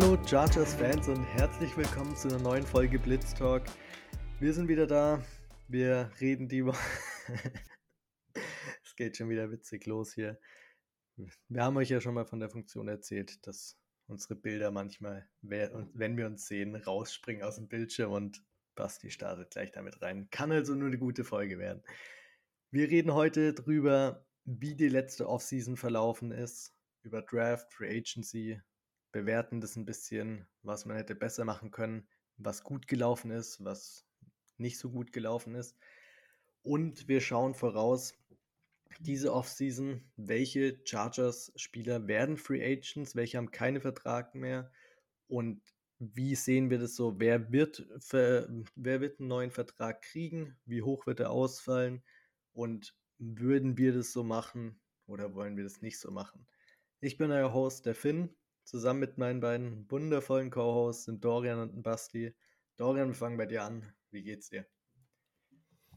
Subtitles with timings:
[0.00, 3.64] Hallo Chargers-Fans und herzlich willkommen zu einer neuen Folge Blitz Talk.
[4.38, 5.22] Wir sind wieder da.
[5.68, 6.78] Wir reden die Woche.
[8.82, 10.40] es geht schon wieder witzig los hier.
[11.48, 13.76] Wir haben euch ja schon mal von der Funktion erzählt, dass
[14.06, 18.42] unsere Bilder manchmal, wenn wir uns sehen, rausspringen aus dem Bildschirm und
[18.76, 20.30] Basti startet gleich damit rein.
[20.30, 21.82] Kann also nur eine gute Folge werden.
[22.70, 28.62] Wir reden heute drüber, wie die letzte Offseason verlaufen ist, über Draft, Free Agency,
[29.12, 32.06] bewerten das ein bisschen, was man hätte besser machen können,
[32.36, 34.06] was gut gelaufen ist, was
[34.56, 35.76] nicht so gut gelaufen ist.
[36.62, 38.14] Und wir schauen voraus,
[38.98, 44.70] diese Offseason, welche Chargers-Spieler werden Free Agents, welche haben keine Vertrag mehr
[45.28, 45.62] und
[46.00, 47.20] wie sehen wir das so?
[47.20, 50.56] Wer wird, für, wer wird einen neuen Vertrag kriegen?
[50.64, 52.02] Wie hoch wird er ausfallen?
[52.52, 56.46] Und würden wir das so machen oder wollen wir das nicht so machen?
[57.00, 58.34] Ich bin euer Host, der Finn.
[58.70, 62.32] Zusammen mit meinen beiden wundervollen Co-Hosts sind Dorian und Basti.
[62.76, 63.92] Dorian, wir fangen bei dir an.
[64.12, 64.64] Wie geht's dir?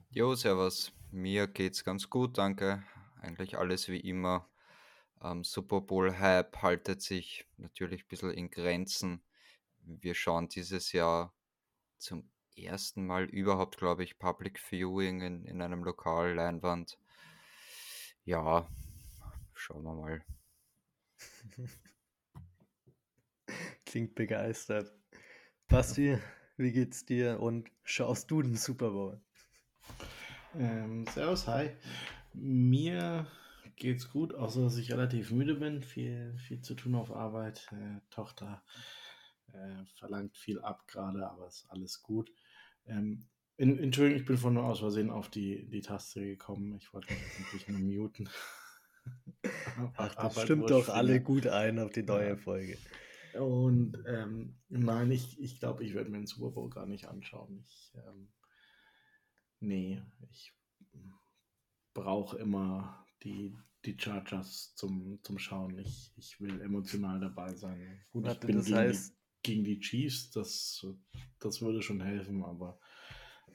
[0.10, 0.92] Jo, servus.
[1.12, 2.84] Mir geht's ganz gut, danke.
[3.22, 4.50] Eigentlich alles wie immer.
[5.22, 9.24] Ähm, Super Bowl-Hype haltet sich natürlich ein bisschen in Grenzen.
[9.78, 11.32] Wir schauen dieses Jahr
[12.00, 16.98] zum ersten Mal überhaupt, glaube ich, Public Viewing in, in einem Lokal, Leinwand.
[18.26, 18.68] Ja,
[19.54, 20.26] schauen wir mal.
[23.86, 24.92] Klingt begeistert.
[25.68, 26.18] Basti,
[26.58, 29.22] wie geht's dir und schaust du den Super Bowl?
[30.56, 31.72] Ähm, servus, hi.
[32.34, 33.28] Mir
[33.76, 35.84] geht's gut, außer dass ich relativ müde bin.
[35.84, 37.68] Viel, viel zu tun auf Arbeit.
[37.72, 38.64] Äh, Tochter
[39.54, 42.32] äh, verlangt viel ab gerade, aber ist alles gut.
[42.86, 43.26] Ähm,
[43.58, 46.76] in, Entschuldigung, ich bin von nur aus Versehen auf die, die Taste gekommen.
[46.78, 47.14] Ich wollte
[47.54, 48.30] mich nur muten.
[49.98, 52.36] Ach, das stimmt doch alle gut ein auf die neue ja.
[52.36, 52.78] Folge.
[53.36, 57.60] Und ähm, nein, ich, ich glaube, ich werde mir den Super Bowl gar nicht anschauen.
[57.66, 58.32] Ich, ähm,
[59.60, 60.54] nee, ich
[61.94, 65.78] brauche immer die, die Chargers zum, zum Schauen.
[65.80, 68.06] Ich, ich will emotional dabei sein.
[68.12, 69.14] Gut, Warte, ich bin das gegen, heißt...
[69.14, 70.86] die, gegen die Chiefs, das,
[71.40, 72.80] das würde schon helfen, aber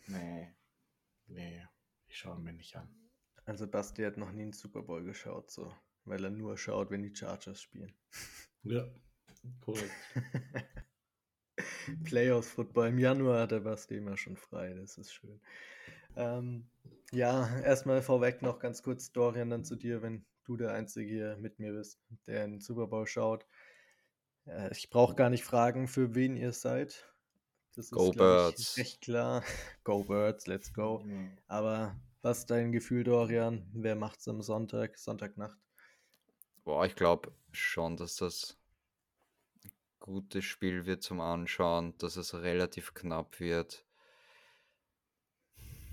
[0.06, 0.54] nee,
[1.26, 1.66] nee,
[2.08, 2.94] ich schaue mir nicht an.
[3.44, 5.74] Also Basti hat noch nie einen Super Bowl geschaut, so,
[6.04, 7.94] weil er nur schaut, wenn die Chargers spielen.
[8.62, 8.86] Ja,
[9.60, 9.90] korrekt.
[12.04, 15.40] Playoffs Football im Januar hat der Basti immer schon frei, das ist schön.
[16.16, 16.68] Ähm,
[17.12, 21.36] ja, erstmal vorweg noch ganz kurz, Dorian, dann zu dir, wenn du der Einzige hier
[21.36, 23.46] mit mir bist, der in den Super Bowl schaut.
[24.46, 27.06] Äh, ich brauche gar nicht fragen, für wen ihr seid.
[27.74, 28.60] Das go ist, Birds.
[28.60, 29.44] Ich, recht klar.
[29.84, 31.00] Go Birds, let's go.
[31.04, 31.38] Mhm.
[31.46, 33.70] Aber was ist dein Gefühl, Dorian?
[33.72, 35.58] Wer macht es am Sonntag, Sonntagnacht?
[36.64, 38.57] Boah, ich glaube schon, dass das
[39.98, 43.84] gutes Spiel wird zum Anschauen, dass es relativ knapp wird.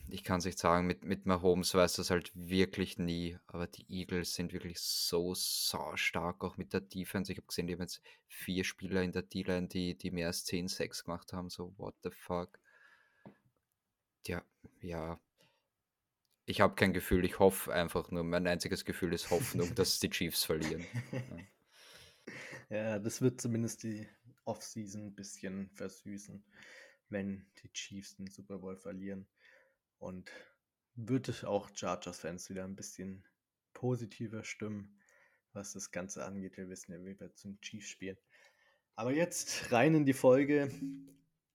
[0.08, 3.86] Ich kann es nicht sagen, mit, mit Mahomes weiß das halt wirklich nie, aber die
[3.90, 7.32] Eagles sind wirklich so, so stark, auch mit der Defense.
[7.32, 10.46] Ich habe gesehen, die haben jetzt vier Spieler in der D-Line, die, die mehr als
[10.46, 12.60] 10 Sacks gemacht haben, so what the fuck.
[14.28, 14.44] Ja,
[14.82, 15.20] ja,
[16.48, 18.24] ich habe kein Gefühl, ich hoffe einfach nur.
[18.24, 20.86] Mein einziges Gefühl ist Hoffnung, dass die Chiefs verlieren.
[22.28, 22.55] Ja.
[22.70, 24.08] Ja, das wird zumindest die
[24.46, 26.44] Offseason ein bisschen versüßen,
[27.10, 29.28] wenn die Chiefs den Super Bowl verlieren.
[29.98, 30.32] Und
[30.96, 33.24] wird auch Chargers-Fans wieder ein bisschen
[33.74, 35.00] positiver stimmen,
[35.54, 36.58] was das Ganze angeht.
[36.58, 38.18] Wir wissen ja, wie wir zum Chiefs spielen.
[38.96, 40.72] Aber jetzt rein in die Folge.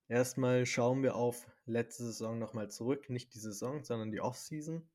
[0.09, 3.09] Erstmal schauen wir auf letzte Saison nochmal zurück.
[3.09, 4.89] Nicht die Saison, sondern die Offseason.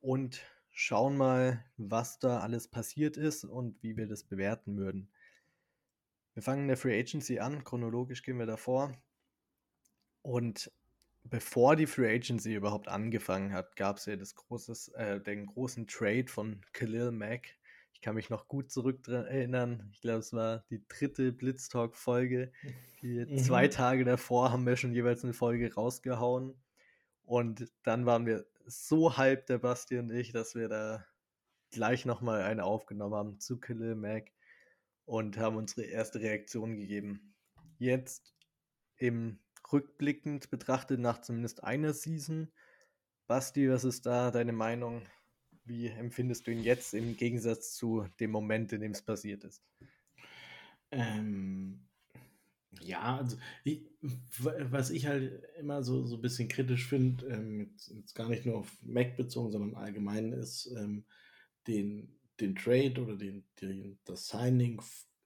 [0.00, 5.11] Und schauen mal, was da alles passiert ist und wie wir das bewerten würden.
[6.34, 7.64] Wir fangen in der Free Agency an.
[7.64, 8.96] Chronologisch gehen wir davor.
[10.22, 10.72] Und
[11.24, 15.86] bevor die Free Agency überhaupt angefangen hat, gab es ja das großes, äh, den großen
[15.86, 17.56] Trade von Khalil Mack
[18.02, 19.88] kann mich noch gut zurück erinnern.
[19.92, 22.52] Ich glaube, es war die dritte Blitztalk-Folge.
[23.04, 23.36] Mhm.
[23.38, 26.54] Zwei Tage davor haben wir schon jeweils eine Folge rausgehauen.
[27.24, 31.04] Und dann waren wir so hyped, der Basti und ich, dass wir da
[31.72, 34.30] gleich nochmal eine aufgenommen haben zu Khalil Mac
[35.04, 37.34] und haben unsere erste Reaktion gegeben.
[37.78, 38.34] Jetzt
[38.96, 39.38] im
[39.72, 42.52] rückblickend betrachtet nach zumindest einer Season.
[43.26, 45.02] Basti, was ist da deine Meinung?
[45.64, 49.62] Wie empfindest du ihn jetzt im Gegensatz zu dem Moment, in dem es passiert ist?
[50.90, 51.88] Ähm,
[52.80, 57.88] ja, also ich, was ich halt immer so, so ein bisschen kritisch finde, ähm, jetzt,
[57.90, 61.04] jetzt, gar nicht nur auf Mac bezogen, sondern allgemein ist ähm,
[61.66, 64.80] den, den Trade oder den, den, das Signing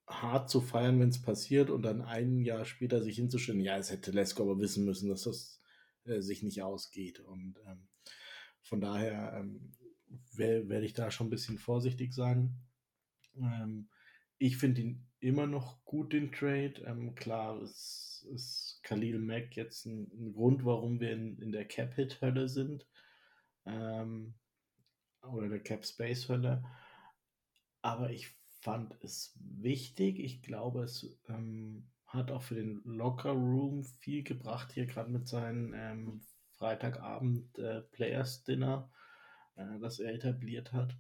[0.07, 3.91] hart zu feiern, wenn es passiert und dann ein Jahr später sich hinzustellen, ja, es
[3.91, 5.61] hätte Lesko aber wissen müssen, dass das
[6.05, 7.21] äh, sich nicht ausgeht.
[7.21, 7.89] Und ähm,
[8.63, 9.73] von daher ähm,
[10.37, 12.55] werde ich da schon ein bisschen vorsichtig sein.
[13.37, 13.89] Ähm,
[14.39, 16.83] ich finde ihn immer noch gut, den Trade.
[16.87, 21.65] Ähm, klar, es ist Khalil Mack jetzt ein, ein Grund, warum wir in, in der
[21.65, 22.87] Cap-Hit-Hölle sind.
[23.65, 24.35] Ähm,
[25.23, 26.63] oder der Cap-Space-Hölle.
[27.87, 30.19] Aber ich fand es wichtig.
[30.19, 35.29] Ich glaube, es ähm, hat auch für den Locker Room viel gebracht, hier gerade mit
[35.29, 36.21] seinem ähm,
[36.57, 38.91] Freitagabend äh, Players Dinner,
[39.55, 40.99] äh, das er etabliert hat.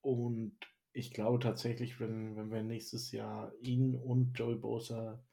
[0.00, 0.58] Und
[0.92, 5.24] ich glaube tatsächlich, wenn, wenn wir nächstes Jahr ihn und Joey Bosa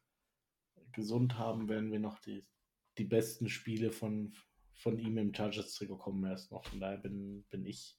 [0.92, 2.45] gesund haben, werden wir noch die,
[3.00, 4.36] die besten Spiele von,
[4.75, 6.63] von ihm im Chargers-Trikot kommen erst noch.
[6.65, 7.98] Von daher bin, bin ich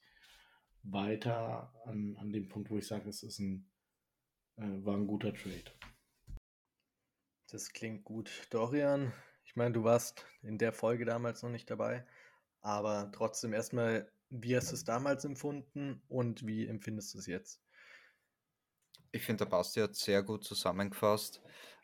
[0.83, 3.69] weiter an, an dem Punkt, wo ich sage, es ist ein,
[4.57, 5.71] äh, war ein guter Trade.
[7.49, 8.47] Das klingt gut.
[8.49, 9.11] Dorian,
[9.43, 12.05] ich meine, du warst in der Folge damals noch nicht dabei,
[12.61, 17.61] aber trotzdem erstmal, wie hast du es damals empfunden und wie empfindest du es jetzt?
[19.11, 21.41] Ich finde, der Basti hat sehr gut zusammengefasst.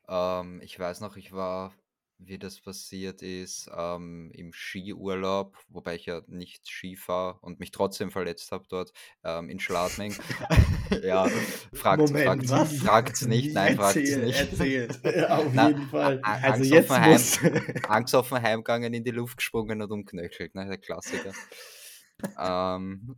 [0.07, 1.75] Ähm, ich weiß noch, ich war
[2.19, 7.72] wie das passiert ist ähm, im Skiurlaub, wobei ich ja nicht Ski fahre und mich
[7.72, 8.92] trotzdem verletzt habe dort
[9.24, 10.16] ähm, in Schladming.
[11.04, 11.28] ja,
[11.74, 14.40] fragt, Moment, fragt, fragt's nicht, nein, fragt es nicht.
[14.40, 14.88] Erzähl.
[15.18, 16.19] Ja, auf Na, jeden Fall.
[16.22, 20.54] Also Angst, jetzt auf Heim, Angst auf dem Heimgangen in die Luft gesprungen und umknöchelt,
[20.56, 21.31] ne, der Klassiker.
[22.40, 23.16] ähm,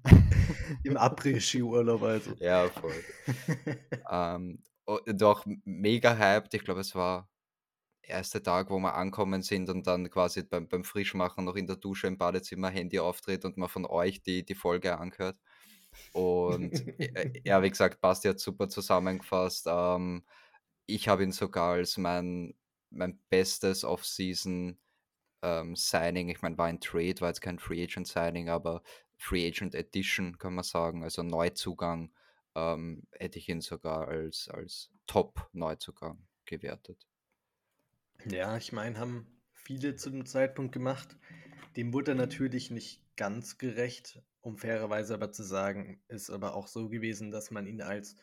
[0.84, 2.32] Im Après-Ski-Urlaub also.
[2.40, 2.94] Ja, voll.
[4.12, 4.62] ähm,
[5.08, 7.30] doch mega hyped, ich glaube, es war
[8.02, 11.76] erste Tag, wo wir ankommen sind und dann quasi beim, beim Frischmachen noch in der
[11.76, 15.38] Dusche im Badezimmer Handy auftritt und man von euch die, die Folge anhört.
[16.14, 19.68] Und äh, ja, wie gesagt, Basti hat super zusammengefasst.
[19.70, 20.24] Ähm,
[20.86, 22.56] ich habe ihn sogar als mein,
[22.90, 24.80] mein bestes Off-Season
[25.42, 28.82] ähm, Signing, ich meine, war ein Trade, war jetzt kein Free Agent Signing, aber
[29.18, 32.12] Free Agent Edition kann man sagen, also Neuzugang,
[32.56, 37.09] ähm, hätte ich ihn sogar als, als Top-Neuzugang gewertet.
[38.26, 41.18] Ja, ich meine, haben viele zu dem Zeitpunkt gemacht.
[41.78, 46.68] Dem wurde er natürlich nicht ganz gerecht, um fairerweise aber zu sagen, ist aber auch
[46.68, 48.16] so gewesen, dass man ihn als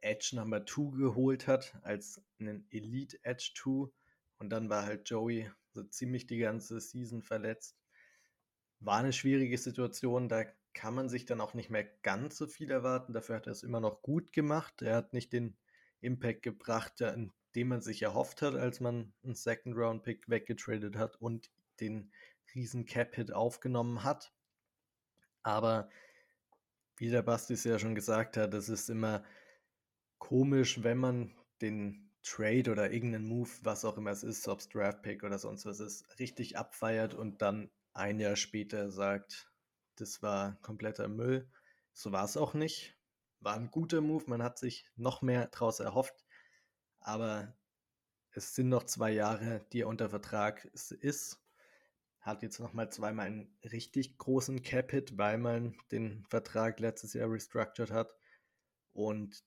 [0.00, 3.90] Edge Number 2 geholt hat, als einen Elite Edge 2
[4.38, 7.76] und dann war halt Joey so ziemlich die ganze Season verletzt.
[8.80, 12.70] War eine schwierige Situation, da kann man sich dann auch nicht mehr ganz so viel
[12.70, 13.12] erwarten.
[13.12, 14.82] Dafür hat er es immer noch gut gemacht.
[14.82, 15.56] Er hat nicht den
[16.00, 17.00] Impact gebracht,
[17.54, 22.12] den man sich erhofft hat, als man einen Second-Round-Pick weggetradet hat und den
[22.54, 24.32] riesen Cap-Hit aufgenommen hat.
[25.42, 25.88] Aber
[26.96, 29.24] wie der Basti es ja schon gesagt hat, es ist immer
[30.18, 34.68] komisch, wenn man den Trade oder irgendeinen Move, was auch immer es ist, ob es
[34.68, 39.52] Draft-Pick oder sonst was ist, richtig abfeiert und dann ein Jahr später sagt,
[39.96, 41.48] das war kompletter Müll.
[41.92, 42.96] So war es auch nicht.
[43.40, 46.23] War ein guter Move, man hat sich noch mehr draus erhofft.
[47.04, 47.54] Aber
[48.32, 51.38] es sind noch zwei Jahre, die er unter Vertrag ist.
[52.20, 57.90] Hat jetzt nochmal zweimal einen richtig großen Cap-Hit, weil man den Vertrag letztes Jahr restructured
[57.90, 58.16] hat.
[58.92, 59.44] Und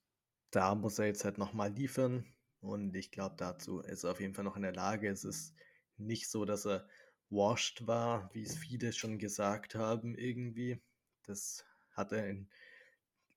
[0.52, 2.24] da muss er jetzt halt nochmal liefern.
[2.60, 5.08] Und ich glaube, dazu ist er auf jeden Fall noch in der Lage.
[5.08, 5.54] Es ist
[5.96, 6.88] nicht so, dass er
[7.28, 10.80] washed war, wie es viele schon gesagt haben, irgendwie.
[11.24, 12.48] Das hat er in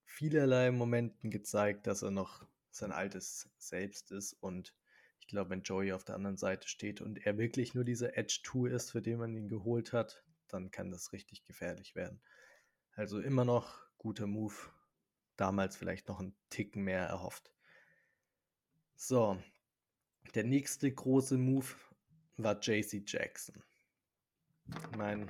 [0.05, 4.33] vielerlei Momenten gezeigt, dass er noch sein altes Selbst ist.
[4.33, 4.75] Und
[5.19, 8.39] ich glaube, wenn Joey auf der anderen Seite steht und er wirklich nur dieser Edge
[8.43, 12.21] 2 ist, für den man ihn geholt hat, dann kann das richtig gefährlich werden.
[12.93, 14.55] Also immer noch guter Move.
[15.37, 17.51] Damals vielleicht noch einen Ticken mehr erhofft.
[18.95, 19.41] So,
[20.35, 21.67] der nächste große Move
[22.37, 23.63] war JC Jackson.
[24.67, 25.27] Ich meine,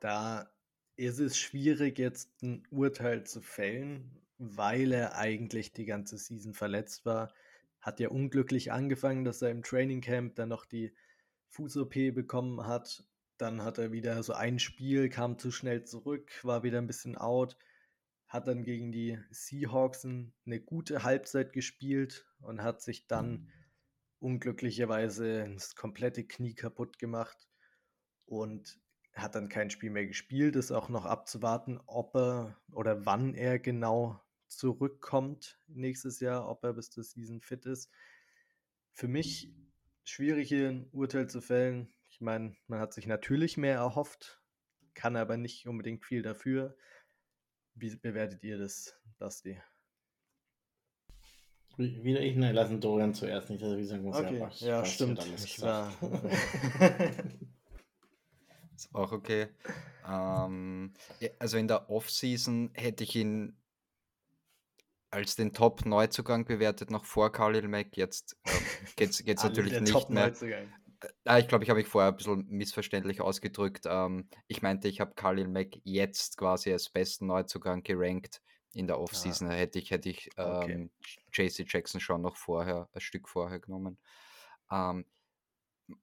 [0.00, 0.50] da
[0.96, 7.06] ist es schwierig, jetzt ein Urteil zu fällen, weil er eigentlich die ganze Season verletzt
[7.06, 7.32] war.
[7.80, 10.92] Hat ja unglücklich angefangen, dass er im Training Camp dann noch die
[11.48, 13.04] Fuß-OP bekommen hat.
[13.38, 17.16] Dann hat er wieder so ein Spiel, kam zu schnell zurück, war wieder ein bisschen
[17.16, 17.56] out.
[18.28, 23.48] Hat dann gegen die Seahawks eine gute Halbzeit gespielt und hat sich dann
[24.18, 27.48] unglücklicherweise das komplette Knie kaputt gemacht
[28.24, 28.80] und
[29.14, 30.56] hat dann kein Spiel mehr gespielt.
[30.56, 36.72] Ist auch noch abzuwarten, ob er oder wann er genau zurückkommt nächstes Jahr, ob er
[36.72, 37.90] bis zur Season fit ist.
[38.92, 39.52] Für mich
[40.04, 41.92] schwierig hier ein Urteil zu fällen.
[42.10, 44.40] Ich meine, man hat sich natürlich mehr erhofft,
[44.94, 46.76] kann aber nicht unbedingt viel dafür.
[47.74, 49.60] Wie bewertet ihr das, Basti?
[51.76, 52.36] Wieder ich?
[52.36, 54.38] Nein, lassen Dorian zuerst nicht, dass er wie sagen muss, okay.
[54.38, 55.20] ja, was, ja was stimmt.
[55.20, 55.44] Alles.
[58.74, 59.48] Ist auch okay.
[60.08, 60.94] Ähm,
[61.38, 63.54] also in der Offseason hätte ich ihn
[65.10, 67.96] als den Top-Neuzugang bewertet, noch vor Khalil Mack.
[67.96, 70.32] Jetzt äh, geht es natürlich nicht mehr.
[71.24, 73.84] Äh, ich glaube, ich habe mich vorher ein bisschen missverständlich ausgedrückt.
[73.86, 78.42] Ähm, ich meinte, ich habe Khalil Mack jetzt quasi als besten Neuzugang gerankt.
[78.72, 79.52] In der Offseason ah.
[79.52, 80.72] hätte ich, hätte ich okay.
[80.72, 80.90] ähm,
[81.32, 83.96] JC Jackson schon noch vorher, ein Stück vorher genommen.
[84.70, 85.06] Ähm,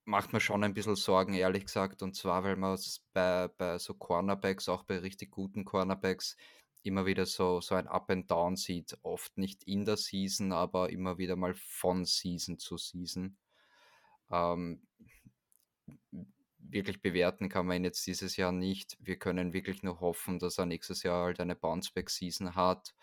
[0.04, 2.02] macht mir schon ein bisschen Sorgen, ehrlich gesagt.
[2.02, 2.78] Und zwar, weil man
[3.12, 6.36] bei, bei so Cornerbacks, auch bei richtig guten Cornerbacks,
[6.86, 8.96] immer wieder so, so ein Up and Down sieht.
[9.02, 13.36] Oft nicht in der Season, aber immer wieder mal von Season zu Season.
[14.30, 14.86] Ähm,
[16.58, 18.96] wirklich bewerten kann man ihn jetzt dieses Jahr nicht.
[19.00, 22.94] Wir können wirklich nur hoffen, dass er nächstes Jahr halt eine Bounceback-Season hat.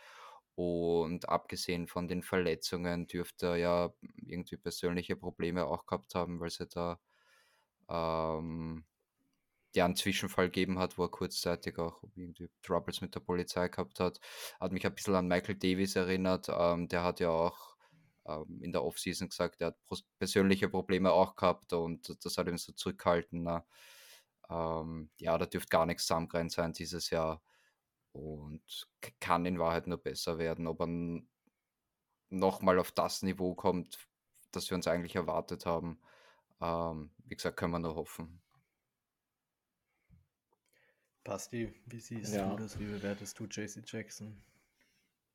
[0.55, 6.49] Und abgesehen von den Verletzungen dürfte er ja irgendwie persönliche Probleme auch gehabt haben, weil
[6.49, 6.99] sie da
[7.89, 8.85] ähm,
[9.75, 13.99] ja einen Zwischenfall gegeben hat, wo er kurzzeitig auch irgendwie Troubles mit der Polizei gehabt
[13.99, 14.19] hat.
[14.59, 16.47] Hat mich ein bisschen an Michael Davis erinnert.
[16.49, 17.75] Ähm, der hat ja auch
[18.25, 19.77] ähm, in der Offseason gesagt, er hat
[20.19, 23.47] persönliche Probleme auch gehabt und das hat ihn so zurückgehalten.
[24.49, 27.41] Ähm, ja, da dürfte gar nichts zusammengrenzt sein dieses Jahr
[28.11, 28.87] und
[29.19, 30.67] kann in Wahrheit nur besser werden.
[30.67, 31.21] Ob er
[32.29, 34.07] nochmal auf das Niveau kommt,
[34.51, 36.01] das wir uns eigentlich erwartet haben,
[36.61, 38.40] ähm, wie gesagt, können wir nur hoffen.
[41.23, 42.49] Basti, wie siehst ja.
[42.55, 42.79] du das?
[42.79, 44.41] Wie bewertest du JC Jackson?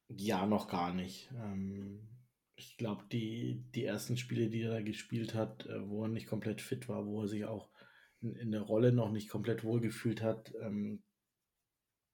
[0.08, 1.30] Ja, noch gar nicht.
[1.34, 2.08] Ähm,
[2.56, 6.26] ich glaube, die, die ersten Spiele, die er da gespielt hat, äh, wo er nicht
[6.26, 7.70] komplett fit war, wo er sich auch
[8.20, 11.02] in, in der Rolle noch nicht komplett wohlgefühlt hat, ähm,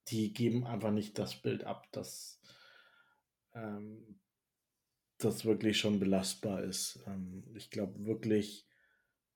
[0.09, 2.41] die geben einfach nicht das Bild ab, dass
[3.55, 4.21] ähm,
[5.19, 7.03] das wirklich schon belastbar ist.
[7.07, 8.67] Ähm, ich glaube wirklich,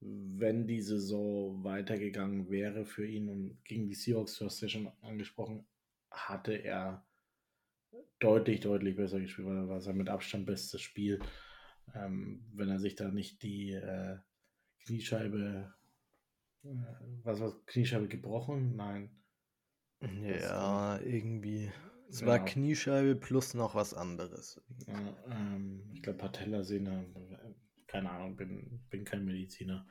[0.01, 4.91] wenn die Saison weitergegangen wäre für ihn und gegen die Seahawks, du hast ja schon
[5.03, 5.67] angesprochen,
[6.11, 7.07] hatte er
[8.19, 11.21] deutlich, deutlich besser gespielt, weil war sein mit Abstand bestes Spiel.
[11.95, 14.19] Ähm, wenn er sich da nicht die äh,
[14.85, 15.73] Kniescheibe,
[16.65, 16.69] äh,
[17.23, 18.77] was war Kniescheibe gebrochen?
[18.77, 19.11] Nein.
[20.23, 21.71] Ja, irgendwie.
[22.09, 22.51] Es war genau.
[22.51, 24.61] Kniescheibe plus noch was anderes.
[24.87, 27.07] Ja, ähm, ich glaube Patellasehne,
[27.87, 29.87] keine Ahnung, bin, bin kein Mediziner.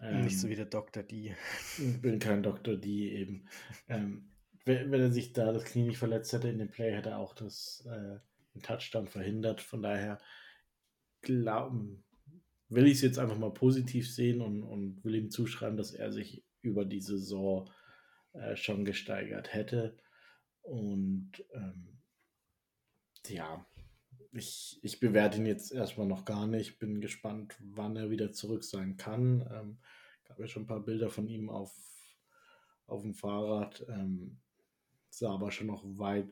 [0.00, 1.02] Ähm, Nicht so wie der Dr.
[1.02, 1.34] D.
[2.00, 2.76] Bin kein Dr.
[2.76, 3.46] D eben.
[3.88, 4.30] ähm,
[4.64, 7.18] wenn, wenn, er sich da das Knie nicht verletzt hätte in dem Play, hätte er
[7.18, 8.18] auch das äh,
[8.54, 9.60] den Touchdown verhindert.
[9.60, 10.18] Von daher
[11.22, 12.04] glauben,
[12.68, 16.12] will ich es jetzt einfach mal positiv sehen und, und will ihm zuschreiben, dass er
[16.12, 17.70] sich über die Saison
[18.32, 19.96] äh, schon gesteigert hätte.
[20.62, 22.00] Und ähm,
[23.28, 23.66] ja,
[24.32, 26.78] ich, ich bewerte ihn jetzt erstmal noch gar nicht.
[26.78, 29.46] Bin gespannt, wann er wieder zurück sein kann.
[29.52, 29.78] Ähm,
[30.24, 31.74] gab ja schon ein paar Bilder von ihm auf,
[32.86, 33.84] auf dem Fahrrad.
[33.88, 34.40] Ähm,
[35.08, 36.30] sah aber schon noch weit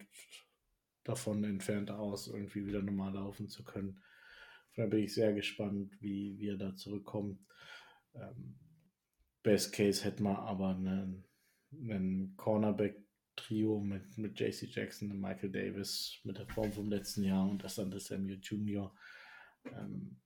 [1.04, 4.02] davon entfernt aus, irgendwie wieder normal laufen zu können.
[4.72, 7.40] Von daher bin ich sehr gespannt, wie, wie er da zurückkommt.
[8.14, 8.58] Ähm,
[9.42, 11.24] Best Case hätte man aber einen
[11.72, 12.34] ein
[13.38, 17.64] Cornerback-Trio mit, mit JC Jackson und Michael Davis mit der Form vom letzten Jahr und
[17.64, 18.94] Asante Samuel Jr.
[19.64, 20.20] Ähm,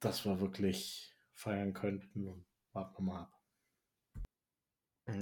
[0.00, 3.32] das wir wirklich feiern könnten und warten wir mal ab.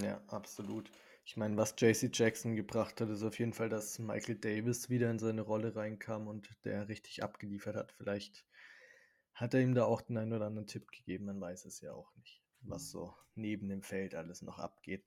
[0.03, 0.91] Ja, absolut.
[1.27, 5.11] Ich meine, was JC Jackson gebracht hat, ist auf jeden Fall, dass Michael Davis wieder
[5.11, 7.93] in seine Rolle reinkam und der richtig abgeliefert hat.
[7.93, 8.47] Vielleicht
[9.33, 11.93] hat er ihm da auch den einen oder anderen Tipp gegeben, man weiß es ja
[11.93, 15.05] auch nicht, was so neben dem Feld alles noch abgeht.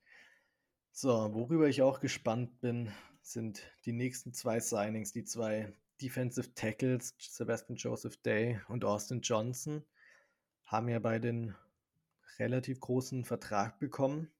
[0.99, 7.13] So, worüber ich auch gespannt bin, sind die nächsten zwei Signings, die zwei Defensive Tackles,
[7.19, 9.85] Sebastian Joseph Day und Austin Johnson,
[10.65, 11.55] haben ja beide einen
[12.39, 14.31] relativ großen Vertrag bekommen.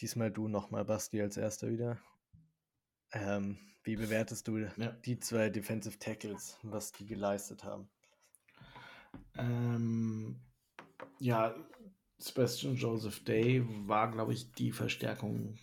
[0.00, 2.00] Diesmal du nochmal, Basti, als erster wieder.
[3.12, 4.90] Ähm, wie bewertest du ja.
[5.04, 7.88] die zwei Defensive Tackles, was die geleistet haben?
[9.38, 10.40] Ähm,
[11.20, 11.54] ja,
[12.20, 15.58] Sebastian Joseph Day war, glaube ich, die Verstärkung,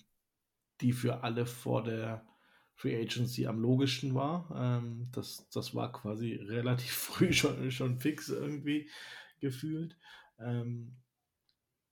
[0.81, 2.25] die für alle vor der
[2.73, 4.49] Free Agency am logischsten war.
[4.55, 8.89] Ähm, das, das war quasi relativ früh schon, schon fix irgendwie
[9.39, 9.97] gefühlt.
[10.39, 10.95] Ähm,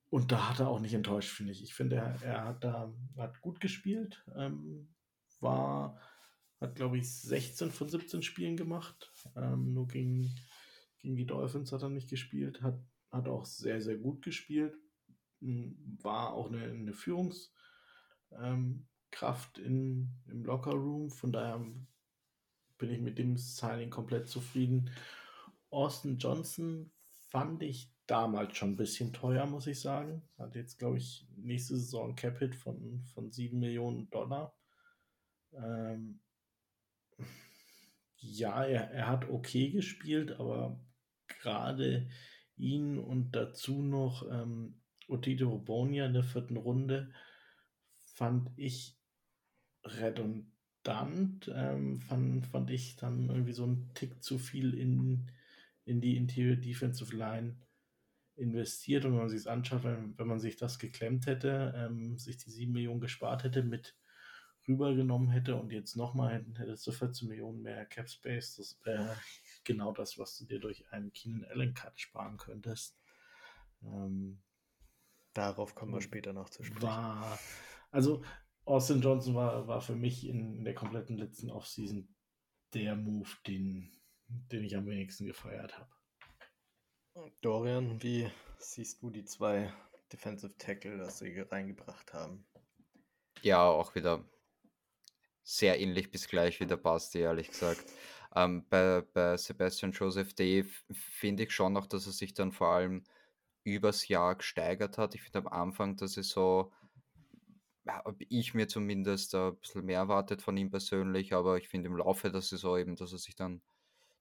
[0.10, 1.64] und da hat er auch nicht enttäuscht, finde ich.
[1.64, 4.24] Ich finde, er, er hat da hat gut gespielt.
[4.36, 4.88] Ähm,
[5.40, 6.00] war,
[6.60, 9.12] hat, glaube ich, 16 von 17 Spielen gemacht.
[9.36, 10.34] Ähm, nur gegen,
[11.00, 12.62] gegen die Dolphins hat er nicht gespielt.
[12.62, 12.80] Hat
[13.16, 14.78] hat auch sehr, sehr gut gespielt,
[15.40, 17.50] hm, war auch eine, eine Führungskraft
[18.34, 18.88] ähm,
[19.64, 21.10] in, im Lockerroom.
[21.10, 21.66] Von daher
[22.78, 24.92] bin ich mit dem Signing komplett zufrieden.
[25.70, 26.92] Austin Johnson
[27.30, 30.22] fand ich damals schon ein bisschen teuer, muss ich sagen.
[30.38, 34.56] Hat jetzt, glaube ich, nächste Saison Capit von, von 7 Millionen Dollar.
[35.54, 36.22] Ähm,
[38.18, 40.80] ja, er, er hat okay gespielt, aber
[41.28, 42.08] gerade
[42.58, 47.12] ihn und dazu noch ähm, Otito Bonia in der vierten Runde
[48.04, 48.98] fand ich
[49.84, 51.52] redundant.
[51.54, 55.32] Ähm, fand, fand ich dann irgendwie so ein Tick zu viel in,
[55.84, 57.58] in die Interior Defensive Line
[58.36, 62.18] investiert und wenn man sich es anschaut, wenn, wenn man sich das geklemmt hätte, ähm,
[62.18, 63.96] sich die 7 Millionen gespart hätte, mit
[64.68, 69.16] rübergenommen hätte und jetzt nochmal hätten, hättest du 14 Millionen mehr Cap Space, das wäre
[69.66, 72.98] genau das, was du dir durch einen Keenan Allen Cut sparen könntest.
[73.84, 74.42] Ähm,
[75.34, 76.82] Darauf kommen wir später noch zu sprechen.
[76.82, 77.38] War,
[77.92, 78.24] also
[78.64, 82.08] Austin Johnson war, war für mich in, in der kompletten letzten Offseason
[82.74, 83.92] der Move, den,
[84.28, 87.32] den ich am wenigsten gefeiert habe.
[87.42, 89.74] Dorian, wie siehst du die zwei
[90.12, 92.48] Defensive Tackle, das sie reingebracht haben?
[93.42, 94.24] Ja, auch wieder
[95.44, 97.84] sehr ähnlich bis gleich wie der Basti, ehrlich gesagt.
[98.36, 102.70] Ähm, bei, bei Sebastian Joseph Day finde ich schon noch, dass er sich dann vor
[102.70, 103.04] allem
[103.64, 105.16] übers Jahr gesteigert hat.
[105.16, 106.72] Ich finde am Anfang dass es so,
[107.88, 111.98] habe ich mir zumindest ein bisschen mehr erwartet von ihm persönlich, aber ich finde im
[111.98, 113.62] Laufe der Saison eben, dass er sich dann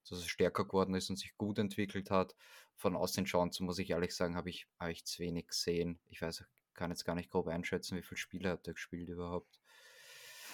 [0.09, 2.35] dass er stärker geworden ist und sich gut entwickelt hat.
[2.75, 5.99] Von außen schauen muss ich ehrlich sagen, habe ich, hab ich zu wenig gesehen.
[6.09, 6.45] Ich weiß,
[6.75, 9.59] kann jetzt gar nicht grob einschätzen, wie viele Spiele hat er gespielt überhaupt.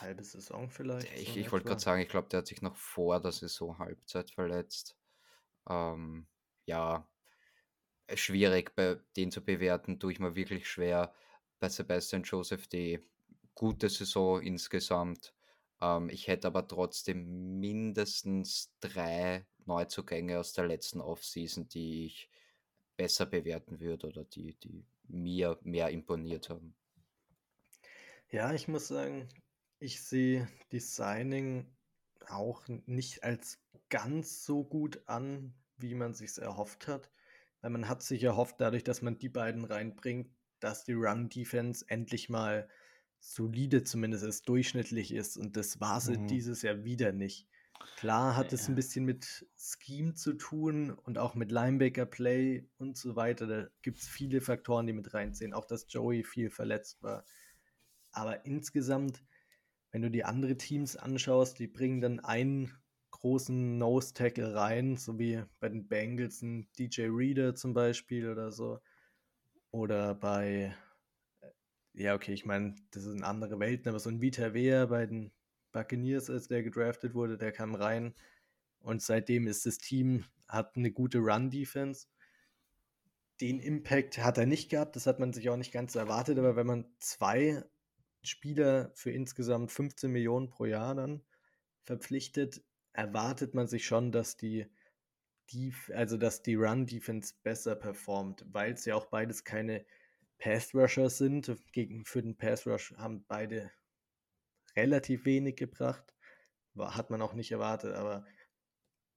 [0.01, 1.11] Halbe Saison vielleicht.
[1.17, 3.77] Ich, so ich wollte gerade sagen, ich glaube, der hat sich noch vor der Saison
[3.77, 4.97] Halbzeit verletzt.
[5.69, 6.27] Ähm,
[6.65, 7.07] ja,
[8.13, 11.13] schwierig, bei den zu bewerten, tue ich mir wirklich schwer.
[11.59, 12.99] Bei Sebastian Joseph die
[13.55, 15.33] gute Saison insgesamt.
[15.81, 22.29] Ähm, ich hätte aber trotzdem mindestens drei Neuzugänge aus der letzten Offseason, die ich
[22.97, 26.75] besser bewerten würde oder die, die mir mehr imponiert haben.
[28.29, 29.27] Ja, ich muss sagen,
[29.81, 31.65] ich sehe Designing
[32.27, 37.11] auch nicht als ganz so gut an, wie man sich erhofft hat.
[37.61, 42.29] Weil man hat sich erhofft, dadurch, dass man die beiden reinbringt, dass die Run-Defense endlich
[42.29, 42.69] mal
[43.19, 45.35] solide zumindest ist, durchschnittlich ist.
[45.35, 46.27] Und das war sie mhm.
[46.27, 47.47] dieses Jahr wieder nicht.
[47.97, 48.55] Klar hat ja.
[48.55, 53.47] es ein bisschen mit Scheme zu tun und auch mit Linebacker-Play und so weiter.
[53.47, 55.53] Da gibt es viele Faktoren, die mit reinziehen.
[55.53, 57.25] Auch, dass Joey viel verletzt war.
[58.11, 59.23] Aber insgesamt,
[59.91, 62.73] wenn du die anderen Teams anschaust, die bringen dann einen
[63.11, 68.79] großen Nose-Tackle rein, so wie bei den Bengals ein DJ Reader zum Beispiel oder so.
[69.71, 70.75] Oder bei
[71.93, 75.31] ja, okay, ich meine, das sind andere Welten, aber so ein Vita Vea bei den
[75.71, 78.13] Buccaneers, als der gedraftet wurde, der kam rein
[78.79, 82.07] und seitdem ist das Team, hat eine gute Run-Defense.
[83.41, 86.55] Den Impact hat er nicht gehabt, das hat man sich auch nicht ganz erwartet, aber
[86.55, 87.63] wenn man zwei
[88.23, 91.23] Spieler für insgesamt 15 Millionen pro Jahr dann
[91.83, 94.67] verpflichtet, erwartet man sich schon, dass die,
[95.51, 99.85] die also dass die Run-Defense besser performt, weil es ja auch beides keine
[100.37, 101.55] Pass Rusher sind.
[101.71, 103.71] Gegen, für den Pass Rush haben beide
[104.75, 106.15] relativ wenig gebracht.
[106.77, 108.25] Hat man auch nicht erwartet, aber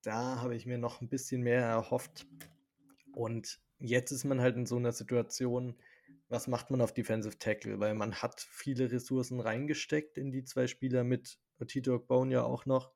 [0.03, 2.27] da habe ich mir noch ein bisschen mehr erhofft.
[3.13, 5.77] Und jetzt ist man halt in so einer Situation,
[6.29, 7.81] was macht man auf Defensive Tackle?
[7.81, 12.67] Weil man hat viele Ressourcen reingesteckt in die zwei Spieler mit Tito Bone ja auch
[12.67, 12.93] noch.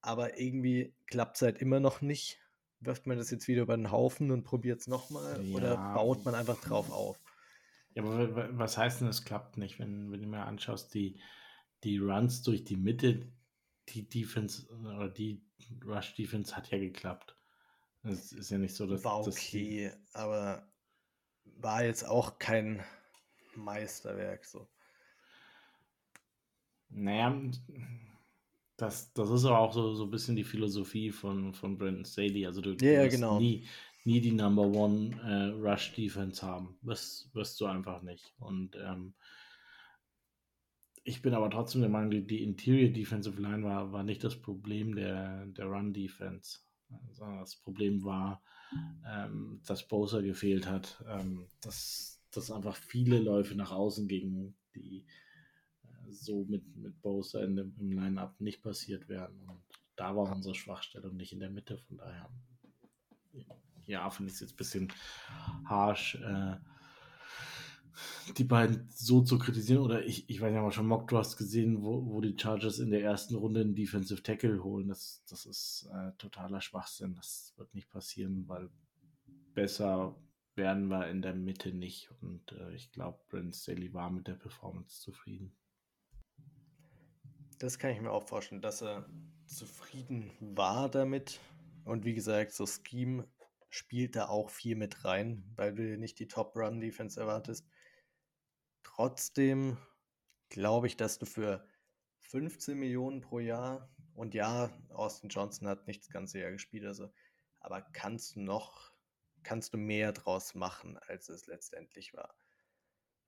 [0.00, 2.40] Aber irgendwie klappt es halt immer noch nicht
[2.80, 5.56] wirft man das jetzt wieder über den Haufen und probiert es nochmal ja.
[5.56, 7.20] oder baut man einfach drauf auf?
[7.94, 11.20] Ja, aber was heißt denn, es klappt nicht, wenn, wenn du mir anschaust, die,
[11.82, 13.32] die Runs durch die Mitte,
[13.88, 15.42] die Defense oder die
[15.84, 17.36] Rush Defense hat ja geklappt.
[18.02, 19.02] Es ist ja nicht so, dass.
[19.04, 20.68] War okay, das aber
[21.58, 22.82] war jetzt auch kein
[23.54, 24.68] Meisterwerk so.
[26.88, 27.50] Naja,
[28.76, 32.46] das, das ist aber auch so, so ein bisschen die Philosophie von, von Brandon Staley.
[32.46, 33.38] Also du, ja, ja, genau.
[33.38, 33.66] nie,
[34.04, 36.78] nie die Number One äh, Rush Defense haben.
[36.82, 38.34] Das wirst du einfach nicht.
[38.38, 39.14] Und ähm,
[41.04, 44.36] ich bin aber trotzdem der Meinung, die, die Interior Defensive Line war, war nicht das
[44.36, 46.58] Problem der, der Run Defense.
[47.12, 48.42] Sondern das Problem war,
[49.06, 51.02] ähm, dass Bosa gefehlt hat.
[51.08, 55.06] Ähm, dass, dass einfach viele Läufe nach außen gingen, die
[56.10, 59.40] so mit, mit Bowser in dem, im Line-Up nicht passiert werden.
[59.48, 59.60] Und
[59.96, 61.78] da war unsere Schwachstelle und nicht in der Mitte.
[61.78, 62.30] Von daher,
[63.86, 64.92] ja, finde ich es jetzt ein bisschen
[65.64, 66.16] harsh.
[66.16, 66.56] Äh,
[68.36, 71.82] die beiden so zu kritisieren, oder ich, ich weiß ja mal schon Mock Trust gesehen,
[71.82, 74.88] wo, wo die Chargers in der ersten Runde einen Defensive Tackle holen.
[74.88, 77.14] Das, das ist äh, totaler Schwachsinn.
[77.14, 78.70] Das wird nicht passieren, weil
[79.54, 80.16] besser
[80.54, 82.10] werden wir in der Mitte nicht.
[82.20, 85.54] Und äh, ich glaube, Brent Staley war mit der Performance zufrieden.
[87.58, 89.08] Das kann ich mir auch vorstellen, dass er
[89.46, 91.40] zufrieden war damit.
[91.84, 93.26] Und wie gesagt, so Scheme
[93.70, 97.66] spielt da auch viel mit rein, weil du nicht die Top-Run-Defense erwartest.
[98.96, 99.76] Trotzdem
[100.48, 101.68] glaube ich, dass du für
[102.20, 107.12] 15 Millionen pro Jahr und ja, Austin Johnson hat nicht das ganze Jahr gespielt, also,
[107.60, 108.94] aber kannst du noch,
[109.42, 112.34] kannst du mehr draus machen, als es letztendlich war.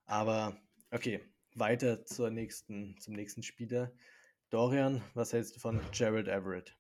[0.07, 0.59] Aber
[0.91, 1.21] okay,
[1.55, 3.93] weiter zur nächsten, zum nächsten Spieler.
[4.49, 6.75] Dorian, was hältst du von Gerald Everett?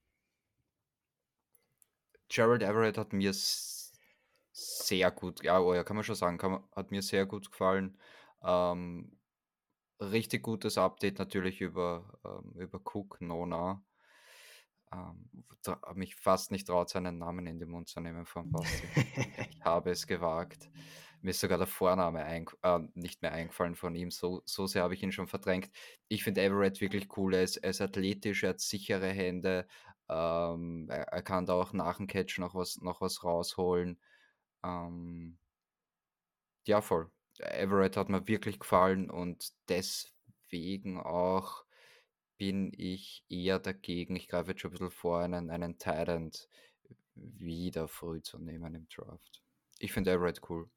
[2.31, 6.91] Gerald Everett hat mir sehr gut, ja, oh ja, kann man schon sagen, kann hat
[6.91, 7.99] mir sehr gut gefallen.
[8.43, 9.19] Ähm,
[10.01, 13.83] richtig gutes Update natürlich über, ähm, über Cook, Nona.
[14.93, 15.29] Ähm,
[15.67, 18.87] habe mich fast nicht traut, seinen Namen in den Mund zu nehmen von Basti.
[19.51, 20.71] ich habe es gewagt.
[21.21, 24.11] Mir ist sogar der Vorname äh, nicht mehr eingefallen von ihm.
[24.11, 25.71] So, so sehr habe ich ihn schon verdrängt.
[26.07, 27.35] Ich finde Everett wirklich cool.
[27.35, 29.67] Er ist, er ist athletisch, er hat sichere Hände.
[30.09, 34.01] Ähm, er, er, kann da auch nach dem Catch noch was, noch was rausholen.
[34.65, 35.39] Ähm,
[36.67, 37.11] ja, voll.
[37.41, 41.65] Everett hat mir wirklich gefallen und deswegen auch
[42.37, 44.17] bin ich eher dagegen.
[44.17, 46.49] Ich greife jetzt schon ein bisschen vor, einen, einen Tyrant
[47.15, 49.43] wieder früh zu nehmen im Draft.
[49.79, 50.69] Ich finde Everett cool.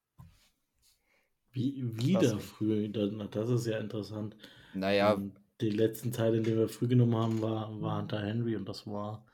[1.51, 4.35] Wie, wieder früh, das ist ja interessant.
[4.73, 5.13] Naja.
[5.13, 8.67] Um, ähm, die letzten Teile, die wir früh genommen haben, war, war Hunter Henry und
[8.67, 9.27] das war,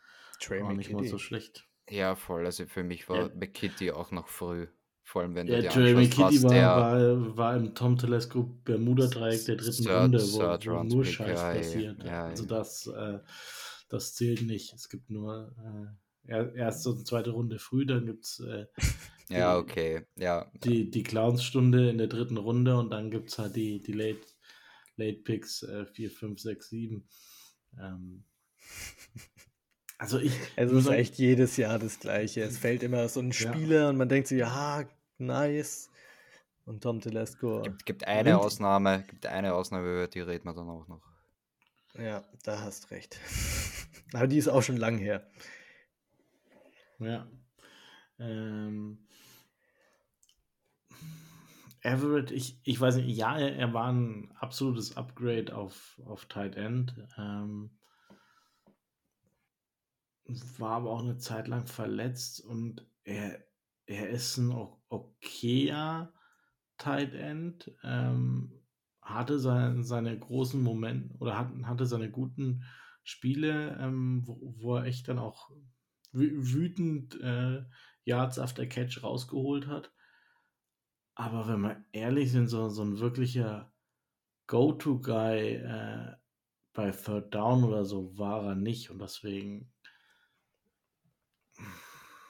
[0.49, 1.65] war nicht mal so schlecht.
[1.89, 2.45] Ja, voll.
[2.45, 3.31] Also für mich war ja.
[3.33, 4.67] McKitty auch noch früh.
[5.07, 9.45] Vor allem, wenn ja, du dir Jeremy Kitty war, war, war, im Tom Telesco Bermuda-Dreieck
[9.45, 12.03] der dritten Third, Runde, wo, wo nur Scheiß ja, passiert.
[12.03, 13.19] Ja, also das, äh,
[13.87, 14.73] das zählt nicht.
[14.73, 15.55] Es gibt nur
[16.27, 18.65] äh, erste und zweite Runde früh, dann gibt es äh,
[19.29, 20.05] ja, okay.
[20.17, 20.51] Ja.
[20.65, 24.27] Die, die Clowns-Stunde in der dritten Runde und dann gibt es halt die, die Late,
[24.97, 27.07] Late Picks äh, 4, 5, 6, 7.
[27.79, 28.25] Ähm,
[29.97, 30.33] also ich.
[30.57, 32.41] Es ist echt jedes Jahr das Gleiche.
[32.41, 33.89] Es fällt immer so ein Spieler ja.
[33.89, 34.85] und man denkt sich, ja,
[35.17, 35.89] nice.
[36.65, 37.61] Und Tom Telesco.
[37.61, 41.01] Gibt, gibt eine und, Ausnahme, gibt eine Ausnahme, über die reden wir dann auch noch.
[41.93, 43.19] Ja, da hast recht.
[44.13, 45.29] Aber die ist auch schon lang her.
[46.99, 47.27] Ja.
[48.19, 49.07] Ähm,
[51.81, 56.55] Everett, ich, ich weiß nicht, ja, er, er war ein absolutes Upgrade auf, auf Tight
[56.55, 56.93] End.
[57.17, 57.77] Ähm,
[60.57, 63.46] war aber auch eine Zeit lang verletzt und er,
[63.87, 64.51] er ist ein
[64.89, 66.13] okayer
[66.77, 67.71] Tight End.
[67.83, 68.53] Ähm,
[69.01, 72.63] hatte seine, seine großen Momente oder hat, hatte seine guten
[73.03, 75.49] Spiele, ähm, wo, wo, er echt dann auch
[76.11, 77.63] wütend äh,
[78.03, 79.93] Yards after Catch rausgeholt hat.
[81.15, 83.73] Aber wenn wir ehrlich sind, so, so ein wirklicher
[84.47, 86.15] Go-To-Guy äh,
[86.73, 89.73] bei Third Down oder so war er nicht und deswegen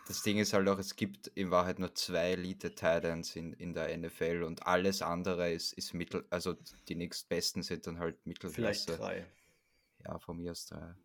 [0.07, 3.73] das Ding ist halt auch, es gibt in Wahrheit nur zwei Elite Titans in, in
[3.73, 6.55] der NFL und alles andere ist, ist mittel, also
[6.87, 8.55] die nächstbesten sind dann halt Mittelklasse.
[8.55, 9.25] Vielleicht drei.
[10.05, 10.95] Ja, von mir aus drei.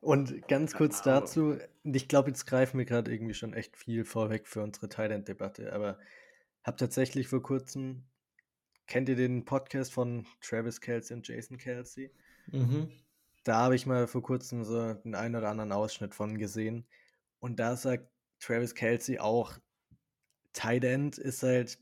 [0.00, 4.46] und ganz kurz dazu, ich glaube, jetzt greifen wir gerade irgendwie schon echt viel vorweg
[4.46, 5.98] für unsere Titan-Debatte, aber
[6.62, 8.04] habe tatsächlich vor kurzem,
[8.86, 12.12] kennt ihr den Podcast von Travis Kelsey und Jason Kelsey?
[12.46, 12.92] Mhm.
[13.42, 16.86] Da habe ich mal vor kurzem so den einen oder anderen Ausschnitt von gesehen.
[17.40, 19.58] Und da sagt Travis Kelsey auch,
[20.52, 21.78] Tight End ist halt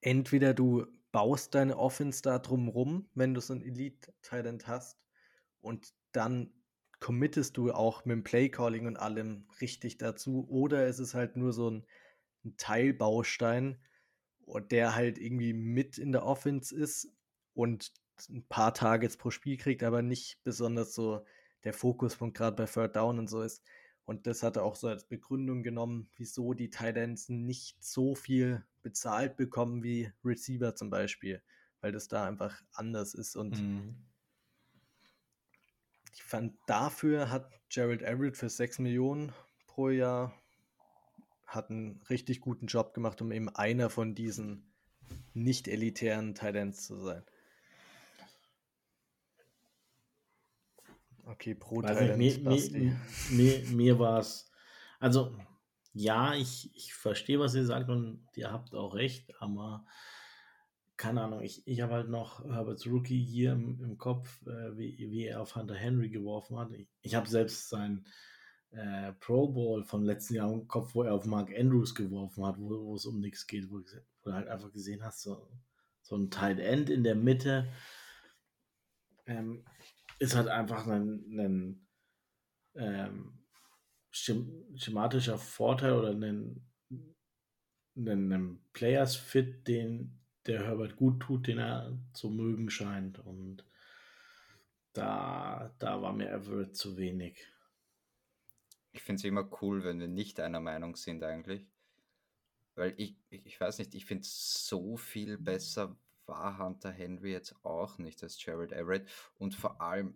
[0.00, 4.98] entweder du baust deine Offense da drumrum, wenn du so ein Elite Tight End hast
[5.60, 6.52] und dann
[7.00, 11.52] committest du auch mit dem Playcalling und allem richtig dazu oder ist es halt nur
[11.52, 11.86] so ein,
[12.44, 13.78] ein Teilbaustein,
[14.70, 17.12] der halt irgendwie mit in der Offense ist
[17.54, 17.92] und
[18.28, 21.24] ein paar Targets pro Spiel kriegt, aber nicht besonders so
[21.64, 23.62] der Fokuspunkt gerade bei Third Down und so ist.
[24.06, 28.64] Und das hat er auch so als Begründung genommen, wieso die Titans nicht so viel
[28.82, 31.42] bezahlt bekommen wie Receiver zum Beispiel,
[31.80, 33.34] weil das da einfach anders ist.
[33.34, 33.96] Und mhm.
[36.12, 39.32] ich fand, dafür hat Gerald Everett für 6 Millionen
[39.66, 40.34] pro Jahr
[41.46, 44.70] hat einen richtig guten Job gemacht, um eben einer von diesen
[45.32, 47.22] nicht elitären Titans zu sein.
[51.26, 52.96] Okay, pro Weiß nicht, mir, mir,
[53.30, 54.50] mir, mir war es,
[55.00, 55.34] also
[55.94, 59.86] ja, ich, ich verstehe, was ihr sagt und ihr habt auch recht, aber
[60.96, 64.96] keine Ahnung, ich, ich habe halt noch Herberts Rookie hier im, im Kopf, äh, wie,
[64.98, 66.72] wie er auf Hunter Henry geworfen hat.
[66.72, 68.06] Ich, ich habe selbst sein
[68.70, 72.58] äh, Pro Bowl vom letzten Jahr im Kopf, wo er auf Mark Andrews geworfen hat,
[72.58, 75.48] wo, wo es um nichts geht, wo, wo, du halt einfach gesehen hast, so,
[76.02, 77.68] so ein Tight End in der Mitte
[79.26, 79.64] ähm,
[80.24, 81.86] ist halt einfach ein, ein
[82.74, 83.44] ähm,
[84.10, 86.66] schematischer Vorteil oder ein,
[87.96, 93.18] ein, ein Players Fit, den der Herbert gut tut, den er zu mögen scheint.
[93.18, 93.64] Und
[94.92, 97.46] da, da war mir Everett zu wenig.
[98.92, 101.66] Ich finde es immer cool, wenn wir nicht einer Meinung sind eigentlich.
[102.76, 107.32] Weil ich, ich, ich weiß nicht, ich finde es so viel besser war Hunter Henry
[107.32, 109.08] jetzt auch nicht als Jared Everett.
[109.38, 110.14] Und vor allem,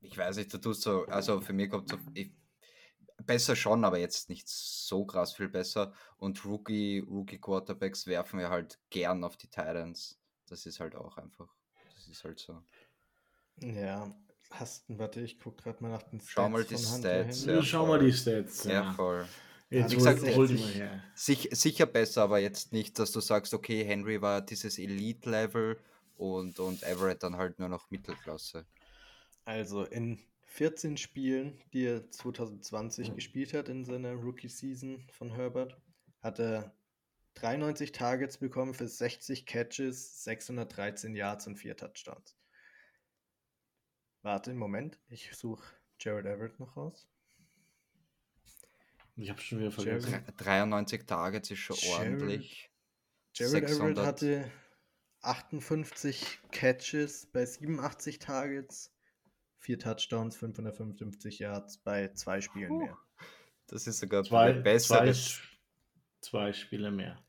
[0.00, 2.32] ich weiß nicht, du tust so, also für mich kommt so, ich,
[3.18, 5.92] besser schon, aber jetzt nicht so krass viel besser.
[6.16, 10.20] Und Rookie, Rookie Quarterbacks werfen wir halt gern auf die Titans.
[10.46, 11.54] Das ist halt auch einfach.
[11.94, 12.62] Das ist halt so.
[13.60, 14.14] Ja,
[14.50, 16.32] hast warte, ich gucke gerade mal nach den Stats.
[16.32, 17.44] Schau mal die Stats.
[17.44, 18.62] Ja, Schau mal die Stats.
[18.62, 18.92] Sehr ja.
[18.92, 19.26] voll.
[19.70, 24.20] Jetzt Wie gesagt, sicher, sicher, sicher besser, aber jetzt nicht, dass du sagst, okay, Henry
[24.20, 25.78] war dieses Elite-Level
[26.16, 28.66] und, und Everett dann halt nur noch Mittelklasse.
[29.44, 33.14] Also in 14 Spielen, die er 2020 mhm.
[33.16, 35.76] gespielt hat in seiner Rookie-Season von Herbert,
[36.22, 36.72] hat er
[37.34, 42.36] 93 Targets bekommen für 60 Catches, 613 Yards und 4 Touchdowns.
[44.22, 45.64] Warte, einen Moment, ich suche
[45.98, 47.08] Jared Everett noch raus.
[49.16, 50.10] Ich habe schon wieder vergessen.
[50.10, 52.70] Jared, 93 Targets ist schon Jared, ordentlich.
[53.34, 54.50] Jared Everett hatte
[55.20, 58.92] 58 Catches bei 87 Targets,
[59.58, 62.98] vier Touchdowns, 555 Yards bei zwei Spielen mehr.
[63.66, 65.12] Das ist sogar zwei, besser.
[65.12, 65.42] Zwei,
[66.20, 67.24] zwei Spiele mehr.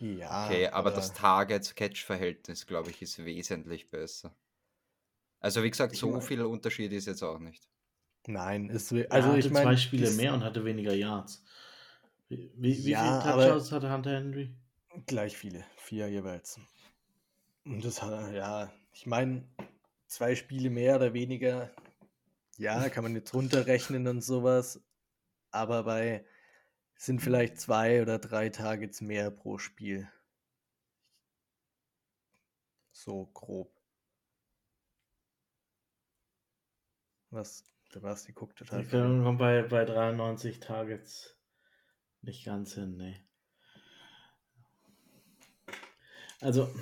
[0.00, 0.46] Ja.
[0.46, 4.36] Okay, aber, aber das Target-Catch-Verhältnis, glaube ich, ist wesentlich besser.
[5.40, 7.68] Also, wie gesagt, so viel Unterschied ist jetzt auch nicht.
[8.28, 9.70] Nein, ist, also ich meine.
[9.70, 11.42] zwei Spiele mehr und hatte weniger Yards.
[12.28, 14.54] Wie, wie, wie ja, viele Touchdowns hatte Hunter Henry?
[15.06, 16.60] Gleich viele, vier jeweils.
[17.64, 19.48] Und das hat, ja, ich meine,
[20.08, 21.70] zwei Spiele mehr oder weniger,
[22.58, 24.84] ja, kann man jetzt runterrechnen und sowas,
[25.50, 26.22] aber bei
[26.96, 30.06] sind vielleicht zwei oder drei Targets mehr pro Spiel.
[32.92, 33.72] So grob.
[37.30, 38.82] Was, der Basti guckt total.
[38.82, 41.36] Ich kommt bei, bei 93 Targets
[42.22, 43.16] nicht ganz hin, ne.
[46.40, 46.72] Also,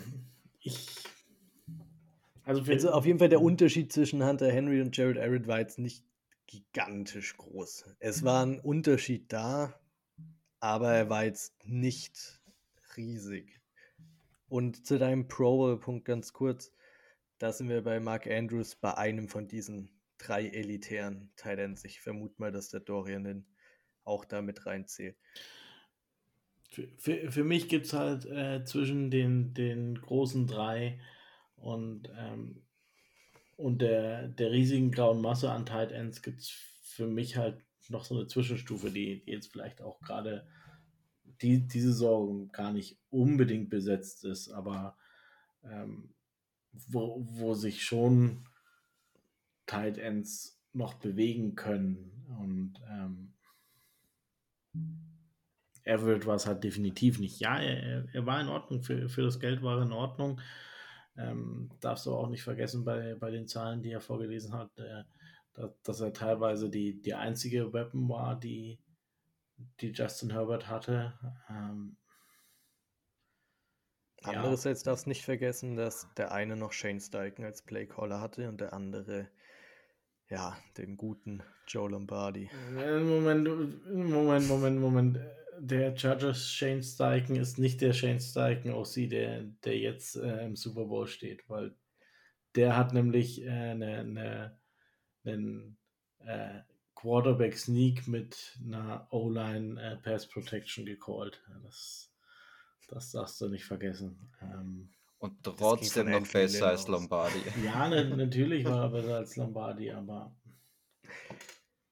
[0.61, 1.07] ich
[2.47, 5.79] also, also, auf jeden Fall der Unterschied zwischen Hunter Henry und Jared Everett war jetzt
[5.79, 6.05] nicht
[6.47, 7.97] gigantisch groß.
[7.99, 9.81] Es war ein Unterschied da,
[10.61, 12.41] aber er war jetzt nicht
[12.97, 13.61] riesig.
[14.49, 16.73] Und zu deinem Pro Bowl-Punkt ganz kurz,
[17.39, 19.91] da sind wir bei Mark Andrews bei einem von diesen
[20.27, 21.85] drei elitären Titans.
[21.85, 23.47] Ich vermute mal, dass der Dorian den
[24.05, 25.17] auch da mit reinzählt.
[26.71, 31.01] Für, für, für mich gibt es halt äh, zwischen den, den großen drei
[31.57, 32.63] und, ähm,
[33.57, 36.51] und der, der riesigen grauen Masse an Tight Ends gibt es
[36.83, 40.47] für mich halt noch so eine Zwischenstufe, die, jetzt vielleicht auch gerade
[41.43, 44.97] die, diese Saison gar nicht unbedingt besetzt ist, aber
[45.65, 46.15] ähm,
[46.73, 48.47] wo, wo sich schon
[49.67, 52.27] Tight Ends noch bewegen können.
[52.39, 53.33] Und ähm,
[55.85, 57.41] Everett war es halt definitiv nicht.
[57.41, 60.41] Ja, er, er war in Ordnung, für, für das Geld war er in Ordnung.
[61.17, 65.05] Ähm, darfst du auch nicht vergessen bei, bei den Zahlen, die er vorgelesen hat, äh,
[65.55, 68.79] dass, dass, er teilweise die, die einzige Weapon war, die,
[69.81, 71.15] die Justin Herbert hatte.
[71.49, 71.97] Ähm,
[74.23, 74.91] Andererseits ja.
[74.91, 78.73] darfst du nicht vergessen, dass der eine noch Shane Steichen als Playcaller hatte und der
[78.73, 79.29] andere
[80.29, 82.51] ja, den guten Joe Lombardi.
[82.73, 83.49] Moment,
[83.89, 85.19] Moment, Moment, Moment
[85.59, 90.57] der Chargers Shane Steichen ist nicht der Shane Steichen OC, der, der jetzt äh, im
[90.57, 91.75] Super Bowl steht, weil
[92.55, 94.59] der hat nämlich äh, eine, eine,
[95.25, 95.77] einen
[96.21, 96.61] äh,
[96.95, 101.43] Quarterback Sneak mit einer O-Line äh, Pass Protection gecallt.
[101.63, 102.13] Das,
[102.89, 104.31] das darfst du nicht vergessen.
[104.41, 107.39] Ähm, und trotzdem noch besser als Lombardi.
[107.65, 110.35] Ja, ne, natürlich war er besser als Lombardi, aber.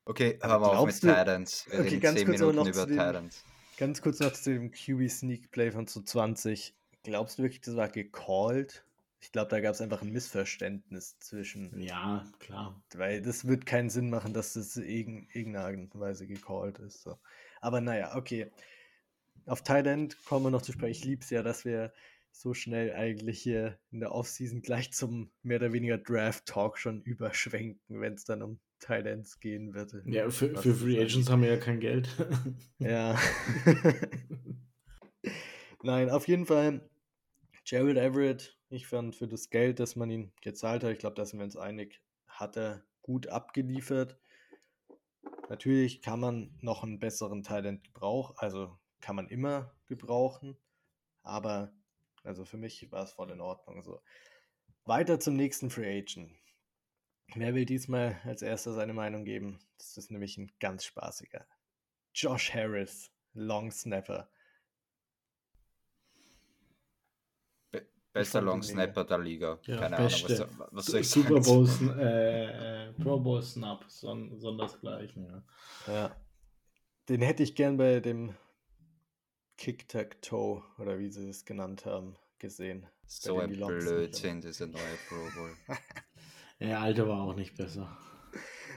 [0.04, 1.66] Okay, hören wir auf mit Titans.
[1.70, 3.44] Wir okay, ganz kurz Minuten über Titans.
[3.76, 6.74] Ganz kurz noch zu dem QB Sneak Play von zu 20.
[7.02, 8.84] Glaubst du wirklich, das war gecallt?
[9.20, 11.80] Ich glaube, da gab es einfach ein Missverständnis zwischen.
[11.80, 12.82] Ja, klar.
[12.94, 17.02] Weil das wird keinen Sinn machen, dass das in irgendeiner Art und Weise gecallt ist.
[17.02, 17.18] So.
[17.62, 18.50] Aber naja, okay.
[19.46, 20.92] Auf Thailand kommen wir noch zu sprechen.
[20.92, 21.92] Ich liebe es ja, dass wir
[22.34, 28.00] so schnell eigentlich hier in der Offseason gleich zum mehr oder weniger Draft-Talk schon überschwenken,
[28.00, 30.02] wenn es dann um Thailands gehen würde.
[30.04, 32.08] Ja, für, für Free Agents haben wir ja kein Geld.
[32.78, 33.16] ja.
[35.82, 36.90] Nein, auf jeden Fall
[37.64, 41.24] Jared Everett, ich fand für das Geld, das man ihn gezahlt hat, ich glaube, da
[41.24, 44.18] sind wir uns einig, hat er gut abgeliefert.
[45.48, 50.56] Natürlich kann man noch einen besseren Talent gebrauchen, also kann man immer gebrauchen,
[51.22, 51.72] aber
[52.24, 53.82] also für mich war es voll in Ordnung.
[53.82, 54.02] So.
[54.84, 56.32] Weiter zum nächsten Free Agent.
[57.34, 59.58] Wer will diesmal als erster seine Meinung geben?
[59.78, 61.46] Das ist nämlich ein ganz spaßiger.
[62.14, 64.30] Josh Harris, Long Snapper.
[68.12, 69.58] Bester Long Snapper der Liga.
[69.64, 70.44] Ja, Keine beste.
[70.44, 75.26] Ahnung, was, was soll ich Super Bowl, äh, äh, Pro Bowl Snap, son, sondersgleichen.
[75.88, 75.92] Ja.
[75.92, 76.16] ja.
[77.08, 78.36] Den hätte ich gern bei dem
[79.56, 82.86] Kick-Tack-Toe oder wie sie es genannt haben, gesehen.
[83.06, 85.56] So ein Blödsinn, diese neue Pro Bowl.
[86.60, 87.96] Der alte war auch nicht besser.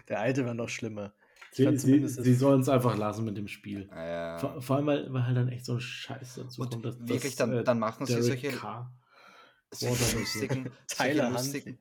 [0.09, 1.13] Der alte war noch schlimmer.
[1.51, 3.89] Sie, sie, sie sollen es einfach lassen mit dem Spiel.
[3.89, 4.37] Ja.
[4.37, 6.85] Vor, vor, allem, weil, weil halt dann echt so ein Scheiß dazu Und kommt.
[6.85, 8.51] Dass, wirklich, dann, äh, dann machen sie solche,
[9.71, 11.79] solche lustigen, solche lustigen,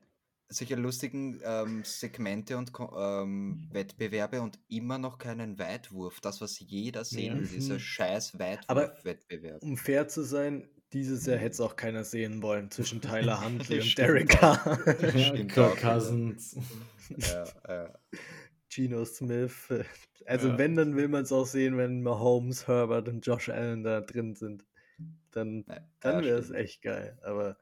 [0.49, 6.21] solche lustigen ähm, Segmente und ähm, Wettbewerbe und immer noch keinen Weitwurf.
[6.21, 9.63] Das, was jeder sehen will, dieser scheiß Weitwurf-Wettbewerb.
[9.63, 13.81] Um fair zu sein, dieses Jahr hätte es auch keiner sehen wollen zwischen Tyler Huntley
[13.81, 14.79] und Derek Carr.
[15.49, 16.57] Kirk Cousins.
[17.17, 17.95] ja, ja.
[18.69, 19.69] Geno Smith.
[20.27, 20.59] Also ja.
[20.59, 24.35] wenn, dann will man es auch sehen, wenn Mahomes, Herbert und Josh Allen da drin
[24.35, 24.65] sind.
[25.31, 25.65] Dann,
[26.01, 27.19] dann wäre es echt geil.
[27.23, 27.57] Aber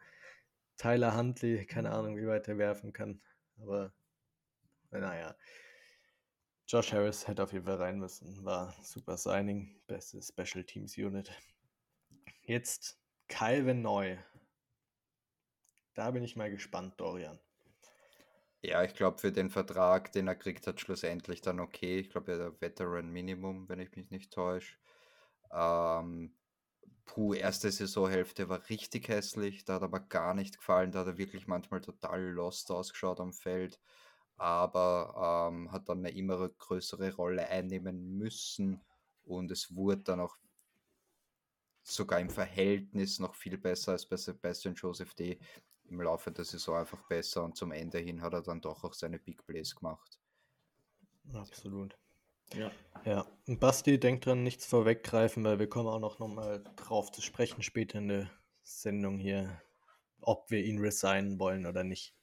[0.77, 3.21] Tyler Huntley, keine Ahnung, wie weit er werfen kann.
[3.59, 3.93] Aber
[4.91, 5.37] naja.
[6.67, 8.45] Josh Harris hätte auf jeden Fall rein müssen.
[8.45, 9.81] War super Signing.
[9.87, 11.31] Beste Special Teams Unit.
[12.43, 14.17] Jetzt Calvin Neu.
[15.95, 17.39] Da bin ich mal gespannt, Dorian.
[18.63, 21.99] Ja, ich glaube, für den Vertrag, den er kriegt, hat schlussendlich dann okay.
[21.99, 24.77] Ich glaube, er hat Veteran Minimum, wenn ich mich nicht täusche.
[25.53, 26.35] Ähm,
[27.07, 29.65] puh, erste Saisonhälfte war richtig hässlich.
[29.65, 30.93] Da hat aber gar nicht gefallen.
[30.93, 33.81] Da hat er wirklich manchmal total lost ausgeschaut am Feld.
[34.37, 38.83] Aber ähm, hat dann eine immer größere Rolle einnehmen müssen.
[39.25, 40.37] Und es wurde dann auch
[41.83, 45.39] sogar im Verhältnis noch viel besser als bei Sebastian Joseph D.
[45.85, 48.95] Im Laufe der Saison einfach besser und zum Ende hin hat er dann doch auch
[48.95, 50.19] seine Big Plays gemacht.
[51.33, 51.99] Absolut.
[52.53, 52.71] Ja.
[53.05, 57.13] Ja, und Basti, denkt dran, nichts vorweggreifen, weil wir kommen auch noch, noch mal drauf
[57.13, 58.31] zu sprechen später in der
[58.63, 59.61] Sendung hier,
[60.21, 62.15] ob wir ihn resignen wollen oder nicht.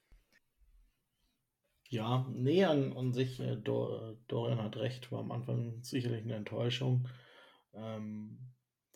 [1.90, 7.08] Ja, nee, an, an sich, äh, Dorian hat recht, war am Anfang sicherlich eine Enttäuschung.
[7.74, 8.40] Ähm,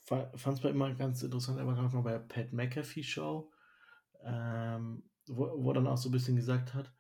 [0.06, 3.52] fand es bei immer ganz interessant, aber gerade mal bei Pat McAfee Show,
[4.24, 6.92] ähm, wo, wo dann auch so ein bisschen gesagt hat,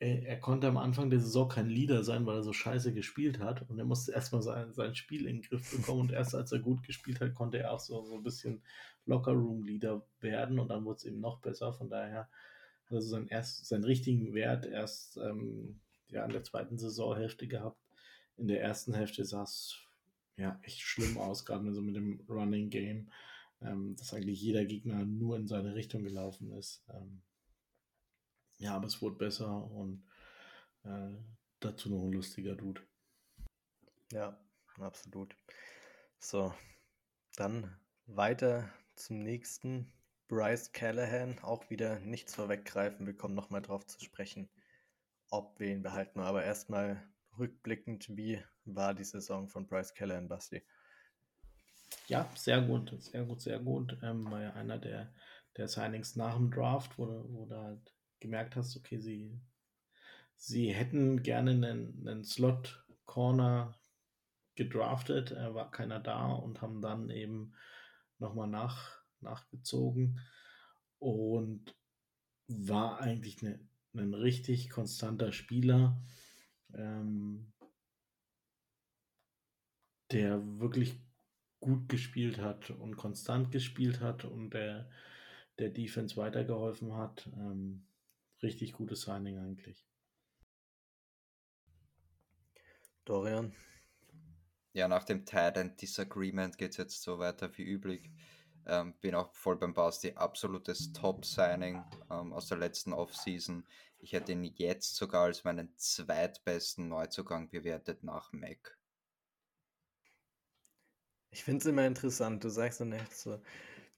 [0.00, 3.40] er, er, konnte am Anfang der Saison kein Leader sein, weil er so scheiße gespielt
[3.40, 6.52] hat und er musste erstmal sein, sein Spiel in den Griff bekommen und erst als
[6.52, 8.62] er gut gespielt hat, konnte er auch so, so ein bisschen
[9.06, 12.28] Locker-Room-Leader werden und dann wurde es eben noch besser, von daher
[12.84, 17.48] hat er so seinen, erst, seinen richtigen Wert erst ähm, ja, in der zweiten Saisonhälfte
[17.48, 17.80] gehabt.
[18.36, 19.76] In der ersten Hälfte sah es
[20.36, 23.10] ja echt schlimm aus, gerade so mit dem Running Game,
[23.60, 26.84] ähm, dass eigentlich jeder Gegner nur in seine Richtung gelaufen ist.
[26.88, 27.20] Ähm,
[28.58, 30.04] ja, aber es wurde besser und
[30.84, 31.16] äh,
[31.60, 32.82] dazu noch ein lustiger Dude.
[34.12, 34.38] Ja,
[34.78, 35.34] absolut.
[36.18, 36.52] So,
[37.36, 39.92] dann weiter zum nächsten.
[40.28, 43.06] Bryce Callahan, auch wieder nichts vorweggreifen.
[43.06, 44.50] Wir kommen nochmal drauf zu sprechen,
[45.30, 46.20] ob wir ihn behalten.
[46.20, 47.02] Aber erstmal
[47.38, 50.62] rückblickend, wie war die Saison von Bryce Callahan, Basti?
[52.08, 53.96] Ja, sehr gut, sehr gut, sehr gut.
[54.02, 55.14] Ähm, war ja einer der,
[55.56, 59.40] der Signings nach dem Draft, wo, wo du halt gemerkt hast, okay, sie,
[60.36, 63.74] sie hätten gerne einen, einen Slot-Corner
[64.54, 67.54] gedraftet, er war keiner da und haben dann eben
[68.18, 70.20] nochmal nach, nachgezogen
[70.98, 71.76] und
[72.48, 73.60] war eigentlich eine,
[73.94, 76.00] ein richtig konstanter Spieler
[76.74, 77.52] ähm,
[80.10, 81.00] der wirklich
[81.60, 84.88] gut gespielt hat und konstant gespielt hat und der,
[85.58, 87.28] der Defense weitergeholfen hat.
[87.36, 87.84] Ähm,
[88.42, 89.84] richtig gutes Signing eigentlich.
[93.04, 93.54] Dorian?
[94.72, 98.10] Ja, nach dem Titan Disagreement geht es jetzt so weiter wie üblich.
[98.66, 100.12] Ähm, bin auch voll beim Basti.
[100.14, 103.66] Absolutes Top-Signing ähm, aus der letzten Offseason.
[103.98, 108.78] Ich hätte ihn jetzt sogar als meinen zweitbesten Neuzugang bewertet nach Mac.
[111.30, 112.44] Ich finde es immer interessant.
[112.44, 113.40] Du sagst dann echt so,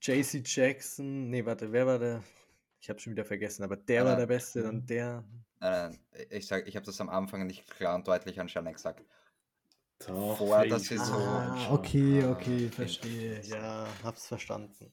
[0.01, 2.24] JC Jackson, nee, warte, wer war der?
[2.81, 5.22] Ich habe schon wieder vergessen, aber der war der Beste, dann der.
[5.61, 9.05] Nein, nein, ich sag, ich habe das am Anfang nicht klar und deutlich anscheinend gesagt.
[10.07, 11.20] Doch, Vor der Fade Saison.
[11.22, 12.68] Ah, okay, Ah, okay, okay.
[12.70, 13.43] verstehe.
[13.43, 14.93] Ja, hab's verstanden.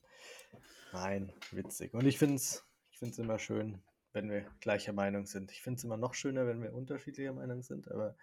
[0.92, 1.94] Nein, witzig.
[1.94, 3.82] Und ich finde es ich find's immer schön,
[4.12, 5.52] wenn wir gleicher Meinung sind.
[5.52, 8.18] Ich finde es immer noch schöner, wenn wir unterschiedlicher Meinung sind, aber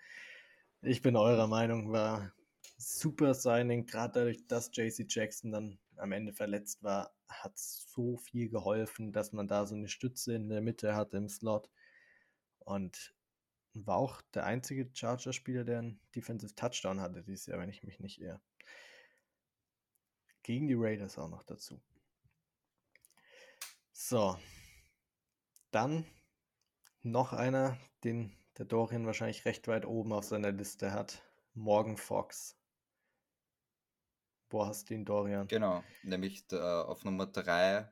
[0.83, 2.33] ich bin eurer Meinung, war
[2.77, 8.49] super Signing, gerade dadurch, dass JC Jackson dann am Ende verletzt war, hat so viel
[8.49, 11.71] geholfen, dass man da so eine Stütze in der Mitte hat im Slot.
[12.61, 13.15] Und
[13.75, 17.99] war auch der einzige Charger-Spieler, der einen Defensive Touchdown hatte dieses Jahr, wenn ich mich
[18.01, 18.41] nicht irre.
[20.43, 21.81] Gegen die Raiders auch noch dazu.
[23.93, 24.39] So.
[25.71, 26.07] Dann
[27.03, 31.23] noch einer, den der Dorian wahrscheinlich recht weit oben auf seiner Liste hat.
[31.55, 32.57] Morgan Fox.
[34.55, 35.49] Wo hast du ihn, Dorian?
[35.49, 37.91] Genau, nämlich äh, auf Nummer 3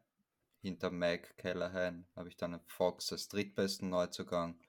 [0.61, 4.61] hinter Mike Callahan habe ich dann Fox als drittbesten Neuzugang.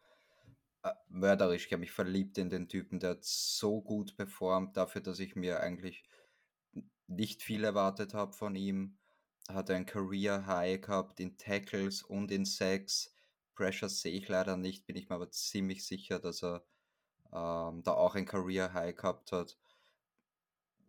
[0.82, 5.02] Äh, mörderisch, ich habe mich verliebt in den Typen, der hat so gut performt, dafür,
[5.02, 6.04] dass ich mir eigentlich
[7.06, 8.98] nicht viel erwartet habe von ihm.
[9.48, 13.14] Hat ein Career High gehabt in Tackles und in Sacks.
[13.54, 16.66] Pressure sehe ich leider nicht, bin ich mir aber ziemlich sicher, dass er
[17.32, 19.60] ähm, da auch ein Career High gehabt hat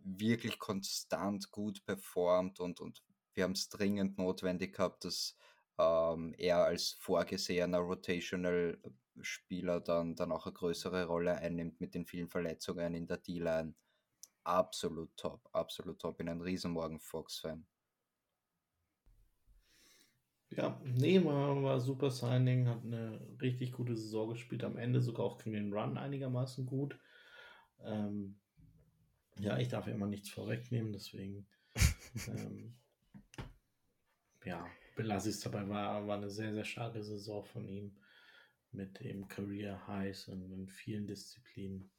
[0.05, 3.03] wirklich konstant gut performt und, und
[3.35, 5.37] wir haben es dringend notwendig gehabt, dass
[5.79, 8.79] ähm, er als vorgesehener Rotational
[9.21, 13.75] Spieler dann, dann auch eine größere Rolle einnimmt mit den vielen Verletzungen in der D-Line.
[14.45, 16.19] Absolut top, absolut top.
[16.19, 17.67] Bin ein riesen Morgan Fox-Fan.
[20.51, 25.27] Ja, nee, war, war super Signing, hat eine richtig gute Saison gespielt, am Ende sogar
[25.27, 26.99] auch gegen den Run einigermaßen gut.
[27.83, 28.39] Ähm,
[29.39, 31.47] ja, ich darf ja immer nichts vorwegnehmen, deswegen
[32.29, 32.75] ähm,
[34.45, 34.67] ja,
[34.97, 35.69] belasse ich es dabei.
[35.69, 37.97] War, war eine sehr, sehr starke Saison von ihm
[38.73, 41.91] mit dem Career Highs und in vielen Disziplinen.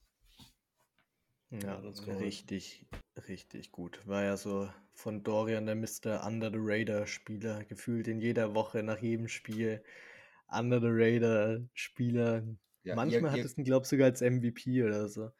[1.51, 1.75] Ja,
[2.19, 2.85] richtig,
[3.27, 4.05] richtig gut.
[4.05, 6.25] War ja so von Dorian der Mr.
[6.25, 9.83] Under the Radar Spieler, gefühlt in jeder Woche nach jedem Spiel.
[10.47, 12.43] Under the Radar Spieler.
[12.83, 15.31] Ja, Manchmal ir- hat es ihn, glaube ich, sogar als MVP oder so.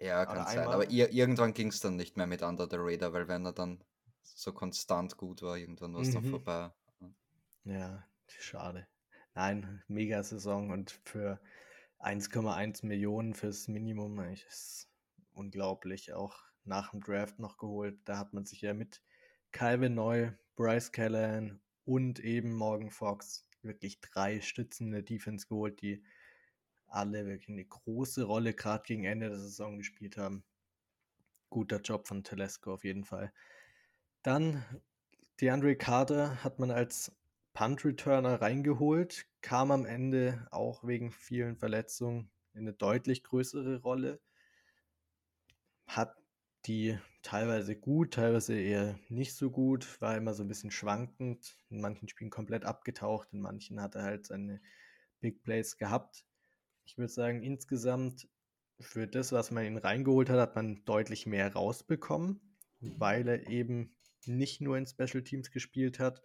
[0.00, 0.58] Ja, kann sein.
[0.60, 3.44] einmal- Aber ir irgendwann ging es dann nicht mehr mit Under the Radar, weil wenn
[3.44, 3.84] er dann
[4.22, 6.30] so konstant gut war, irgendwann war es dann Mhm.
[6.30, 6.72] vorbei.
[7.64, 8.86] Ja, schade.
[9.34, 11.40] Nein, mega Saison und für
[11.98, 14.88] 1,1 Millionen fürs Minimum, ist
[15.32, 16.12] unglaublich.
[16.14, 17.98] Auch nach dem Draft noch geholt.
[18.06, 19.02] Da hat man sich ja mit
[19.52, 26.02] Calvin Neu, Bryce Callahan und eben Morgan Fox wirklich drei Stützen der Defense geholt, die
[26.92, 30.44] alle wirklich eine große Rolle gerade gegen Ende der Saison gespielt haben.
[31.48, 33.32] Guter Job von Telesco auf jeden Fall.
[34.22, 34.64] Dann
[35.40, 37.12] DeAndre Carter hat man als
[37.54, 44.20] Punt-Returner reingeholt, kam am Ende auch wegen vielen Verletzungen in eine deutlich größere Rolle.
[45.86, 46.16] Hat
[46.66, 51.80] die teilweise gut, teilweise eher nicht so gut, war immer so ein bisschen schwankend, in
[51.80, 54.60] manchen Spielen komplett abgetaucht, in manchen hat er halt seine
[55.20, 56.24] Big Plays gehabt.
[56.90, 58.28] Ich würde sagen, insgesamt
[58.80, 62.40] für das, was man ihn reingeholt hat, hat man deutlich mehr rausbekommen,
[62.80, 66.20] weil er eben nicht nur in Special Teams gespielt hat.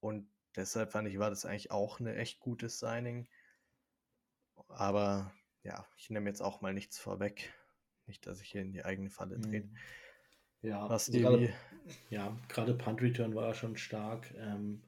[0.00, 3.28] Und deshalb fand ich, war das eigentlich auch eine echt gutes Signing.
[4.66, 5.32] Aber
[5.62, 7.54] ja, ich nehme jetzt auch mal nichts vorweg.
[8.06, 9.68] Nicht, dass ich hier in die eigene Falle trete.
[9.68, 9.76] Mhm.
[10.62, 11.54] Ja, Was also die gerade,
[12.10, 14.34] ja, gerade Punt Return war schon stark.
[14.36, 14.82] Ähm,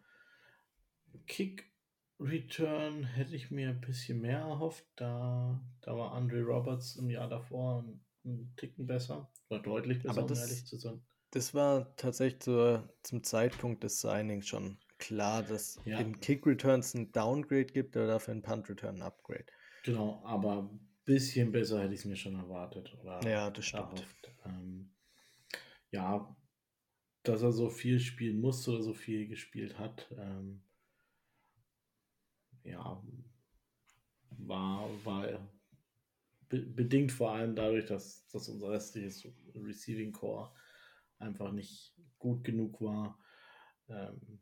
[1.28, 1.72] Kick
[2.20, 4.86] Return hätte ich mir ein bisschen mehr erhofft.
[4.96, 9.30] Da, da war Andre Roberts im Jahr davor ein, ein Ticken besser.
[9.48, 11.04] Oder deutlich besser, Aber um das- ehrlich zu sein.
[11.32, 15.98] Das war tatsächlich zur, zum Zeitpunkt des Signings schon klar, dass Ja.
[15.98, 19.46] in Kick Returns ein Downgrade gibt, aber dafür in Punt Return ein Upgrade.
[19.82, 22.96] Genau, aber ein bisschen besser hätte ich es mir schon erwartet.
[23.02, 24.06] Oder Ja, das stimmt.
[24.46, 24.94] Ähm,
[25.90, 26.36] ja,
[27.24, 30.62] dass er so viel spielen musste oder so viel gespielt hat, ähm,
[32.64, 33.02] ja,
[34.30, 35.28] war, war
[36.48, 40.52] be bedingt vor allem dadurch, dass, dass unser restliches Receiving Core
[41.18, 43.18] einfach nicht gut genug war.
[43.88, 44.40] Ähm,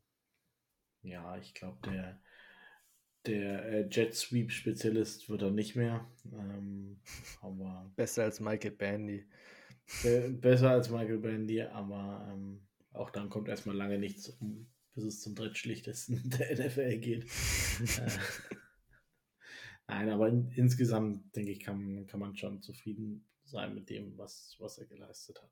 [1.03, 2.21] ja, ich glaube, der,
[3.27, 6.07] der äh, Jet Sweep Spezialist wird er nicht mehr.
[6.33, 7.01] Ähm,
[7.41, 9.27] aber Besser als Michael Bandy.
[10.03, 15.05] be besser als Michael Bandy, aber ähm, auch dann kommt erstmal lange nichts, um, bis
[15.05, 17.27] es zum drittschlichtesten der NFL geht.
[19.89, 24.17] Äh, nein, aber in, insgesamt, denke ich, kann, kann man schon zufrieden sein mit dem,
[24.17, 25.51] was, was er geleistet hat.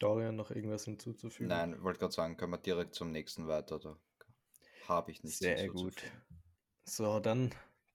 [0.00, 1.48] Dorian noch irgendwas hinzuzufügen?
[1.48, 3.78] Nein, wollte gerade sagen, können wir direkt zum nächsten weiter.
[3.78, 3.96] Da
[4.88, 6.02] habe ich nichts Sehr gut.
[6.84, 7.54] So, dann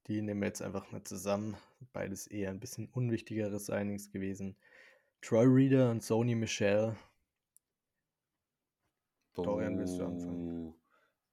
[0.10, 1.56] die nehmen wir jetzt einfach mal zusammen.
[1.94, 4.56] Beides eher ein bisschen unwichtigeres Signings gewesen.
[5.22, 6.98] Troy Reader und Sony Michelle
[9.34, 10.74] Dorian, willst du anfangen?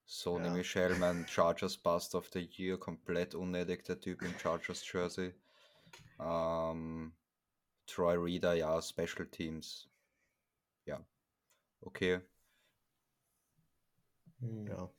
[0.05, 0.53] Sony ja.
[0.53, 5.35] Michelle, mein Chargers Bust of the Year, komplett unnötig, der Typ im Chargers Jersey.
[6.21, 7.13] Ähm,
[7.87, 9.91] Troy Reader, ja, Special Teams.
[10.85, 11.05] Ja,
[11.81, 12.21] okay.
[14.41, 14.67] Hm.
[14.67, 14.91] Ja,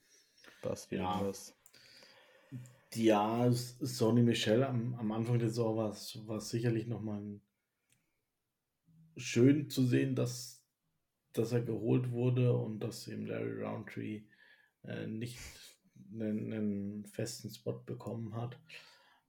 [0.61, 1.13] passt ja.
[1.13, 1.55] irgendwas.
[2.93, 7.39] Ja, Sony Michel am, am Anfang der Saison war es sicherlich nochmal
[9.17, 10.56] schön zu sehen, dass,
[11.37, 14.23] dass er geholt wurde und dass eben Larry Roundtree
[14.83, 15.39] äh, nicht
[16.11, 18.59] einen, einen, festen Spot bekommen hat.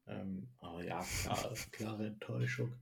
[0.07, 2.75] Ähm, aber ja, klar, klare Enttäuschung.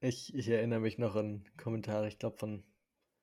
[0.00, 2.64] Ich, ich erinnere mich noch an Kommentare, ich glaube von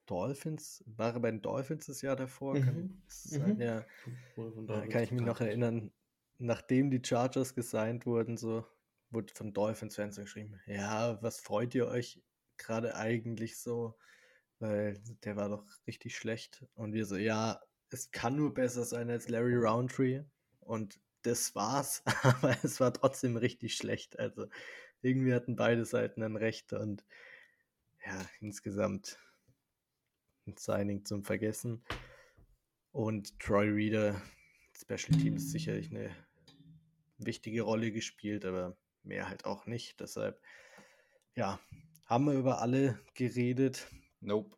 [0.08, 2.56] Dolphins, war er bei den Dolphins das Jahr davor?
[2.56, 2.64] Mhm.
[2.64, 3.62] Kann, mhm.
[3.62, 3.86] Ja,
[4.68, 5.92] da kann ich mich noch erinnern,
[6.40, 8.66] nachdem die Chargers gesigned wurden, so
[9.12, 12.22] wurde von Dolphins-Fans geschrieben, ja, was freut ihr euch
[12.58, 13.98] gerade eigentlich so?
[14.62, 16.64] Weil der war doch richtig schlecht.
[16.76, 17.60] Und wir so, ja,
[17.90, 20.24] es kann nur besser sein als Larry Roundtree.
[20.60, 24.20] Und das war's, aber es war trotzdem richtig schlecht.
[24.20, 24.48] Also
[25.02, 27.04] irgendwie hatten beide Seiten ein Recht und
[28.06, 29.18] ja, insgesamt
[30.46, 31.84] ein Signing zum Vergessen.
[32.92, 34.22] Und Troy Reader,
[34.76, 36.16] Special Teams, sicherlich eine
[37.18, 40.00] wichtige Rolle gespielt, aber mehr halt auch nicht.
[40.00, 40.40] Deshalb,
[41.34, 41.60] ja,
[42.06, 43.88] haben wir über alle geredet.
[44.22, 44.56] Nope.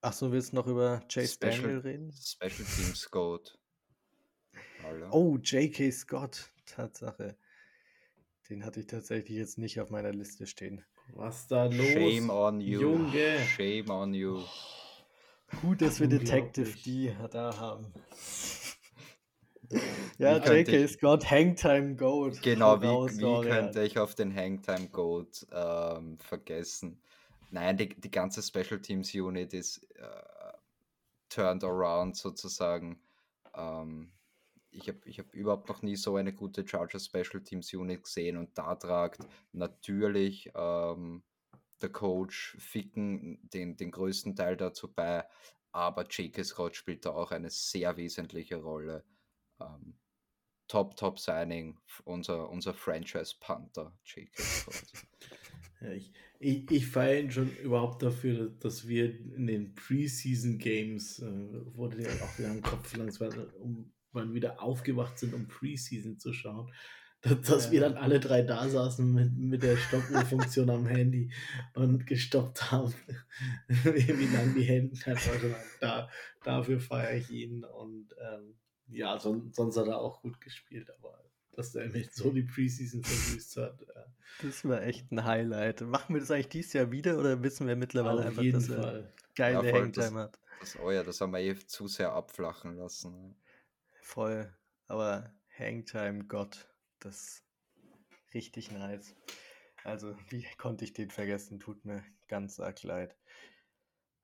[0.00, 2.12] Achso, willst du noch über Chase Special, Daniel reden?
[2.12, 3.58] Special Teams Scott.
[5.10, 5.90] Oh, J.K.
[5.92, 7.36] Scott, Tatsache.
[8.50, 10.84] Den hatte ich tatsächlich jetzt nicht auf meiner Liste stehen.
[11.14, 11.86] Was da los?
[11.86, 12.80] Shame on you.
[12.80, 13.38] Junge.
[13.56, 14.42] Shame on you.
[15.62, 17.92] Gut, dass wir Detective D da haben.
[20.18, 20.86] ja, J.K.
[20.88, 22.42] Scott, Hangtime Goat.
[22.42, 27.00] Genau, wie, wie könnte ich auf den Hangtime Goat ähm, vergessen?
[27.54, 30.52] Nein, die, die ganze Special Teams Unit ist äh,
[31.28, 33.00] turned around sozusagen.
[33.54, 34.12] Ähm,
[34.72, 38.38] ich habe ich hab überhaupt noch nie so eine gute Chargers Special Teams Unit gesehen
[38.38, 39.20] und da tragt
[39.52, 41.22] natürlich ähm,
[41.80, 45.24] der Coach Ficken den, den größten Teil dazu bei,
[45.70, 46.42] aber J.K.
[46.42, 49.04] Scott spielt da auch eine sehr wesentliche Rolle.
[49.60, 49.96] Ähm,
[50.74, 54.42] top, top Signing, unser, unser Franchise-Panther, J.K.
[54.42, 54.82] Scott.
[55.80, 59.04] Ja, ich, ich, ich feiere ihn schon überhaupt dafür, dass wir
[59.36, 64.60] in den Preseason Games, äh, wurde ja auch wieder im Kopf langsam, um wann wieder
[64.60, 66.72] aufgewacht sind, um Preseason zu schauen,
[67.20, 67.72] dass, dass ja.
[67.72, 71.32] wir dann alle drei da saßen mit, mit der Stoppuhrfunktion am Handy
[71.74, 72.92] und gestoppt haben,
[73.68, 74.98] wie lange die Hände
[75.80, 76.08] da,
[76.42, 78.56] dafür feiere ich ihn und ähm,
[78.88, 83.02] ja, son, sonst hat er auch gut gespielt, aber dass der mich so die Preseason
[83.02, 83.80] versüßt hat.
[83.80, 84.06] Ja.
[84.42, 85.82] Das war echt ein Highlight.
[85.82, 89.02] Machen wir das eigentlich dieses Jahr wieder oder wissen wir mittlerweile Auf einfach, dass Fall.
[89.02, 90.38] er geile ja, Hangtime hat?
[90.60, 93.36] Das, oh ja, das haben wir eh zu sehr abflachen lassen.
[94.00, 94.52] Voll.
[94.86, 96.68] Aber Hangtime Gott,
[97.00, 97.44] das ist
[98.34, 99.14] richtig nice.
[99.84, 101.60] Also, wie konnte ich den vergessen?
[101.60, 103.16] Tut mir ganz arg leid.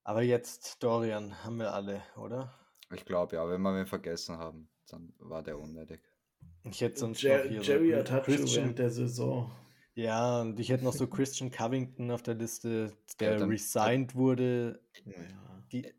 [0.03, 2.60] Aber jetzt, Dorian, haben wir alle, oder?
[2.95, 6.01] Ich glaube ja, wenn wir ihn vergessen haben, dann war der unnötig.
[6.65, 9.51] Ich hätte sonst Jer noch hier Jerry so Christian während der Saison.
[9.95, 14.83] Ja, und ich hätte noch so Christian Covington auf der Liste, der ja, resigned wurde.
[15.05, 15.13] Ja.
[15.73, 15.93] Die,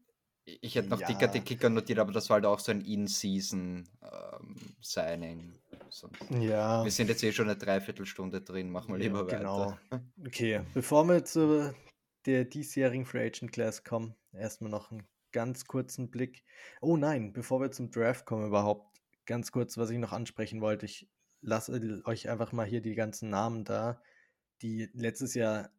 [0.45, 1.07] ich hätte noch ja.
[1.07, 5.39] dicker die Kicker notiert, aber das war halt auch so ein In-Season-Signing.
[5.39, 6.83] Ähm, ja.
[6.83, 9.37] Wir sind jetzt eh schon eine Dreiviertelstunde drin, machen wir lieber weiter.
[9.37, 9.77] Genau.
[10.25, 11.73] Okay, bevor wir zu
[12.25, 16.43] der diesjährigen Free Agent Class kommen, erstmal noch einen ganz kurzen Blick.
[16.81, 20.85] Oh nein, bevor wir zum Draft kommen überhaupt, ganz kurz, was ich noch ansprechen wollte.
[20.85, 21.09] Ich
[21.41, 24.01] lasse euch einfach mal hier die ganzen Namen da,
[24.61, 25.71] die letztes Jahr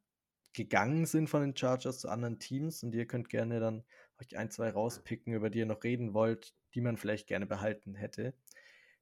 [0.52, 3.84] gegangen sind von den Chargers zu anderen Teams und ihr könnt gerne dann
[4.20, 7.94] euch ein, zwei rauspicken, über die ihr noch reden wollt, die man vielleicht gerne behalten
[7.94, 8.34] hätte.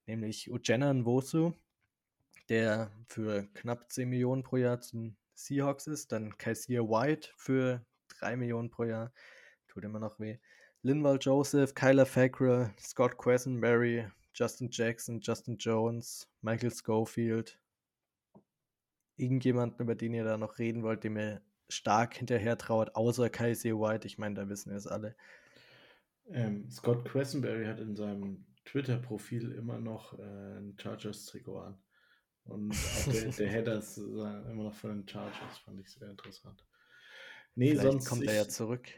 [0.06, 1.52] Nämlich Ujena Nwosu,
[2.48, 6.12] der für knapp 10 Millionen pro Jahr zu den Seahawks ist.
[6.12, 7.84] Dann Kaiser White für
[8.18, 9.12] 3 Millionen pro Jahr.
[9.70, 10.38] Tut immer noch weh.
[10.82, 14.04] Linval Joseph, Kyler Fackrell, Scott Quessenberry,
[14.34, 17.56] Justin Jackson, Justin Jones, Michael Schofield.
[19.16, 23.78] Irgendjemanden, über den ihr da noch reden wollt, dem ihr stark hinterher trauert, außer Kaiser
[23.78, 24.08] White.
[24.08, 25.14] Ich meine, da wissen wir es alle.
[26.30, 31.82] Ähm, Scott Quessenberry hat in seinem Twitter-Profil immer noch äh, ein Chargers-Trikot an.
[32.44, 32.72] Und
[33.06, 36.64] auch der, der Header ist äh, immer noch von den Chargers, fand ich sehr interessant.
[37.54, 38.88] Nee, Vielleicht sonst kommt ich, er ja zurück.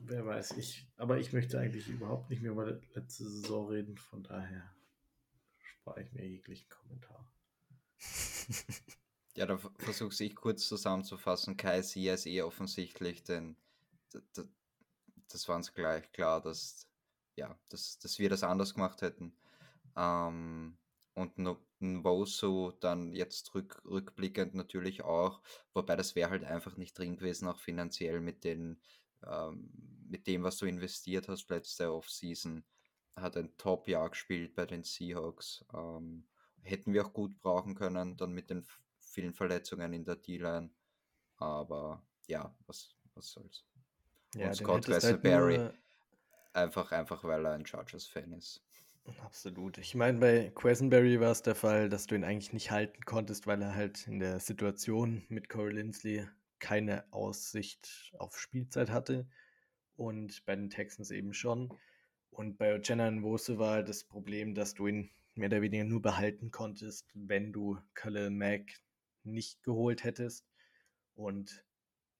[0.00, 3.96] Wer weiß, ich, aber ich möchte eigentlich überhaupt nicht mehr über die letzte Saison reden,
[3.96, 4.72] von daher
[5.58, 7.32] spare ich mir jeglichen Kommentar.
[9.36, 11.56] ja, da versuche ich kurz zusammenzufassen.
[11.56, 13.56] Kai Sia ist eh offensichtlich, denn
[15.28, 16.86] das war uns gleich klar, dass,
[17.36, 19.34] ja, dass, dass wir das anders gemacht hätten.
[19.96, 20.76] Ähm,
[21.14, 21.36] und
[21.80, 25.42] Nwosu dann jetzt rück, rückblickend natürlich auch,
[25.74, 28.80] wobei das wäre halt einfach nicht drin gewesen, auch finanziell mit den
[29.26, 29.70] ähm,
[30.08, 32.64] mit dem, was du investiert hast letzte Offseason.
[33.16, 35.64] Hat ein Top-Jahr gespielt bei den Seahawks.
[35.74, 36.24] Ähm,
[36.62, 38.64] hätten wir auch gut brauchen können, dann mit den
[39.00, 40.70] vielen Verletzungen in der D-Line.
[41.36, 43.64] Aber ja, was, was soll's.
[44.34, 45.74] Ja, Und Scott halt
[46.54, 48.62] einfach, einfach weil er ein Chargers-Fan ist.
[49.24, 49.78] Absolut.
[49.78, 53.46] Ich meine, bei Quesenberry war es der Fall, dass du ihn eigentlich nicht halten konntest,
[53.46, 56.28] weil er halt in der Situation mit Corey Lindsley
[56.62, 59.26] keine Aussicht auf Spielzeit hatte
[59.96, 61.76] und bei den Texans eben schon.
[62.30, 66.00] Und bei Jenna Nwose war halt das Problem, dass du ihn mehr oder weniger nur
[66.00, 68.80] behalten konntest, wenn du Khalil Mack
[69.24, 70.46] nicht geholt hättest.
[71.14, 71.64] Und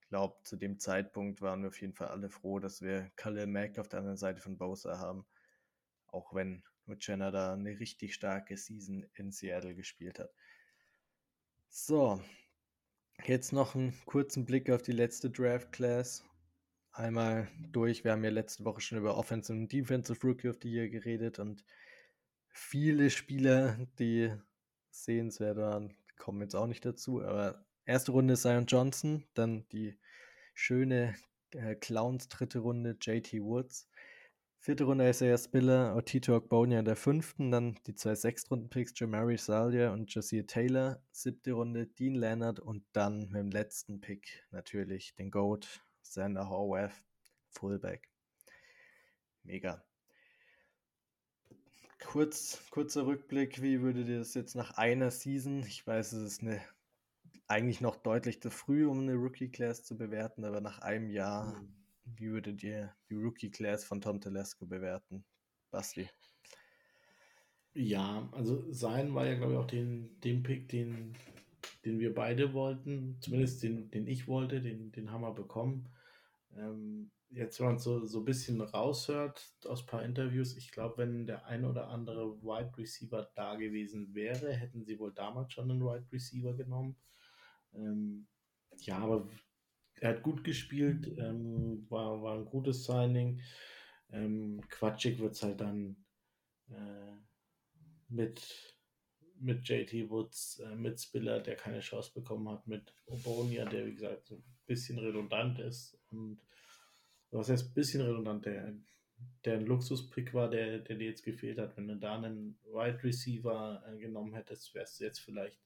[0.00, 3.46] ich glaube, zu dem Zeitpunkt waren wir auf jeden Fall alle froh, dass wir Khalil
[3.46, 5.24] Mack auf der anderen Seite von Bosa haben.
[6.08, 6.64] Auch wenn
[6.98, 10.34] Jenna da eine richtig starke Season in Seattle gespielt hat.
[11.68, 12.20] So,
[13.24, 16.24] Jetzt noch einen kurzen Blick auf die letzte Draft Class.
[16.90, 18.04] Einmal durch.
[18.04, 21.38] Wir haben ja letzte Woche schon über Offensive und Defensive Rookie of the Year geredet
[21.38, 21.64] und
[22.48, 24.32] viele Spieler, die
[24.90, 27.22] sehenswert waren, kommen jetzt auch nicht dazu.
[27.22, 29.98] Aber erste Runde Zion Johnson, dann die
[30.54, 31.14] schöne
[31.52, 33.88] äh, Clowns dritte Runde JT Woods,
[34.64, 39.92] Vierte Runde Isaiah Spiller, Otito Ogbonia in der fünften, dann die zwei Sechstrunden-Picks, Jamari Salia
[39.92, 41.02] und Josiah Taylor.
[41.10, 46.92] Siebte Runde Dean Leonard und dann mit dem letzten Pick natürlich den Goat, Sander Horwath,
[47.48, 48.08] Fullback.
[49.42, 49.82] Mega.
[51.98, 56.42] Kurz, kurzer Rückblick, wie würde dir das jetzt nach einer Season, ich weiß, es ist
[56.42, 56.60] eine,
[57.48, 61.81] eigentlich noch deutlich zu früh, um eine Rookie-Class zu bewerten, aber nach einem Jahr mhm
[62.04, 65.24] wie würdet ihr die Rookie Class von Tom Telesco bewerten?
[65.70, 66.08] Basti.
[67.74, 71.16] Ja, also sein war ja, glaube ich, auch den, den Pick, den,
[71.84, 75.88] den wir beide wollten, zumindest den, den ich wollte, den, den haben wir bekommen.
[76.54, 80.98] Ähm, jetzt, wenn man so, so ein bisschen raushört aus ein paar Interviews, ich glaube,
[80.98, 85.70] wenn der ein oder andere Wide Receiver da gewesen wäre, hätten sie wohl damals schon
[85.70, 86.96] einen Wide Receiver genommen.
[87.74, 88.26] Ähm,
[88.80, 89.28] ja, aber
[90.02, 93.40] er hat gut gespielt, ähm, war, war ein gutes Signing.
[94.10, 95.96] Ähm, quatschig wird es halt dann
[96.70, 97.12] äh,
[98.08, 98.76] mit,
[99.38, 103.94] mit JT Woods, äh, mit Spiller, der keine Chance bekommen hat, mit Obonia, der wie
[103.94, 105.96] gesagt so ein bisschen redundant ist.
[106.10, 106.40] Und
[107.30, 108.74] was heißt ein bisschen redundant, der,
[109.44, 111.76] der ein Luxuspick war, der, der dir jetzt gefehlt hat.
[111.76, 115.60] Wenn du da einen Wide Receiver äh, genommen hättest, wärst du jetzt vielleicht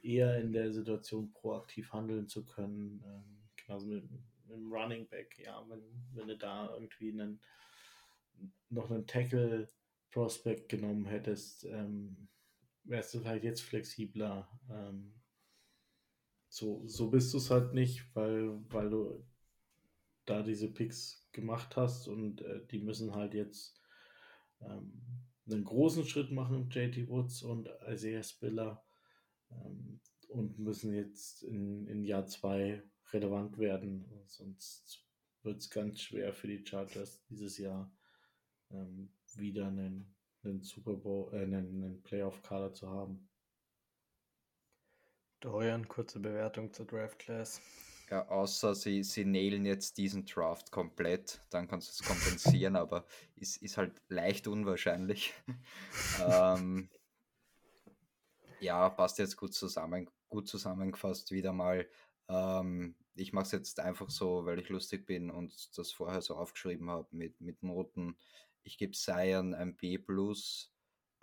[0.00, 3.02] eher in der Situation, proaktiv handeln zu können.
[3.04, 5.82] Ähm, also mit, mit dem Running Back, ja, wenn,
[6.14, 7.40] wenn du da irgendwie einen,
[8.70, 9.68] noch einen Tackle
[10.10, 12.28] Prospect genommen hättest, ähm,
[12.84, 14.48] wärst du halt jetzt flexibler.
[14.70, 15.12] Ähm,
[16.48, 19.24] so, so bist du es halt nicht, weil, weil du
[20.24, 23.80] da diese Picks gemacht hast und äh, die müssen halt jetzt
[24.60, 25.02] ähm,
[25.46, 28.82] einen großen Schritt machen, JT Woods und Isaiah Spiller,
[29.50, 32.82] ähm, und müssen jetzt in, in Jahr zwei
[33.12, 34.04] relevant werden.
[34.26, 35.04] Sonst
[35.42, 37.90] wird es ganz schwer für die Chargers dieses Jahr
[38.70, 43.28] ähm, wieder einen, einen Super Bowl, äh, einen, einen Playoff-Kader zu haben.
[45.40, 47.60] Dorian, kurze Bewertung zur Draft Class.
[48.10, 53.04] Ja, außer sie, sie nailen jetzt diesen Draft komplett, dann kannst du es kompensieren, aber
[53.34, 55.34] ist, ist halt leicht unwahrscheinlich.
[56.20, 56.88] ähm,
[58.60, 61.86] ja, passt jetzt gut zusammen, gut zusammengefasst wieder mal.
[62.28, 66.36] Ähm, ich mache es jetzt einfach so, weil ich lustig bin und das vorher so
[66.36, 68.16] aufgeschrieben habe mit, mit Noten.
[68.62, 69.98] Ich gebe Sion ein B+,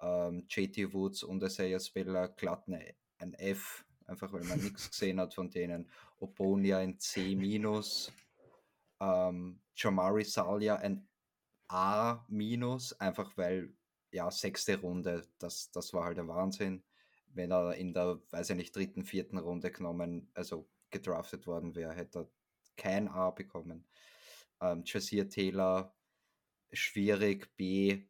[0.01, 5.19] ähm, JT Woods und Isaiah Spiller glatt eine, ein F, einfach weil man nichts gesehen
[5.19, 5.89] hat von denen.
[6.19, 7.37] Obonia ein C-,
[8.99, 11.07] ähm, Jamari Salia ein
[11.67, 12.25] A-,
[12.99, 13.73] einfach weil,
[14.11, 16.83] ja, sechste Runde, das, das war halt der Wahnsinn.
[17.27, 21.93] Wenn er in der, weiß ich nicht, dritten, vierten Runde genommen, also gedraftet worden wäre,
[21.93, 22.31] hätte er
[22.77, 23.85] kein A bekommen.
[24.61, 25.93] Ähm, Jasier Taylor,
[26.71, 28.05] schwierig, B,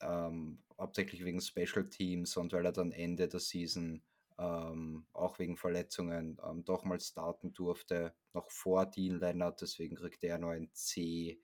[0.00, 4.02] ähm, hauptsächlich wegen Special Teams und weil er dann Ende der Season
[4.38, 10.24] ähm, auch wegen Verletzungen ähm, doch mal starten durfte, noch vor Dean Leonard, deswegen kriegt
[10.24, 11.40] er nur ein C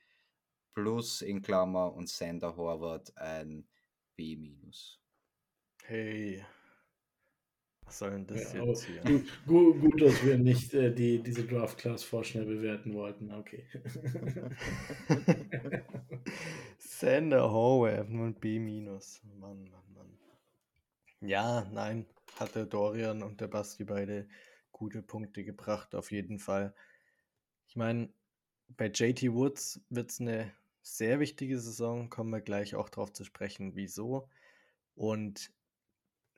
[0.73, 3.69] plus in Klammer und Sander Horvath ein
[4.17, 5.01] B minus.
[5.85, 6.45] Hey,
[7.89, 9.01] was soll denn das Ja, jetzt hier?
[9.47, 13.33] gut, gut, dass wir nicht äh, die, diese Draft Class vorschnell bewerten wollten.
[13.33, 13.65] Okay.
[16.79, 19.23] Sander Horvath, nur ein B minus.
[19.41, 20.19] Mann, Mann, Mann.
[21.21, 22.05] Ja, nein,
[22.39, 24.29] hat der Dorian und der Basti beide
[24.73, 26.75] gute Punkte gebracht, auf jeden Fall.
[27.69, 28.11] Ich meine,
[28.77, 33.25] bei JT Woods wird es eine sehr wichtige Saison, kommen wir gleich auch drauf zu
[33.25, 34.29] sprechen, wieso.
[34.95, 35.51] Und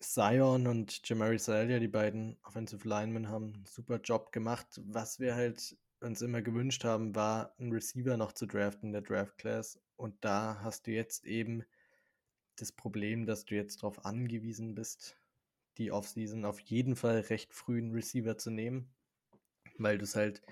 [0.01, 4.81] Zion und Jamari Salia, die beiden Offensive Linemen, haben einen super Job gemacht.
[4.87, 9.03] Was wir halt uns immer gewünscht haben, war einen Receiver noch zu draften in der
[9.03, 9.79] Draft Class.
[9.97, 11.65] Und da hast du jetzt eben
[12.57, 15.17] das Problem, dass du jetzt darauf angewiesen bist,
[15.77, 18.91] die Offseason auf jeden Fall recht früh einen Receiver zu nehmen,
[19.77, 20.43] weil du es halt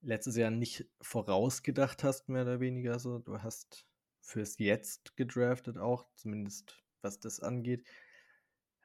[0.00, 3.18] letztes Jahr nicht vorausgedacht hast, mehr oder weniger so.
[3.18, 3.86] Du hast
[4.20, 7.84] fürs Jetzt gedraftet auch, zumindest was das angeht.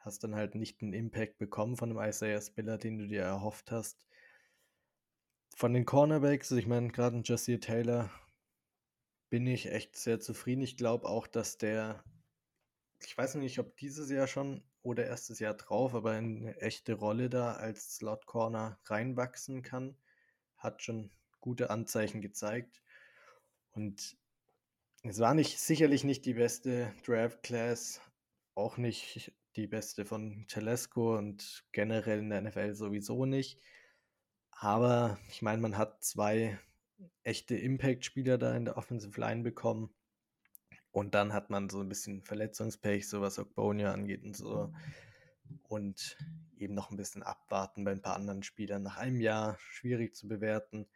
[0.04, 3.72] Hast dann halt nicht einen Impact bekommen von einem Isaiah Spiller, den du dir erhofft
[3.72, 4.06] hast.
[5.56, 8.12] Von den Cornerbacks, ich meine, gerade ein Jesse Taylor
[9.30, 10.62] bin ich echt sehr zufrieden.
[10.62, 12.04] Ich glaube auch, dass der,
[13.00, 17.30] ich weiß nicht, ob dieses Jahr schon oder erstes Jahr drauf, aber eine echte Rolle
[17.30, 19.96] da als Slot Corner reinwachsen kann.
[20.58, 22.82] Hat schon gute Anzeichen gezeigt.
[23.72, 24.18] Und
[25.04, 28.02] es war nicht sicherlich nicht die beste Draft Class,
[28.56, 33.60] auch nicht die beste von Telesco und generell in der NFL sowieso nicht.
[34.52, 36.60] Aber ich meine, man hat zwei
[37.24, 39.94] echte Impact-Spieler da in der Offensive Line bekommen.
[40.92, 44.72] Und dann hat man so ein bisschen Verletzungspech, so was Ogbonia angeht und so.
[45.64, 46.18] Und
[46.58, 48.84] eben noch ein bisschen abwarten bei ein paar anderen Spielern.
[48.84, 50.88] Nach einem Jahr schwierig zu bewerten.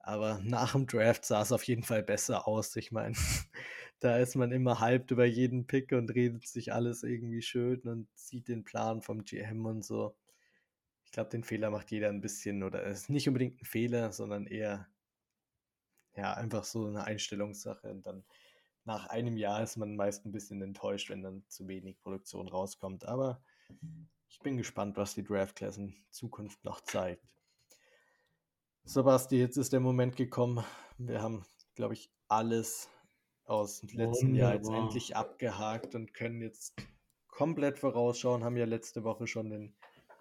[0.00, 2.74] Aber nach dem Draft sah es auf jeden Fall besser aus.
[2.76, 3.14] Ich meine,
[4.00, 8.08] da ist man immer hyped über jeden Pick und redet sich alles irgendwie schön und
[8.14, 10.16] sieht den Plan vom GM und so.
[11.04, 14.46] Ich glaube, den Fehler macht jeder ein bisschen oder ist nicht unbedingt ein Fehler, sondern
[14.46, 14.88] eher
[16.16, 17.90] ja, einfach so eine Einstellungssache.
[17.90, 18.24] Und dann
[18.84, 23.04] nach einem Jahr ist man meist ein bisschen enttäuscht, wenn dann zu wenig Produktion rauskommt.
[23.04, 23.42] Aber
[24.28, 27.36] ich bin gespannt, was die Draft Class in Zukunft noch zeigt.
[28.84, 30.64] So, Basti, jetzt ist der Moment gekommen.
[30.98, 32.88] Wir haben, glaube ich, alles
[33.44, 34.86] aus dem letzten Jahr jetzt Wunderbar.
[34.86, 36.74] endlich abgehakt und können jetzt
[37.28, 38.42] komplett vorausschauen.
[38.42, 39.74] Haben ja letzte Woche schon den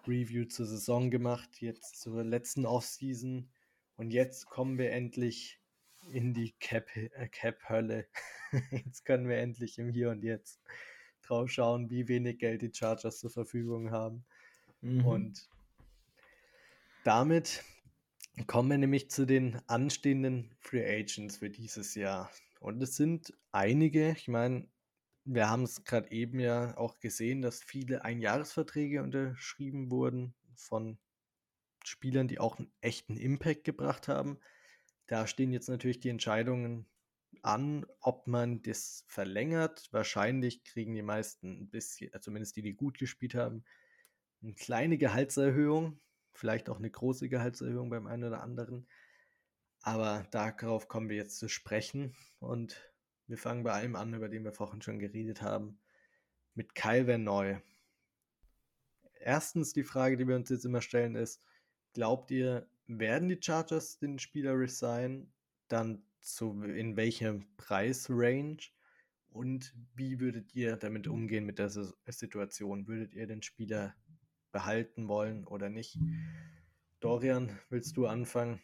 [0.07, 3.49] Review zur Saison gemacht, jetzt zur letzten Offseason.
[3.97, 5.59] Und jetzt kommen wir endlich
[6.11, 8.07] in die Cap- äh, Cap-Hölle.
[8.71, 10.61] jetzt können wir endlich im Hier und Jetzt
[11.21, 14.25] drauf schauen, wie wenig Geld die Chargers zur Verfügung haben.
[14.81, 15.05] Mhm.
[15.05, 15.49] Und
[17.03, 17.63] damit
[18.47, 22.31] kommen wir nämlich zu den anstehenden Free Agents für dieses Jahr.
[22.59, 24.67] Und es sind einige, ich meine,
[25.25, 30.97] wir haben es gerade eben ja auch gesehen, dass viele Einjahresverträge unterschrieben wurden von
[31.85, 34.39] Spielern, die auch einen echten Impact gebracht haben.
[35.07, 36.87] Da stehen jetzt natürlich die Entscheidungen
[37.41, 39.87] an, ob man das verlängert.
[39.91, 43.63] Wahrscheinlich kriegen die meisten ein bisschen, zumindest die, die gut gespielt haben,
[44.41, 45.99] eine kleine Gehaltserhöhung,
[46.39, 48.87] vielleicht auch eine große Gehaltserhöhung beim einen oder anderen.
[49.81, 52.81] Aber darauf kommen wir jetzt zu sprechen und
[53.27, 55.79] wir fangen bei einem an, über den wir vorhin schon geredet haben,
[56.55, 57.59] mit Kyle Neu.
[59.19, 61.41] Erstens die Frage, die wir uns jetzt immer stellen, ist,
[61.93, 65.31] glaubt ihr, werden die Chargers den Spieler resignen?
[65.67, 68.71] Dann zu, in welchem Preisrange?
[69.29, 72.87] Und wie würdet ihr damit umgehen mit der Situation?
[72.87, 73.95] Würdet ihr den Spieler
[74.51, 75.97] behalten wollen oder nicht?
[76.99, 78.61] Dorian, willst du anfangen?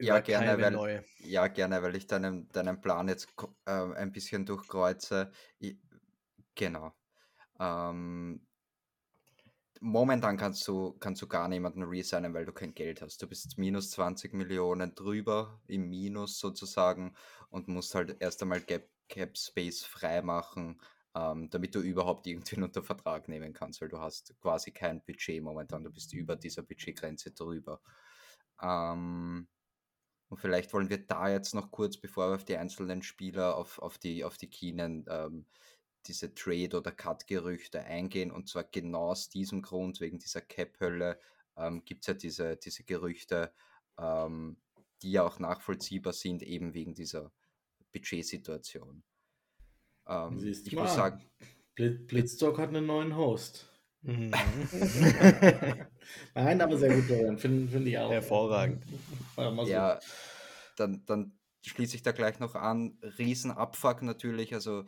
[0.00, 1.00] Ja, gerne, weil, Noy.
[1.18, 3.28] ja, gerne, weil ich deinen, deinen Plan jetzt
[3.66, 5.30] äh, ein bisschen durchkreuze.
[5.58, 5.78] Ich,
[6.54, 6.92] genau.
[7.60, 8.44] Ähm,
[9.80, 13.22] momentan kannst du, kannst du gar niemanden resignen, weil du kein Geld hast.
[13.22, 17.14] Du bist minus 20 Millionen drüber im Minus sozusagen
[17.50, 20.80] und musst halt erst einmal Cap, Cap Space freimachen,
[21.14, 25.42] ähm, damit du überhaupt irgendwen unter Vertrag nehmen kannst, weil du hast quasi kein Budget
[25.42, 25.84] momentan.
[25.84, 27.80] Du bist über dieser Budgetgrenze drüber.
[28.60, 29.48] Ähm,
[30.28, 33.78] und vielleicht wollen wir da jetzt noch kurz, bevor wir auf die einzelnen Spieler, auf,
[33.78, 35.46] auf, die, auf die Keenan, ähm,
[36.06, 38.30] diese Trade- oder Cut-Gerüchte eingehen.
[38.30, 41.20] Und zwar genau aus diesem Grund, wegen dieser Cap-Hölle,
[41.56, 43.52] ähm, gibt es ja diese, diese Gerüchte,
[43.98, 44.56] ähm,
[45.02, 47.32] die ja auch nachvollziehbar sind, eben wegen dieser
[47.92, 49.04] Budgetsituation.
[50.06, 50.96] Ähm, Siehst ich du muss mal.
[50.96, 51.22] sagen,
[51.74, 53.68] Blitz, Blitzdog hat einen neuen Host.
[54.02, 54.30] Mhm.
[56.34, 57.38] Nein, aber sehr gut, Dorian.
[57.38, 58.10] Finde find ich auch.
[58.10, 58.84] Hervorragend.
[59.66, 59.98] Ja,
[60.76, 61.32] dann, dann
[61.62, 62.98] schließe ich da gleich noch an.
[63.18, 64.54] Riesenabfuck natürlich.
[64.54, 64.84] Also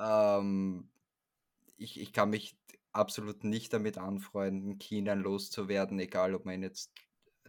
[0.00, 0.88] ähm,
[1.76, 2.56] ich, ich kann mich
[2.92, 6.92] absolut nicht damit anfreunden, Keenan loszuwerden, egal ob man ihn jetzt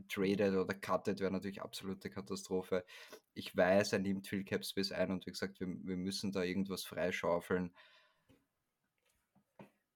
[0.08, 2.86] traded oder cuttet, wäre natürlich absolute Katastrophe.
[3.34, 6.84] Ich weiß, er nimmt viel Capspace ein und wie gesagt, wir, wir müssen da irgendwas
[6.84, 7.74] freischaufeln.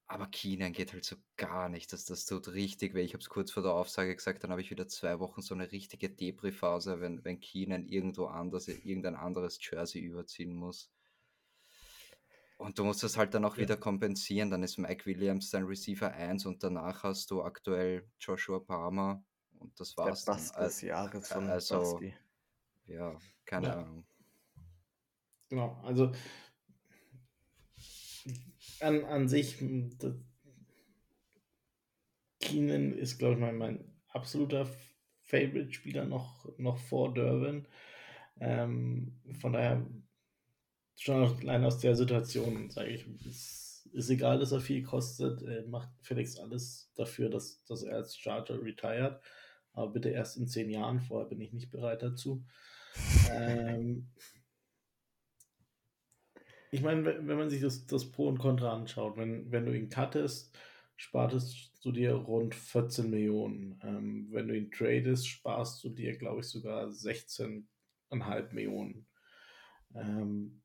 [0.08, 1.92] Aber Keenan geht halt so gar nicht.
[1.92, 3.02] Das, das tut richtig weh.
[3.02, 5.56] Ich habe es kurz vor der Aufsage gesagt, dann habe ich wieder zwei Wochen so
[5.56, 10.92] eine richtige Depri-Phase, wenn, wenn Keenan irgendwo anders, irgendein anderes Jersey überziehen muss.
[12.58, 13.64] Und du musst das halt dann auch ja.
[13.64, 14.52] wieder kompensieren.
[14.52, 19.24] Dann ist Mike Williams dein Receiver 1 und danach hast du aktuell Joshua Palmer
[19.64, 20.26] und das war's.
[20.26, 22.14] Der Bass des Jahres von also, Basti.
[22.86, 23.74] Ja, keine ja.
[23.80, 24.06] Ahnung.
[25.50, 26.12] Genau, also
[28.80, 29.58] an, an sich,
[32.40, 34.68] Keenan ist, glaube ich, mein, mein absoluter
[35.22, 37.68] Favorite-Spieler noch, noch vor Derwin.
[38.40, 39.86] Ähm, von daher,
[40.98, 45.42] schon allein aus der Situation, sage ich, ist, ist egal, dass er viel kostet.
[45.44, 49.20] Er macht Felix alles dafür, dass, dass er als Charger retired.
[49.74, 52.46] Aber bitte erst in zehn Jahren, vorher bin ich nicht bereit dazu.
[53.32, 54.08] ähm,
[56.72, 59.90] ich meine, wenn man sich das, das Pro und Contra anschaut, wenn, wenn du ihn
[59.90, 60.58] cuttest,
[60.96, 63.80] spartest du dir rund 14 Millionen.
[63.84, 69.06] Ähm, wenn du ihn tradest, sparst du dir, glaube ich, sogar 16,5 Millionen.
[69.94, 70.62] Ähm,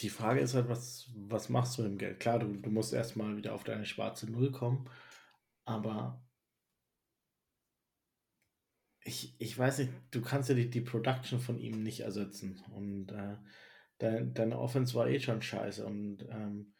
[0.00, 2.20] die Frage ist halt, was, was machst du mit dem Geld?
[2.20, 4.88] Klar, du, du musst erstmal wieder auf deine schwarze Null kommen,
[5.64, 6.22] aber
[9.04, 12.62] ich, ich weiß nicht, du kannst ja die, die Production von ihm nicht ersetzen.
[12.74, 13.36] Und äh,
[13.98, 15.84] dein, deine Offense war eh schon scheiße.
[15.84, 16.72] Und ähm,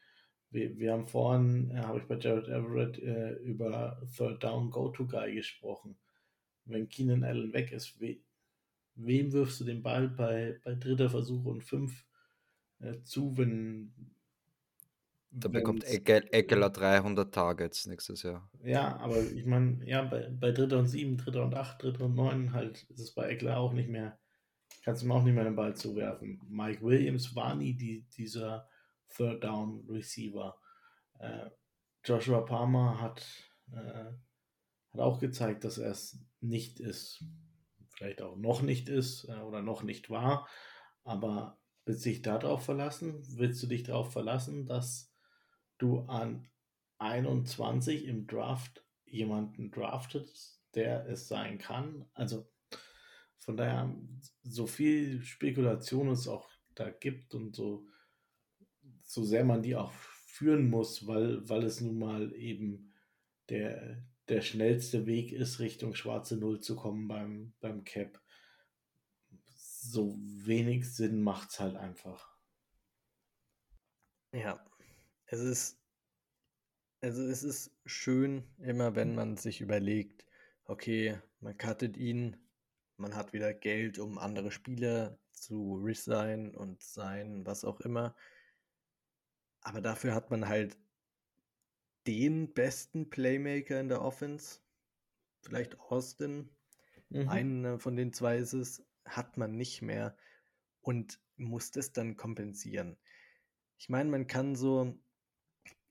[0.50, 5.34] wir, wir haben vorhin, äh, habe ich bei Jared Everett äh, über Third Down Go-To-Guy
[5.34, 5.96] gesprochen.
[6.64, 8.20] Wenn Keenan Allen weg ist, we,
[8.94, 12.06] wem wirfst du den Ball bei, bei dritter Versuch und fünf
[12.78, 13.92] äh, zu, wenn,
[15.34, 18.50] da bekommt Eckler 300 Targets nächstes Jahr.
[18.62, 22.14] Ja, aber ich meine, ja, bei, bei Dritter und Sieben, Dritter und Acht, Dritter und
[22.14, 24.18] Neun halt ist es bei Eckler auch nicht mehr,
[24.84, 26.40] kannst du ihm auch nicht mehr den Ball zuwerfen.
[26.48, 28.68] Mike Williams war nie die, dieser
[29.08, 30.58] Third Down Receiver.
[31.18, 31.50] Äh,
[32.04, 33.24] Joshua Palmer hat,
[33.72, 34.12] äh,
[34.92, 37.24] hat auch gezeigt, dass er es nicht ist.
[37.96, 40.46] Vielleicht auch noch nicht ist äh, oder noch nicht war.
[41.04, 43.22] Aber willst du dich darauf verlassen?
[43.36, 45.11] Willst du dich darauf verlassen, dass
[45.82, 46.48] du an
[46.98, 52.08] 21 im Draft jemanden draftest, der es sein kann.
[52.14, 52.48] Also
[53.38, 53.94] von daher,
[54.42, 57.86] so viel Spekulation es auch da gibt und so,
[59.02, 62.92] so sehr man die auch führen muss, weil, weil es nun mal eben
[63.48, 68.20] der, der schnellste Weg ist, Richtung schwarze Null zu kommen beim, beim Cap.
[69.54, 72.32] So wenig Sinn macht es halt einfach.
[74.32, 74.64] Ja,
[75.32, 75.78] es ist,
[77.00, 80.26] also es ist schön, immer wenn man sich überlegt,
[80.66, 82.36] okay, man cuttet ihn,
[82.98, 88.14] man hat wieder Geld, um andere Spieler zu resign und sein, was auch immer.
[89.62, 90.76] Aber dafür hat man halt
[92.06, 94.60] den besten Playmaker in der Offense,
[95.40, 96.50] vielleicht Austin,
[97.08, 97.28] mhm.
[97.30, 100.14] einen von den zwei ist es, hat man nicht mehr
[100.82, 102.98] und muss das dann kompensieren.
[103.78, 105.01] Ich meine, man kann so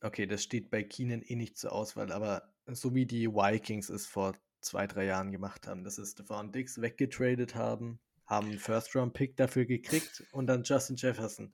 [0.04, 4.08] Okay, das steht bei Keenan eh nicht zur Auswahl, aber so wie die Vikings es
[4.08, 9.38] vor zwei, drei Jahren gemacht haben, dass sie Stefan Dix weggetradet haben, haben einen First-Round-Pick
[9.38, 11.54] dafür gekriegt und dann Justin Jefferson.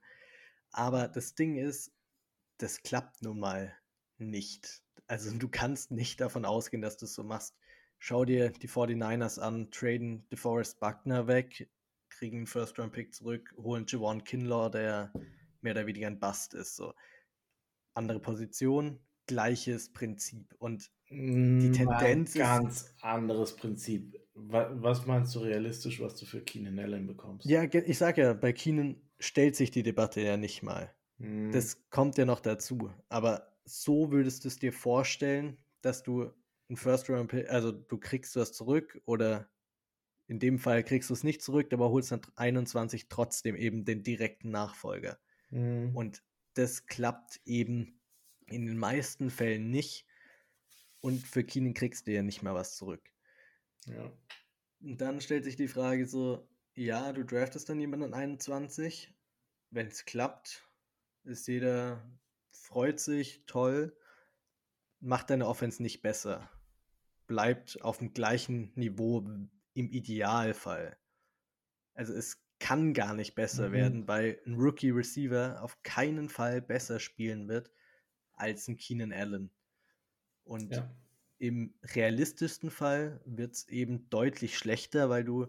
[0.71, 1.91] Aber das Ding ist,
[2.57, 3.73] das klappt nun mal
[4.17, 4.81] nicht.
[5.07, 7.55] Also du kannst nicht davon ausgehen, dass du es so machst.
[7.99, 11.69] Schau dir die 49ers an, traden DeForest Buckner weg,
[12.09, 15.11] kriegen einen First-Round-Pick zurück, holen Javon Kinlaw, der
[15.61, 16.75] mehr oder weniger ein Bust ist.
[16.75, 16.93] So
[17.97, 20.55] andere Position, gleiches Prinzip.
[20.59, 22.37] Und die Tendenz ist.
[22.37, 24.19] Ganz anderes Prinzip.
[24.33, 27.45] Was meinst du realistisch, was du für Keenan Allen bekommst?
[27.45, 30.93] Ja, ich sage ja, bei Keenan stellt sich die Debatte ja nicht mal.
[31.17, 31.51] Hm.
[31.51, 32.91] Das kommt ja noch dazu.
[33.09, 36.31] Aber so würdest du es dir vorstellen, dass du
[36.69, 39.49] ein First Round, also du kriegst was zurück oder
[40.27, 44.03] in dem Fall kriegst du es nicht zurück, aber holst dann 21 trotzdem eben den
[44.03, 45.17] direkten Nachfolger.
[45.49, 45.95] Hm.
[45.95, 46.21] Und
[46.57, 47.99] das klappt eben
[48.47, 50.05] in den meisten Fällen nicht.
[51.01, 53.03] Und für Keenan kriegst du ja nicht mehr was zurück.
[53.85, 54.11] Ja.
[54.81, 59.13] Und dann stellt sich die Frage so, ja, du draftest dann jemanden an 21.
[59.69, 60.67] Wenn es klappt,
[61.23, 62.09] ist jeder
[62.51, 63.95] freut sich, toll,
[64.99, 66.49] macht deine Offense nicht besser.
[67.27, 69.19] Bleibt auf dem gleichen Niveau
[69.73, 70.97] im Idealfall.
[71.93, 73.73] Also es kann gar nicht besser mhm.
[73.73, 77.71] werden, weil ein Rookie Receiver auf keinen Fall besser spielen wird
[78.33, 79.51] als ein Keenan Allen.
[80.43, 80.89] Und ja.
[81.39, 85.47] im realistischsten Fall wird es eben deutlich schlechter, weil du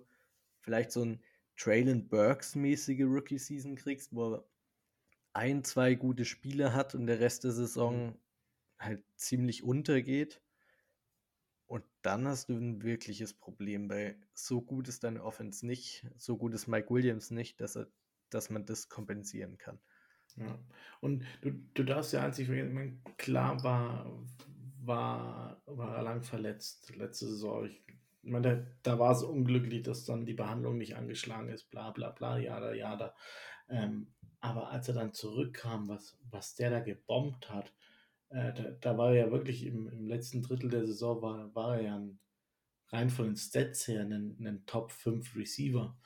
[0.61, 1.23] vielleicht so ein
[1.57, 4.45] Traylon Burks mäßige Rookie Season kriegst, wo er
[5.33, 8.15] ein, zwei gute Spiele hat und der Rest der Saison mhm.
[8.79, 10.41] halt ziemlich untergeht.
[11.69, 16.39] Und dann hast du ein wirkliches Problem, weil so gut ist deine Offense nicht, so
[16.39, 17.89] gut ist Mike Williams nicht, dass, er,
[18.31, 19.79] dass man das kompensieren kann.
[20.37, 20.59] Ja.
[21.01, 24.27] Und du, du darfst ja einzig vergessen, klar war,
[24.81, 27.66] war, war er lang verletzt letzte Saison.
[27.66, 27.83] Ich
[28.23, 32.11] meine, da, da war es unglücklich, dass dann die Behandlung nicht angeschlagen ist, bla bla
[32.11, 33.14] bla, ja, ja, da.
[33.69, 37.75] Ähm, aber als er dann zurückkam, was, was der da gebombt hat,
[38.31, 41.76] äh, da, da, war er ja wirklich im, im, letzten Drittel der Saison, war, war
[41.76, 42.18] er ja ein,
[42.89, 45.99] rein von den Stats her ein, ein Top 5 Receiver.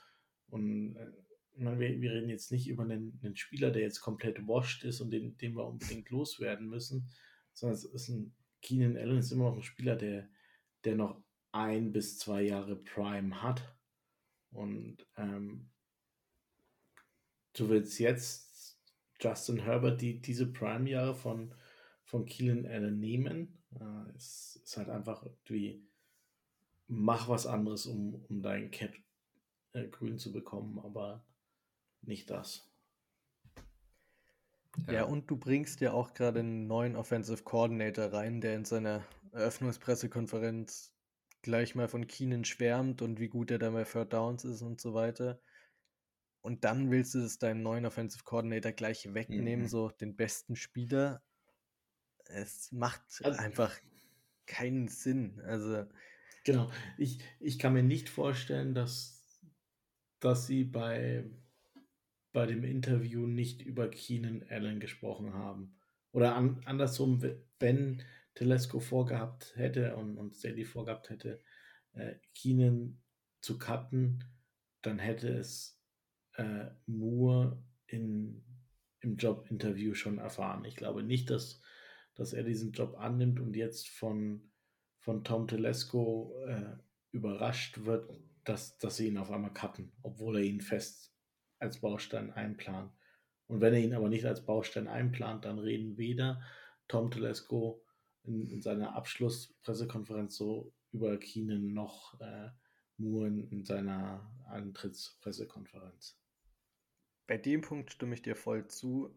[0.47, 1.11] Und äh,
[1.55, 5.01] meine, wir, wir, reden jetzt nicht über einen, einen, Spieler, der jetzt komplett washed ist
[5.01, 7.09] und den, den wir unbedingt loswerden müssen,
[7.53, 10.29] sondern es ist ein Keenan Allen ist immer noch ein Spieler, der,
[10.85, 11.21] der noch
[11.51, 13.77] ein bis zwei Jahre Prime hat.
[14.51, 15.69] Und ähm,
[17.53, 18.79] du willst jetzt
[19.19, 21.53] Justin Herbert die, diese Prime-Jahre von
[22.13, 23.57] von Keelan Allen nehmen.
[23.71, 25.83] Äh, es ist halt einfach irgendwie,
[26.87, 28.93] mach was anderes, um, um dein Cap
[29.71, 31.25] äh, grün zu bekommen, aber
[32.03, 32.71] nicht das.
[34.85, 34.93] Ja.
[34.93, 39.03] ja, und du bringst ja auch gerade einen neuen Offensive Coordinator rein, der in seiner
[39.31, 40.93] Eröffnungspressekonferenz
[41.41, 44.79] gleich mal von Keenan schwärmt und wie gut er da bei Third Downs ist und
[44.79, 45.41] so weiter.
[46.41, 49.69] Und dann willst du es deinem neuen Offensive Coordinator gleich wegnehmen, mhm.
[49.69, 51.23] so den besten Spieler
[52.29, 53.75] es macht also, einfach
[54.45, 55.41] keinen Sinn.
[55.45, 55.85] Also.
[56.43, 56.71] Genau.
[56.97, 59.41] Ich, ich kann mir nicht vorstellen, dass,
[60.19, 61.29] dass sie bei,
[62.31, 65.79] bei dem Interview nicht über Keenan Allen gesprochen haben.
[66.11, 67.23] Oder an, andersrum,
[67.59, 68.03] wenn
[68.35, 71.41] Telesco vorgehabt hätte und, und Staley vorgehabt hätte,
[71.93, 73.01] äh, Keenan
[73.41, 74.23] zu cutten,
[74.81, 75.79] dann hätte es
[76.35, 78.43] äh, nur in,
[78.99, 80.65] im Jobinterview schon erfahren.
[80.65, 81.61] Ich glaube nicht, dass
[82.15, 84.51] dass er diesen Job annimmt und jetzt von,
[84.99, 86.77] von Tom Telesco äh,
[87.11, 88.09] überrascht wird,
[88.43, 91.13] dass, dass sie ihn auf einmal cutten, obwohl er ihn fest
[91.59, 92.91] als Baustein einplant.
[93.47, 96.41] Und wenn er ihn aber nicht als Baustein einplant, dann reden weder
[96.87, 97.83] Tom Telesco
[98.23, 102.49] in, in seiner Abschlusspressekonferenz so über Keenan noch äh,
[102.97, 106.19] Moore in, in seiner Antrittspressekonferenz.
[107.27, 109.15] Bei dem Punkt stimme ich dir voll zu.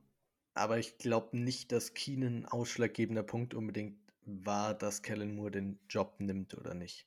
[0.56, 5.78] Aber ich glaube nicht, dass Keenan ein ausschlaggebender Punkt unbedingt war, dass Kellen Moore den
[5.86, 7.06] Job nimmt oder nicht.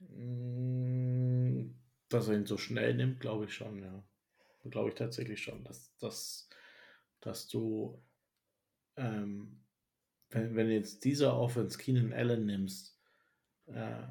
[0.00, 1.70] Mm,
[2.10, 4.04] dass er ihn so schnell nimmt, glaube ich schon, ja.
[4.70, 6.50] Glaube ich tatsächlich schon, dass, dass,
[7.20, 8.02] dass du,
[8.96, 9.62] ähm,
[10.28, 12.98] wenn, wenn jetzt dieser Offense Keenan Allen nimmst,
[13.66, 14.06] äh,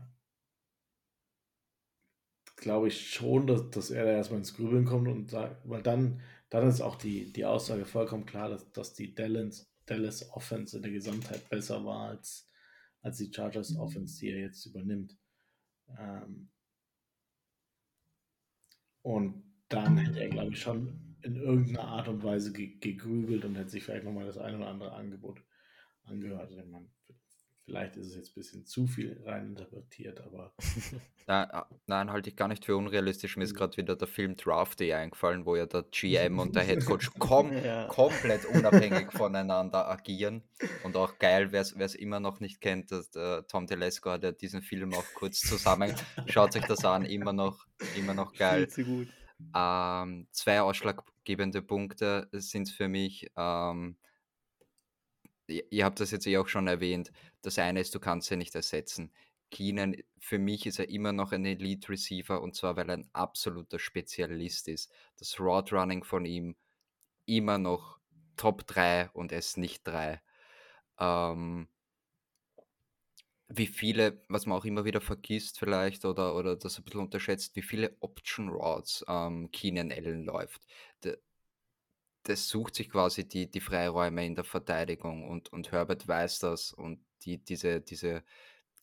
[2.56, 6.22] glaube ich schon, dass, dass er da erstmal ins Grübeln kommt und sagt, weil dann
[6.54, 10.84] dann ist auch die, die Aussage vollkommen klar, dass, dass die Dallas, Dallas Offense in
[10.84, 12.48] der Gesamtheit besser war als,
[13.02, 13.80] als die Chargers mhm.
[13.80, 15.18] Offense, die er jetzt übernimmt.
[15.98, 16.52] Ähm,
[19.02, 23.72] und dann hätte er, glaube ich, schon in irgendeiner Art und Weise gegrübelt und hätte
[23.72, 25.44] sich vielleicht nochmal das ein oder andere Angebot
[26.04, 26.52] angehört.
[26.52, 26.88] Ich meine,
[27.66, 30.54] Vielleicht ist es jetzt ein bisschen zu viel reininterpretiert, aber.
[31.28, 33.38] nein, ah, nein, halte ich gar nicht für unrealistisch.
[33.38, 33.58] Mir ist mhm.
[33.58, 37.86] gerade wieder der Film Drafty eingefallen, wo ja der GM und der Headcoach kom ja.
[37.88, 40.44] komplett unabhängig voneinander agieren.
[40.84, 44.34] Und auch geil, wer es immer noch nicht kennt, dass, äh, Tom Telesco hat ja
[44.34, 45.96] diesen Film auch kurz zusammen.
[46.28, 48.68] Schaut sich das an, immer noch, immer noch geil.
[48.68, 49.08] Viel zu gut.
[49.56, 53.32] Ähm, zwei ausschlaggebende Punkte sind für mich.
[53.38, 53.96] Ähm,
[55.70, 57.12] ihr habt das jetzt eh auch schon erwähnt.
[57.42, 59.12] Das eine ist, du kannst sie nicht ersetzen.
[59.52, 63.10] Keenan, für mich ist er immer noch ein Elite Receiver und zwar, weil er ein
[63.14, 64.92] absoluter Spezialist ist.
[65.18, 66.56] Das Road Running von ihm
[67.26, 68.00] immer noch
[68.36, 70.22] Top 3 und ist nicht 3.
[71.00, 71.68] Ähm,
[73.48, 77.56] wie viele, was man auch immer wieder vergisst vielleicht oder, oder das ein bisschen unterschätzt,
[77.56, 80.66] wie viele Option Routes ähm, Keenan Allen läuft.
[81.04, 81.18] Der,
[82.24, 86.72] das sucht sich quasi die, die Freiräume in der Verteidigung und, und Herbert weiß das
[86.72, 88.24] und die, diese, diese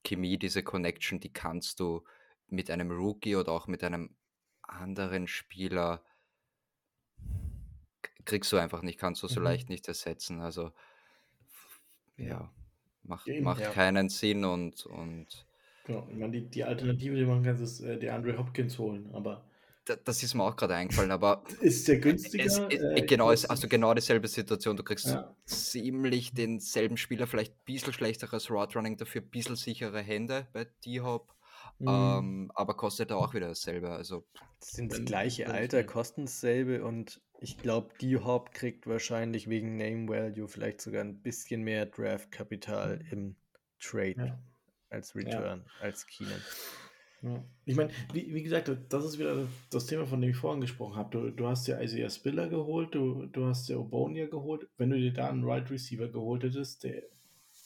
[0.05, 2.05] Chemie, diese Connection, die kannst du
[2.49, 4.15] mit einem Rookie oder auch mit einem
[4.63, 6.03] anderen Spieler
[8.25, 9.47] kriegst du einfach nicht, kannst du so mhm.
[9.47, 10.41] leicht nicht ersetzen.
[10.41, 10.73] Also
[12.17, 12.53] ja,
[13.03, 13.71] macht, Eben, macht ja.
[13.71, 15.47] keinen Sinn und, und
[15.85, 16.07] Genau.
[16.11, 19.45] Ich meine, die, die Alternative, die man kann, ist äh, der Andre Hopkins holen, aber
[19.85, 22.45] das ist mir auch gerade eingefallen, aber ist es, günstiger?
[22.45, 24.77] es, Äh, genau, es, also genau dieselbe Situation.
[24.77, 25.35] Du kriegst Ja.
[25.47, 31.35] ziemlich denselben Spieler, vielleicht ein bisschen schlechteres Roadrunning, dafür ein bisschen sichere Hände bei D-Hop,
[31.79, 31.89] Mhm.
[31.89, 33.91] ähm, aber kostet auch wieder dasselbe.
[33.91, 34.25] Also
[34.61, 40.09] Sind das gleiche Alter, kosten dasselbe und ich glaube, die Hop kriegt wahrscheinlich wegen Name
[40.09, 43.35] Value vielleicht sogar ein bisschen mehr Draft-Kapital im
[43.79, 44.39] Trade Ja.
[44.91, 46.43] als Return, als Keenan.
[47.23, 47.45] Ja.
[47.67, 50.97] Ich meine, wie, wie gesagt, das ist wieder das Thema, von dem ich vorhin gesprochen
[50.97, 51.11] habe.
[51.11, 54.67] Du, du hast ja Isaiah Spiller geholt, du, du hast ja Obonia geholt.
[54.79, 57.03] Wenn du dir da einen Right Receiver geholt hättest, der,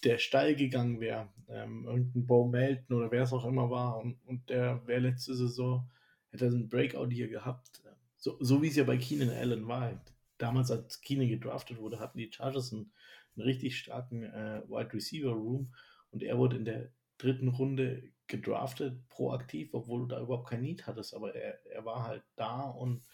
[0.03, 4.17] der steil gegangen wäre, ähm, irgendein Bo Melton oder wer es auch immer war, und,
[4.27, 5.89] und der wäre letzte Saison,
[6.31, 7.83] hätte er einen Breakout hier gehabt.
[8.17, 10.03] So, so wie es ja bei Keenan Allen war.
[10.39, 12.91] Damals, als Keenan gedraftet wurde, hatten die Chargers einen,
[13.37, 15.73] einen richtig starken äh, Wide Receiver Room
[16.11, 20.87] und er wurde in der dritten Runde gedraftet, proaktiv, obwohl du da überhaupt kein Need
[20.87, 23.05] hattest, aber er, er war halt da und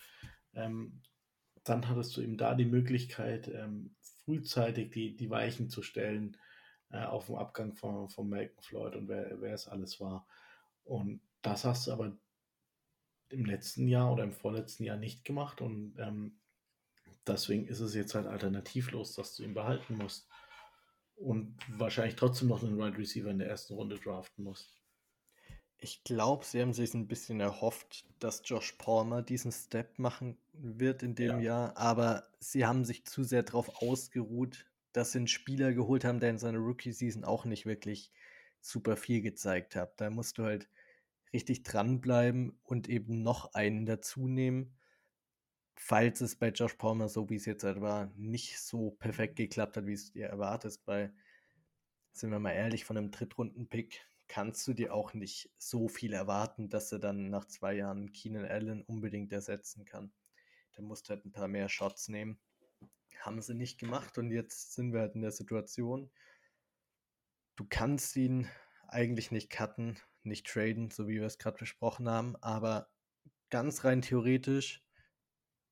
[0.54, 1.02] ähm,
[1.64, 3.94] dann hattest du ihm da die Möglichkeit, ähm,
[4.24, 6.36] frühzeitig die, die Weichen zu stellen
[6.90, 10.26] äh, auf dem Abgang von, von Malcolm Floyd und wer, wer es alles war.
[10.84, 12.16] Und das hast du aber
[13.28, 16.40] im letzten Jahr oder im vorletzten Jahr nicht gemacht und ähm,
[17.26, 20.28] deswegen ist es jetzt halt alternativlos, dass du ihn behalten musst
[21.16, 24.79] und wahrscheinlich trotzdem noch einen Wide Receiver in der ersten Runde draften musst.
[25.82, 31.02] Ich glaube, sie haben sich ein bisschen erhofft, dass Josh Palmer diesen Step machen wird
[31.02, 31.40] in dem Ja.
[31.40, 36.20] Jahr, aber sie haben sich zu sehr darauf ausgeruht, dass sie einen Spieler geholt haben,
[36.20, 38.12] der in seiner Rookie-Season auch nicht wirklich
[38.60, 39.98] super viel gezeigt hat.
[40.02, 40.68] Da musst du halt
[41.32, 44.76] richtig dranbleiben und eben noch einen dazu nehmen,
[45.76, 49.76] falls es bei Josh Palmer, so wie es jetzt halt war, nicht so perfekt geklappt
[49.76, 51.14] hat, wie es dir erwartest, weil,
[52.12, 56.68] sind wir mal ehrlich, von einem Drittrunden-Pick kannst du dir auch nicht so viel erwarten,
[56.68, 60.12] dass er dann nach zwei Jahren Keenan Allen unbedingt ersetzen kann.
[60.72, 62.38] Da musst du halt ein paar mehr Shots nehmen.
[63.18, 66.12] Haben sie nicht gemacht und jetzt sind wir halt in der Situation,
[67.56, 68.48] du kannst ihn
[68.86, 72.88] eigentlich nicht cutten, nicht traden, so wie wir es gerade besprochen haben, aber
[73.50, 74.80] ganz rein theoretisch,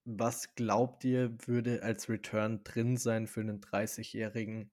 [0.05, 4.73] was glaubt ihr, würde als Return drin sein für einen 30-jährigen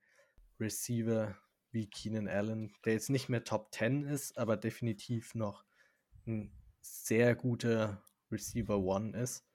[0.59, 1.37] Receiver
[1.75, 5.63] wie Keenan Allen, der jetzt nicht mehr Top 10 ist, aber definitiv noch
[6.25, 6.51] ein
[6.81, 8.01] sehr guter
[8.31, 9.45] Receiver One ist?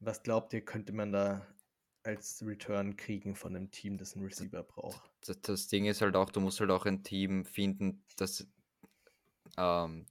[0.00, 1.46] Was glaubt ihr, könnte man da
[2.02, 5.10] als Return kriegen von einem Team, das einen Receiver braucht?
[5.20, 8.46] das, das Ding ist halt auch, du musst halt auch ein Team finden, das,
[9.56, 10.06] ähm,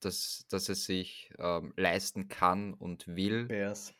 [0.00, 3.46] das, das es sich ähm, leisten kann und will.
[3.46, 3.94] Bears.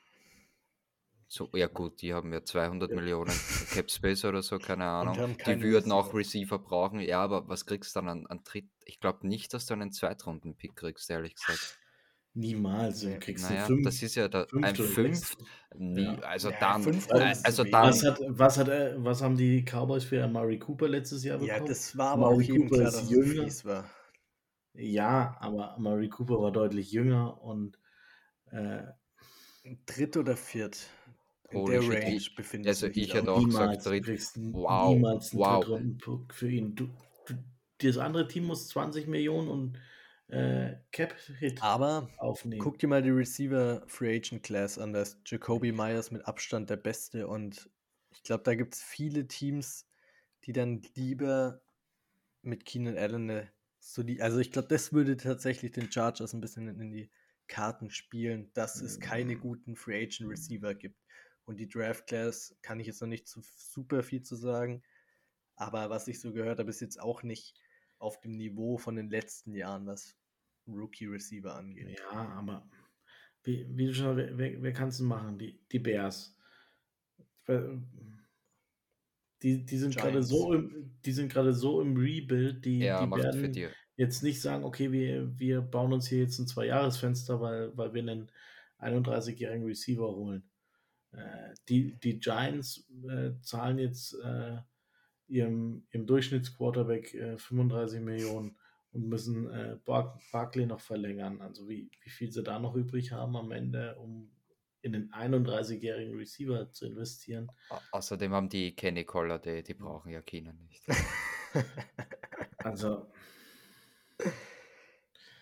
[1.32, 5.22] So, ja gut, die haben ja 200 Millionen Cap Space oder so, keine Ahnung.
[5.46, 6.58] Die würden auch Receiver.
[6.58, 7.00] Brauchen.
[7.00, 8.68] Ja, aber was kriegst du dann an, an Dritt?
[8.84, 11.78] Ich glaube nicht, dass du einen Zweitrunden-Pick kriegst, ehrlich gesagt.
[12.34, 13.00] Niemals.
[13.02, 15.38] Du kriegst Naja, einen das ist ja da, ein Fünft.
[15.74, 16.22] Nie, Ja.
[16.22, 19.64] also Ja, dann, fünf äh, also dann, Was, hat, was, hat, er- was haben die
[19.64, 21.48] Cowboys für Amari Cooper letztes Jahr bekommen?
[21.48, 23.34] Ja, das war aber Amari auch Cooper klar, ist dass es jünger.
[23.34, 23.90] fies war.
[24.74, 27.78] Ja, aber Amari Cooper war deutlich jünger und
[28.50, 28.84] äh,
[29.86, 30.88] Dritt oder viert?
[31.50, 33.44] In Holy der shit, Range ich- befindet also ich die hätte auch.
[33.44, 35.64] gesagt, wow, niemals wow.
[36.32, 36.74] Für ihn.
[36.76, 36.88] Du,
[37.26, 37.34] du,
[37.78, 39.78] das andere Team muss 20 Millionen und
[40.28, 42.60] äh, Cap-Hit Aber aufnehmen.
[42.62, 44.92] guck dir mal die Receiver Free Agent Class an.
[44.92, 47.68] Da ist Jacoby Myers mit Abstand der Beste und
[48.10, 49.88] ich glaube, da gibt es viele Teams,
[50.44, 51.60] die dann lieber
[52.42, 53.48] mit Keenan Allen eine
[53.80, 57.10] soli- Also ich glaube, das würde tatsächlich den Chargers ein bisschen in die
[57.48, 60.96] Karten spielen, dass es keine guten Free Agent Receiver gibt.
[61.44, 64.82] Und die Draft Class kann ich jetzt noch nicht zu super viel zu sagen.
[65.56, 67.54] Aber was ich so gehört habe, ist jetzt auch nicht
[67.98, 70.16] auf dem Niveau von den letzten Jahren, was
[70.66, 71.98] Rookie Receiver angeht.
[71.98, 72.68] Ja, aber
[73.42, 75.38] wie, wie du schon, wer, wer, wer kann es denn machen?
[75.38, 76.36] Die, die Bears.
[79.42, 83.10] Die, die sind gerade so im, die sind gerade so im Rebuild, die, ja, die
[83.10, 87.92] werden jetzt nicht sagen, okay, wir, wir bauen uns hier jetzt ein Zwei-Jahres-Fenster, weil, weil
[87.92, 88.30] wir einen
[88.78, 90.49] 31-jährigen Receiver holen.
[91.12, 94.58] Äh, die, die Giants äh, zahlen jetzt äh,
[95.26, 98.56] ihrem, ihrem Durchschnittsquarterback äh, 35 Millionen
[98.92, 101.40] und müssen äh, Bar Barkley noch verlängern.
[101.40, 104.30] Also wie, wie viel sie da noch übrig haben am Ende, um
[104.82, 107.50] in den 31-jährigen Receiver zu investieren.
[107.68, 110.84] Au- Außerdem haben die Kenny Collar, die, die brauchen ja Keenan nicht.
[112.62, 113.10] Also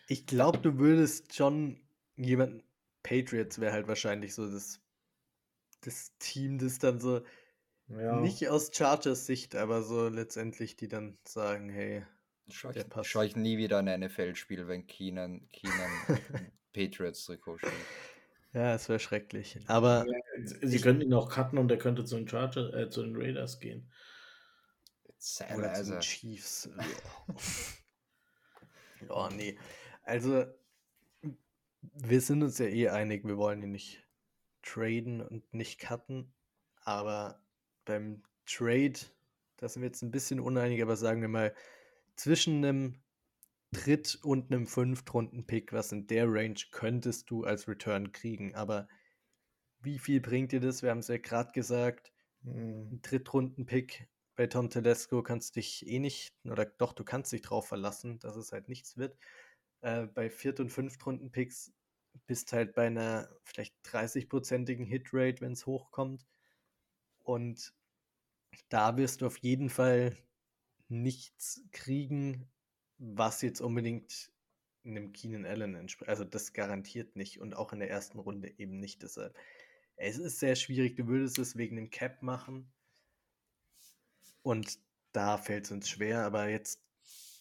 [0.09, 1.81] Ich glaube, du würdest schon
[2.17, 2.63] jemanden.
[3.03, 4.81] Patriots wäre halt wahrscheinlich so das,
[5.81, 7.23] das Team, das dann so
[7.89, 8.21] Ja.
[8.21, 12.05] Nicht aus Chargers Sicht, aber so letztendlich, die dann sagen, hey,
[12.51, 15.91] Schaue ich, schau ich nie wieder ein NFL-Spiel, wenn Keenan, Keenan
[16.73, 17.75] Patriots Trikot spielt.
[18.55, 19.61] Ja, es wäre schrecklich.
[19.67, 20.07] Aber
[20.63, 23.61] sie könnten ihn auch cutten und er könnte zu den Chargers, äh, zu den Raiders
[23.61, 23.91] gehen.
[25.55, 26.71] Oder zu den Chiefs.
[29.11, 29.59] oh nee.
[30.05, 30.47] Also
[31.81, 34.08] wir sind uns ja eh einig, wir wollen ihn nicht
[34.69, 36.33] traden und nicht cutten.
[36.83, 37.43] Aber
[37.85, 38.99] beim Trade,
[39.57, 41.55] da sind wir jetzt ein bisschen uneinig, aber sagen wir mal,
[42.17, 43.03] zwischen einem
[43.73, 48.55] Dritt- und einem Fünftrunden-Pick, was in der Range könntest du als Return kriegen.
[48.55, 48.89] Aber
[49.81, 50.83] wie viel bringt dir das?
[50.83, 52.13] Wir haben es ja gerade gesagt,
[52.43, 52.95] hm.
[52.95, 54.09] ein Drittrunden-Pick
[54.39, 58.21] bei Tom Telesco kannst du dich eh nicht, oder doch, du kannst dich drauf verlassen,
[58.21, 59.19] dass es halt nichts wird.
[59.81, 61.73] Äh, bei Viert- und Fünftrunden-Picks
[62.27, 66.27] bist halt bei einer vielleicht 30-prozentigen Hitrate, wenn es hochkommt.
[67.25, 67.73] Und
[68.69, 70.17] da wirst du auf jeden Fall
[70.89, 72.51] nichts kriegen,
[72.99, 74.33] was jetzt unbedingt
[74.85, 76.09] einem Keenan Allen entspricht.
[76.09, 79.03] Also das garantiert nicht und auch in der ersten Runde eben nicht.
[79.03, 79.37] Deshalb,
[79.97, 80.97] es ist sehr schwierig.
[80.97, 82.73] Du würdest es wegen dem Cap machen
[84.43, 84.79] und
[85.13, 86.25] da fällt es uns schwer.
[86.25, 86.83] Aber jetzt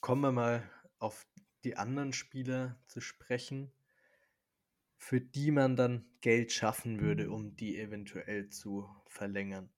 [0.02, 0.70] kommen wir mal
[1.00, 1.26] auf
[1.64, 3.72] die anderen Spieler zu sprechen,
[5.08, 9.70] für die man dann Geld schaffen würde, um die eventuell zu verlängern.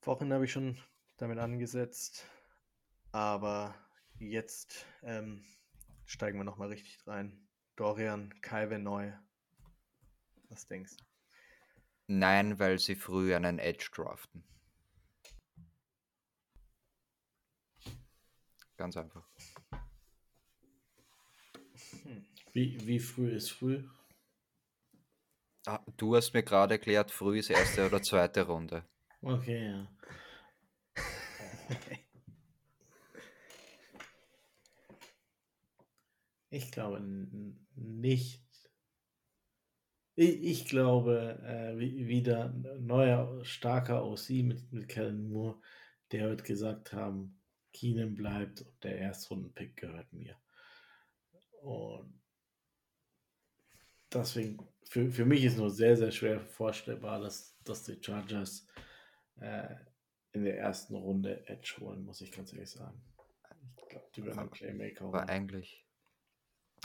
[0.00, 0.78] Vorhin habe ich schon
[1.18, 2.26] damit angesetzt,
[3.12, 3.74] aber
[4.18, 5.44] jetzt ähm,
[6.06, 7.46] steigen wir nochmal richtig rein.
[7.76, 9.12] Dorian, Kai neu.
[10.48, 11.04] Was denkst du?
[12.06, 14.42] Nein, weil sie früh einen Edge draften.
[18.78, 19.28] Ganz einfach.
[22.04, 22.26] Hm.
[22.56, 23.84] Wie, wie früh ist früh?
[25.66, 28.82] Ah, du hast mir gerade erklärt, früh ist erste oder zweite Runde.
[29.20, 29.86] Okay, ja.
[36.48, 37.02] Ich glaube
[37.74, 38.42] nicht.
[40.14, 45.60] Ich, ich glaube, äh, wieder neuer, starker OC mit, mit Kellen Moore,
[46.10, 47.38] der wird gesagt haben,
[47.74, 50.40] Keenan bleibt und der Erstrunden-Pick gehört mir.
[51.60, 52.25] Und
[54.18, 58.66] deswegen, für, für mich ist nur sehr, sehr schwer vorstellbar, dass, dass die Chargers
[59.40, 59.74] äh,
[60.32, 63.00] in der ersten Runde Edge holen, muss ich ganz ehrlich sagen.
[63.76, 65.14] Ich glaube, die werden einen Playmaker holen.
[65.14, 65.86] Aber eigentlich,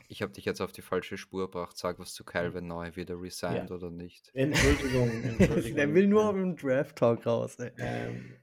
[0.07, 1.77] ich habe dich jetzt auf die falsche Spur gebracht.
[1.77, 3.75] Sag was zu Calvin Neu, wieder resigned ja.
[3.75, 4.31] oder nicht.
[4.33, 5.75] Entschuldigung, Entschuldigung.
[5.75, 7.57] Der will nur im Draft Talk raus.
[7.77, 8.37] Ähm,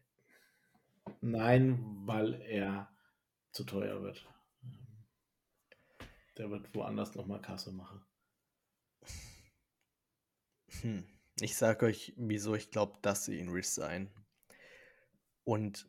[1.20, 2.90] nein, weil er
[3.52, 4.27] zu teuer wird.
[6.36, 8.05] Der wird woanders nochmal Kasse machen.
[10.82, 11.05] Hm.
[11.40, 14.11] Ich sage euch, wieso ich glaube, dass sie ihn resignen.
[15.45, 15.89] Und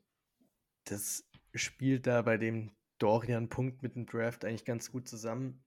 [0.86, 5.64] das spielt da bei dem Dorian-Punkt mit dem Draft eigentlich ganz gut zusammen,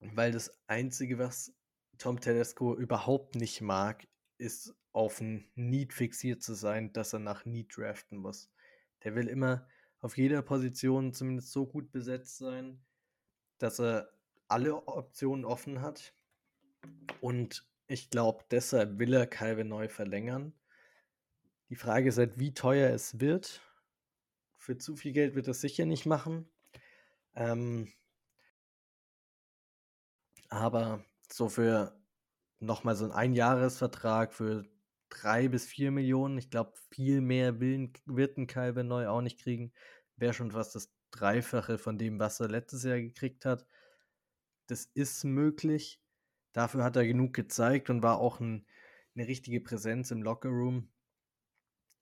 [0.00, 1.54] weil das Einzige, was
[1.98, 4.06] Tom Tedesco überhaupt nicht mag,
[4.38, 8.50] ist auf ein Need fixiert zu sein, dass er nach Need draften muss.
[9.04, 9.68] Der will immer
[10.00, 12.84] auf jeder Position zumindest so gut besetzt sein,
[13.58, 14.10] dass er
[14.48, 16.14] alle Optionen offen hat.
[17.20, 20.54] Und ich glaube, deshalb will er Calvin neu verlängern.
[21.68, 23.60] Die Frage ist halt, wie teuer es wird.
[24.58, 26.48] Für zu viel Geld wird er sicher nicht machen.
[27.34, 27.92] Ähm,
[30.50, 31.98] aber so für
[32.60, 34.64] nochmal so einen Einjahresvertrag für
[35.08, 39.40] drei bis vier Millionen, ich glaube, viel mehr will, wird ein Calvin neu auch nicht
[39.40, 39.72] kriegen.
[40.16, 43.66] Wäre schon fast das Dreifache von dem, was er letztes Jahr gekriegt hat.
[44.66, 46.01] Das ist möglich.
[46.52, 48.66] Dafür hat er genug gezeigt und war auch ein,
[49.14, 50.88] eine richtige Präsenz im Lockerroom.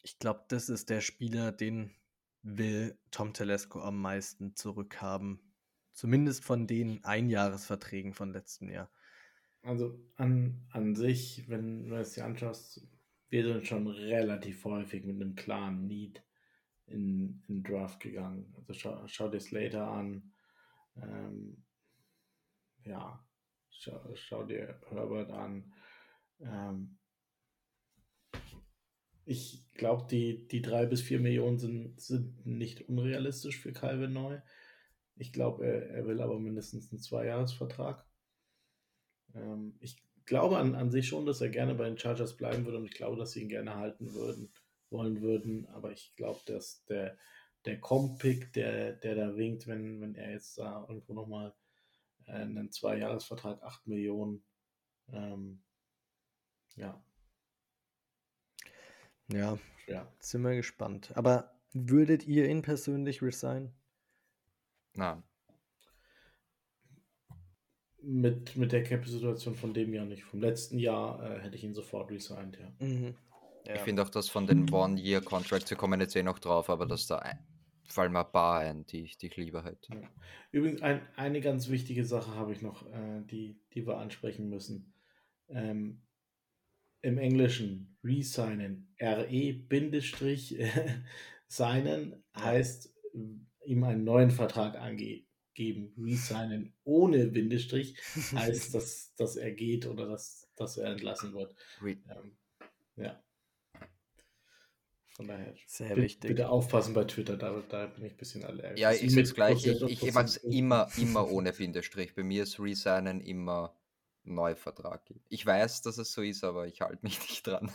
[0.02, 1.94] Ich glaube, das ist der Spieler, den
[2.42, 5.40] will Tom Telesco am meisten zurückhaben.
[5.92, 8.90] Zumindest von den Einjahresverträgen von letztem Jahr.
[9.62, 12.88] Also an, an sich, wenn du es dir anschaust,
[13.28, 16.24] wir sind schon relativ häufig mit einem klaren Need
[16.86, 18.52] in, in Draft gegangen.
[18.56, 20.32] Also schau, schau dir Slater an.
[20.96, 21.62] Ähm,
[22.84, 23.22] ja,
[23.80, 25.72] schau, schau, dir Herbert an.
[26.40, 26.98] Ähm,
[29.24, 34.40] ich glaube, die, die drei bis vier Millionen sind, sind nicht unrealistisch für Calvin Neu.
[35.16, 38.04] Ich glaube, er, er will aber mindestens einen Zweijahresvertrag.
[39.34, 39.96] Ähm, ich
[40.26, 42.94] glaube an, an sich schon, dass er gerne bei den Chargers bleiben würde und ich
[42.94, 44.52] glaube, dass sie ihn gerne halten würden,
[44.90, 45.66] wollen würden.
[45.68, 47.16] Aber ich glaube, dass der,
[47.64, 51.54] der Compick, der, der da winkt, wenn, wenn er jetzt da irgendwo nochmal
[52.26, 54.44] einen Zweijahresvertrag, 8 Millionen,
[55.12, 55.62] ähm,
[56.76, 57.02] ja,
[59.32, 60.06] Ja, ja.
[60.18, 61.12] sind wir gespannt.
[61.14, 63.72] Aber würdet ihr ihn persönlich resignen?
[64.94, 65.22] Nein.
[68.02, 70.24] Mit, mit der Cap-Situation von dem Jahr nicht.
[70.24, 72.86] Vom letzten Jahr äh, hätte ich ihn sofort resigned, ja.
[72.86, 73.14] Mhm.
[73.66, 73.74] ja.
[73.74, 77.06] Ich finde auch, dass von den One-Year-Contracts, wir kommen jetzt eh noch drauf, aber dass
[77.06, 77.38] da ein,
[77.92, 79.94] fallen mal ein paar ein, die, die ich lieber hätte.
[79.94, 80.10] Ja.
[80.52, 84.92] Übrigens, ein, eine ganz wichtige Sache habe ich noch, äh, die, die wir ansprechen müssen.
[85.48, 86.02] Ähm,
[87.02, 89.64] Im Englischen resignen, RE-signen
[92.36, 92.94] heißt
[93.64, 95.26] ihm einen neuen Vertrag angeben.
[95.98, 97.96] Resignen ohne Bindestrich
[98.34, 101.54] heißt, dass, dass er geht oder dass, dass er entlassen wird.
[101.82, 102.36] Ähm,
[102.96, 103.22] ja.
[105.20, 105.52] Von daher.
[105.66, 106.30] Sehr wichtig.
[106.30, 108.80] Bitte aufpassen bei Twitter, da, da bin ich ein bisschen allergisch.
[108.80, 109.72] Ja, ich das gleiche.
[109.86, 112.14] Ich, ich mache es immer, immer ohne Bindestrich.
[112.14, 113.76] Bei mir ist Resignen immer
[114.24, 115.02] Neuvertrag.
[115.28, 117.70] Ich weiß, dass es so ist, aber ich halte mich nicht dran.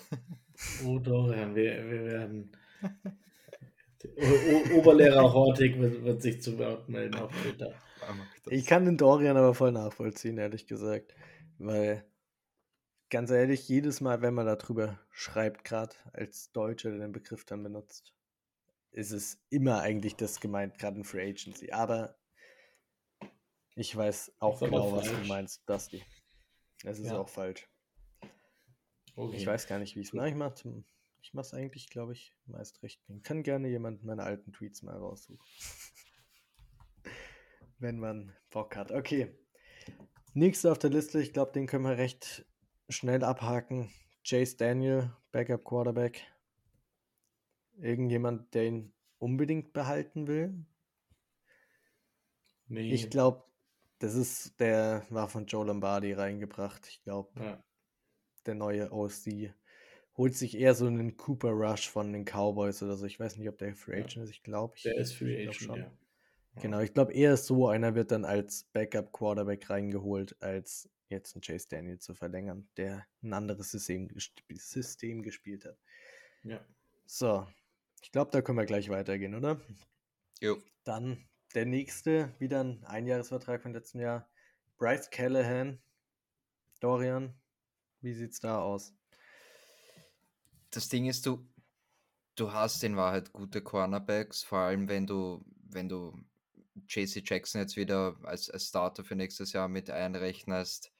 [0.87, 2.51] Oh Dorian, wir, wir werden.
[4.17, 7.73] O Oberlehrer Hortig wird, wird, sich zu Wort melden auf Twitter.
[8.49, 11.15] Ich kann den Dorian aber voll nachvollziehen, ehrlich gesagt.
[11.57, 12.05] Weil
[13.09, 17.63] ganz ehrlich, jedes Mal, wenn man darüber schreibt, gerade als Deutscher, der den Begriff dann
[17.63, 18.13] benutzt,
[18.91, 21.71] ist es immer eigentlich das gemeint, gerade in Free Agency.
[21.71, 22.17] Aber
[23.75, 26.03] ich weiß auch genau, was du meinst, Dusty.
[26.83, 27.17] Es ist ja.
[27.17, 27.67] auch falsch.
[29.15, 29.35] Okay.
[29.35, 30.29] Ich weiß gar nicht, wie ich es mache.
[30.29, 30.53] Ich mache
[31.21, 33.01] ich es eigentlich, glaube ich, meist recht.
[33.07, 35.45] Ich kann gerne jemand meine alten Tweets mal raussuchen.
[37.79, 38.91] Wenn man Bock hat.
[38.91, 39.37] Okay.
[40.33, 42.45] Nächster auf der Liste, ich glaube, den können wir recht
[42.89, 43.89] schnell abhaken.
[44.23, 46.21] Chase Daniel, Backup Quarterback.
[47.77, 50.65] Irgendjemand, der ihn unbedingt behalten will?
[52.67, 52.91] Nee.
[52.91, 53.43] Ich glaube,
[53.99, 56.87] das ist, der war von Joe Lombardi reingebracht.
[56.87, 57.63] Ich glaube, ja.
[58.45, 59.53] der neue OC
[60.17, 63.05] holt sich eher so einen Cooper Rush von den Cowboys oder so.
[63.05, 64.23] Ich weiß nicht, ob der Free Agent ja.
[64.23, 64.29] ist.
[64.31, 65.91] Ich glaube, der ist Free Agent, ja.
[66.61, 71.41] Genau, ich glaube eher so einer wird dann als Backup Quarterback reingeholt, als jetzt einen
[71.41, 74.09] Chase Daniel zu verlängern, der ein anderes System,
[74.53, 75.77] System gespielt hat.
[76.43, 76.65] Ja.
[77.05, 77.47] So,
[78.01, 79.59] ich glaube, da können wir gleich weitergehen, oder?
[80.39, 80.57] Jo.
[80.83, 84.29] Dann der nächste, wieder ein Einjahresvertrag von letzten Jahr.
[84.77, 85.79] Bryce Callahan.
[86.79, 87.33] Dorian,
[88.01, 88.93] wie sieht's da aus?
[90.69, 91.47] Das Ding ist, du,
[92.35, 96.13] du hast in Wahrheit gute Cornerbacks, vor allem wenn du, wenn du
[96.87, 100.91] JC Jackson jetzt wieder als, als Starter für nächstes Jahr mit einrechnest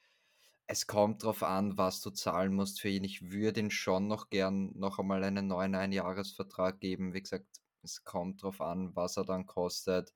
[0.66, 3.04] es kommt darauf an, was du zahlen musst für ihn.
[3.04, 7.14] Ich würde ihn schon noch gern noch einmal einen neuen Einjahresvertrag geben.
[7.14, 7.46] Wie gesagt,
[7.82, 10.12] es kommt darauf an, was er dann kostet.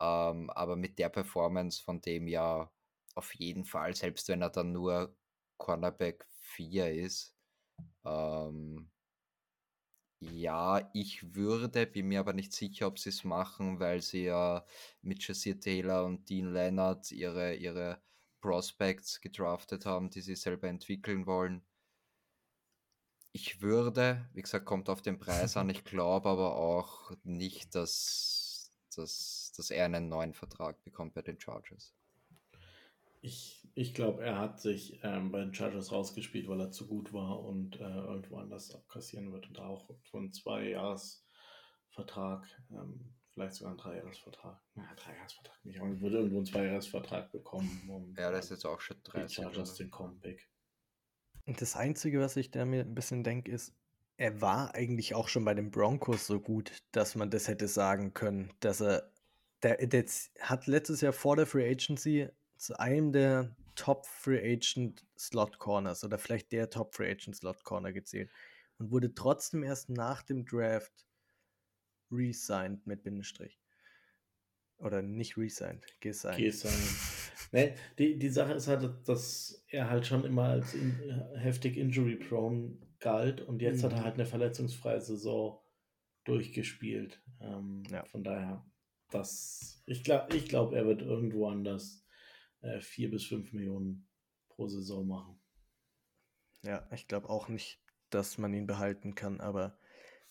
[0.00, 2.72] Ähm, aber mit der Performance von dem Jahr
[3.14, 5.16] auf jeden Fall, selbst wenn er dann nur
[5.58, 7.34] Cornerback 4 ist.
[8.04, 8.90] Ähm,
[10.20, 14.64] ja, ich würde, bin mir aber nicht sicher, ob sie es machen, weil sie ja
[15.00, 18.02] mit Jesse Taylor und Dean Leonard ihre, ihre
[18.40, 21.62] Prospects gedraftet haben, die sie selber entwickeln wollen.
[23.32, 25.70] Ich würde, wie gesagt, kommt auf den Preis an.
[25.70, 31.38] Ich glaube aber auch nicht, dass, dass, dass er einen neuen Vertrag bekommt bei den
[31.38, 31.94] Chargers.
[33.20, 37.12] Ich, ich glaube, er hat sich ähm, bei den Chargers rausgespielt, weil er zu gut
[37.12, 41.24] war und äh, irgendwo anders abkassieren wird und auch von zwei Jahres
[41.90, 44.60] Vertrag ähm, vielleicht sogar einen Dreijahresvertrag.
[44.74, 47.88] Ja, Dreijahresvertrag nicht, aber würde irgendwo einen Zweijahresvertrag bekommen.
[47.88, 50.48] Um, ja, das ist jetzt auch schon 30 Chargers den Comeback.
[51.46, 53.74] Das Einzige, was ich da mir ein bisschen denke, ist,
[54.16, 58.12] er war eigentlich auch schon bei den Broncos so gut, dass man das hätte sagen
[58.12, 59.12] können, dass er,
[59.62, 60.04] der, der
[60.40, 62.28] hat letztes Jahr vor der Free Agency
[62.58, 67.62] zu einem der Top Free Agent Slot Corners oder vielleicht der Top Free Agent Slot
[67.64, 68.30] Corner gezählt
[68.78, 71.06] und wurde trotzdem erst nach dem Draft
[72.10, 73.60] resigned mit Bindestrich.
[74.78, 76.38] Oder nicht resigned, gesigned.
[76.38, 77.52] Gesigned.
[77.52, 80.94] nee, die, die Sache ist halt, dass er halt schon immer als in,
[81.34, 83.86] heftig injury-prone galt und jetzt mhm.
[83.86, 84.04] hat er mhm.
[84.04, 85.60] halt eine verletzungsfreie Saison
[86.24, 87.20] durchgespielt.
[87.40, 88.04] Ähm, ja.
[88.04, 88.64] Von daher,
[89.10, 92.07] das, ich glaube, ich glaub, er wird irgendwo anders
[92.60, 94.08] äh, vier bis fünf Millionen
[94.48, 95.40] pro Saison machen.
[96.62, 97.80] Ja, ich glaube auch nicht,
[98.10, 99.78] dass man ihn behalten kann, aber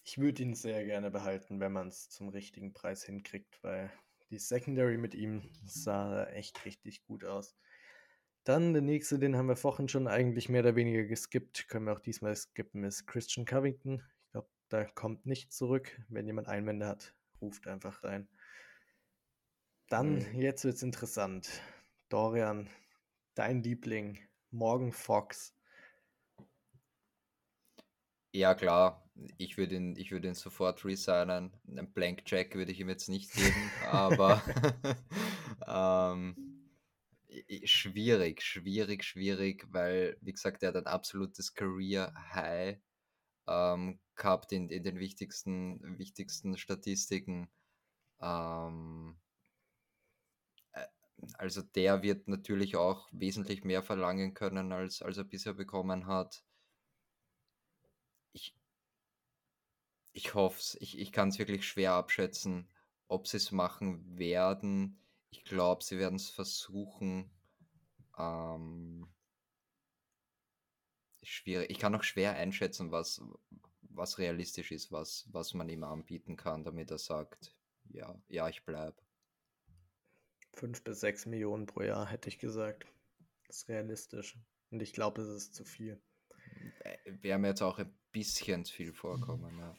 [0.04, 3.92] ich würde ihn sehr gerne behalten, wenn man es zum richtigen Preis hinkriegt, weil
[4.30, 7.56] die Secondary mit ihm sah echt richtig gut aus.
[8.44, 11.94] Dann der nächste, den haben wir vorhin schon eigentlich mehr oder weniger geskippt, können wir
[11.94, 14.02] auch diesmal skippen, ist Christian Covington.
[14.26, 16.00] Ich glaube, da kommt nicht zurück.
[16.08, 18.30] Wenn jemand Einwände hat, ruft einfach rein.
[19.90, 20.42] Dann, mhm.
[20.42, 21.50] jetzt wird es interessant.
[22.10, 22.70] Dorian,
[23.36, 24.20] dein Liebling,
[24.52, 25.54] Morgan Fox.
[28.32, 29.08] Ja, klar
[29.38, 31.52] ich würde ihn, ich ihn sofort resignen.
[31.68, 34.42] Einen Blank Check würde ich ihm jetzt nicht geben, aber
[35.68, 36.36] ähm,
[37.64, 42.80] schwierig, schwierig, schwierig, weil, wie gesagt, er hat ein absolutes Career High
[43.48, 47.50] ähm, gehabt in, in den wichtigsten, wichtigsten Statistiken.
[48.22, 49.27] Ähm, äh,
[51.38, 56.44] also der wird natürlich auch wesentlich mehr verlangen können, als, als er bisher bekommen hat.
[58.34, 58.56] Ich,
[60.14, 60.78] ich hoffe es.
[60.80, 62.70] Ich, ich kann es wirklich schwer abschätzen,
[63.08, 65.00] ob sie es machen werden.
[65.30, 67.30] Ich glaube, sie werden es versuchen.
[68.18, 69.08] Ähm,
[71.24, 71.70] schwierig.
[71.70, 73.22] Ich kann auch schwer einschätzen, was,
[73.82, 77.56] was realistisch ist, was, was man ihm anbieten kann, damit er sagt,
[77.90, 79.07] ja, ja, ich bleibe.
[80.58, 82.88] Fünf bis sechs Millionen pro Jahr, hätte ich gesagt.
[83.46, 84.36] Das ist realistisch.
[84.72, 86.02] Und ich glaube, es ist zu viel.
[87.06, 89.76] Wäre mir jetzt auch ein bisschen zu viel vorkommen, ja.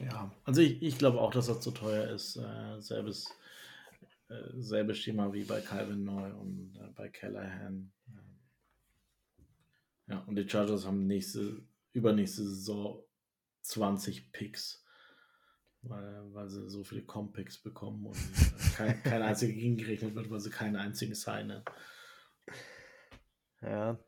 [0.00, 2.36] Ja, also ich, ich glaube auch, dass er zu teuer ist.
[2.36, 3.30] Äh, selbes,
[4.28, 7.92] äh, selbe Schema wie bei Calvin Neu und äh, bei Callahan.
[10.08, 13.04] Ja, und die Chargers haben nächste, übernächste Saison
[13.62, 14.84] 20 Picks,
[15.82, 20.40] weil, weil sie so viele Comp-Picks bekommen und äh, kein, kein einziger gegengerechnet wird, weil
[20.40, 21.62] sie keinen einzigen signen.
[23.62, 23.98] Ja,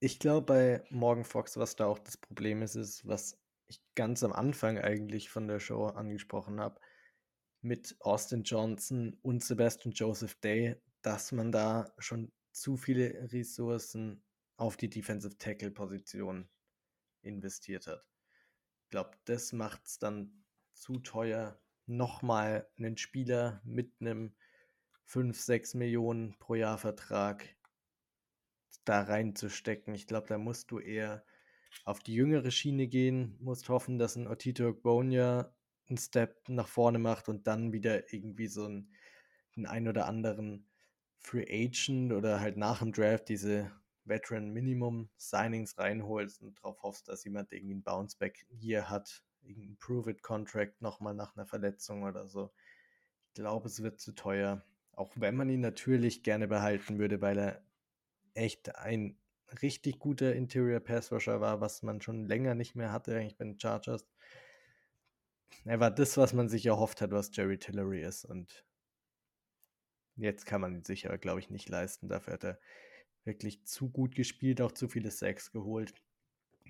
[0.00, 4.22] ich glaube bei Morgan Fox, was da auch das Problem ist, ist, was ich ganz
[4.22, 6.80] am Anfang eigentlich von der Show angesprochen habe,
[7.60, 14.22] mit Austin Johnson und Sebastian Joseph Day, dass man da schon zu viele Ressourcen
[14.56, 16.48] auf die Defensive Tackle Position
[17.22, 18.04] investiert hat.
[18.84, 20.44] Ich glaube, das macht es dann
[20.80, 24.34] zu teuer, nochmal einen Spieler mit einem
[25.04, 27.56] 5, 6 Millionen pro Jahr Vertrag
[28.84, 29.94] da reinzustecken.
[29.94, 31.24] Ich glaube, da musst du eher
[31.84, 35.54] auf die jüngere Schiene gehen, musst hoffen, dass ein Otito Ogbonia
[35.88, 38.92] einen Step nach vorne macht und dann wieder irgendwie so einen,
[39.56, 40.66] einen ein oder anderen
[41.18, 43.70] Free Agent oder halt nach dem Draft diese
[44.04, 49.78] Veteran Minimum Signings reinholst und darauf hoffst, dass jemand irgendwie ein Bounceback hier hat, irgendein
[49.78, 52.52] Prove-It Contract nochmal nach einer Verletzung oder so.
[53.28, 54.64] Ich glaube, es wird zu teuer.
[54.92, 57.62] Auch wenn man ihn natürlich gerne behalten würde, weil er
[58.34, 59.18] echt ein
[59.62, 63.44] richtig guter Interior Pass Rusher war, was man schon länger nicht mehr hatte, eigentlich bei
[63.44, 64.06] den Chargers.
[65.64, 68.24] Er war das, was man sich erhofft hat, was Jerry Tillery ist.
[68.24, 68.64] Und
[70.16, 72.08] jetzt kann man ihn sicher, glaube ich, nicht leisten.
[72.08, 72.60] Dafür hat er
[73.24, 75.94] wirklich zu gut gespielt, auch zu viele Sacks geholt.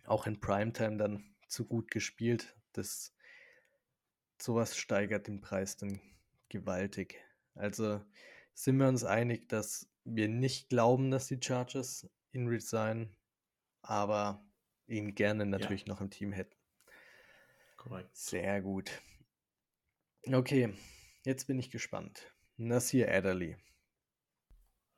[0.05, 2.58] Auch in Primetime dann zu gut gespielt.
[2.73, 3.15] Das
[4.41, 6.01] sowas steigert den Preis dann
[6.49, 7.21] gewaltig.
[7.55, 8.05] Also
[8.55, 13.17] sind wir uns einig, dass wir nicht glauben, dass die Chargers ihn resignen,
[13.83, 14.45] aber
[14.87, 15.89] ihn gerne natürlich ja.
[15.89, 16.57] noch im Team hätten.
[17.77, 18.17] Korrekt.
[18.17, 18.91] Sehr gut.
[20.27, 20.75] Okay,
[21.25, 22.35] jetzt bin ich gespannt.
[22.57, 23.57] Nasir Adderley.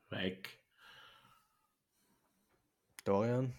[0.08, 0.58] Weg.
[3.04, 3.54] Dorian?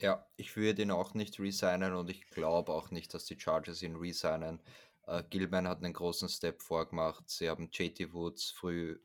[0.00, 3.82] Ja, ich würde ihn auch nicht resignen und ich glaube auch nicht, dass die Chargers
[3.82, 4.60] ihn resignen.
[5.06, 7.28] Äh, Gilman hat einen großen Step vorgemacht.
[7.28, 8.98] Sie haben JT Woods früh,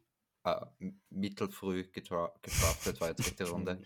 [0.45, 0.65] äh,
[1.09, 3.81] mittelfrüh gedraftet, war jetzt dritte Runde.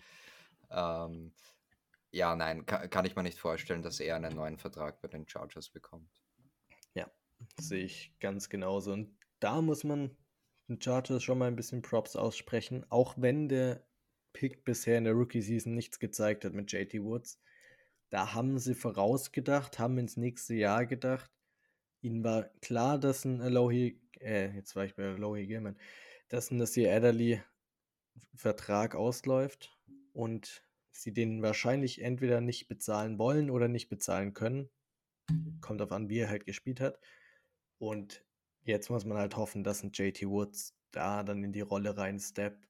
[0.70, 1.32] Ähm,
[2.12, 5.28] ja, nein, kann, kann ich mir nicht vorstellen, dass er einen neuen Vertrag bei den
[5.28, 6.10] Chargers bekommt.
[6.94, 7.10] Ja,
[7.58, 8.92] sehe ich ganz genauso.
[8.92, 10.16] Und da muss man
[10.68, 13.84] den Chargers schon mal ein bisschen Props aussprechen, auch wenn der
[14.32, 17.40] Pick bisher in der Rookie-Season nichts gezeigt hat mit JT Woods.
[18.10, 21.30] Da haben sie vorausgedacht, haben ins nächste Jahr gedacht.
[22.02, 25.78] Ihnen war klar, dass ein Alohi, äh, jetzt war ich bei Alohi Gilman,
[26.28, 27.42] dass ein Nasir Adderley
[28.34, 29.76] Vertrag ausläuft
[30.12, 34.70] und sie den wahrscheinlich entweder nicht bezahlen wollen oder nicht bezahlen können.
[35.60, 36.98] Kommt auf an, wie er halt gespielt hat.
[37.78, 38.24] Und
[38.62, 42.69] jetzt muss man halt hoffen, dass ein JT Woods da dann in die Rolle reinsteppt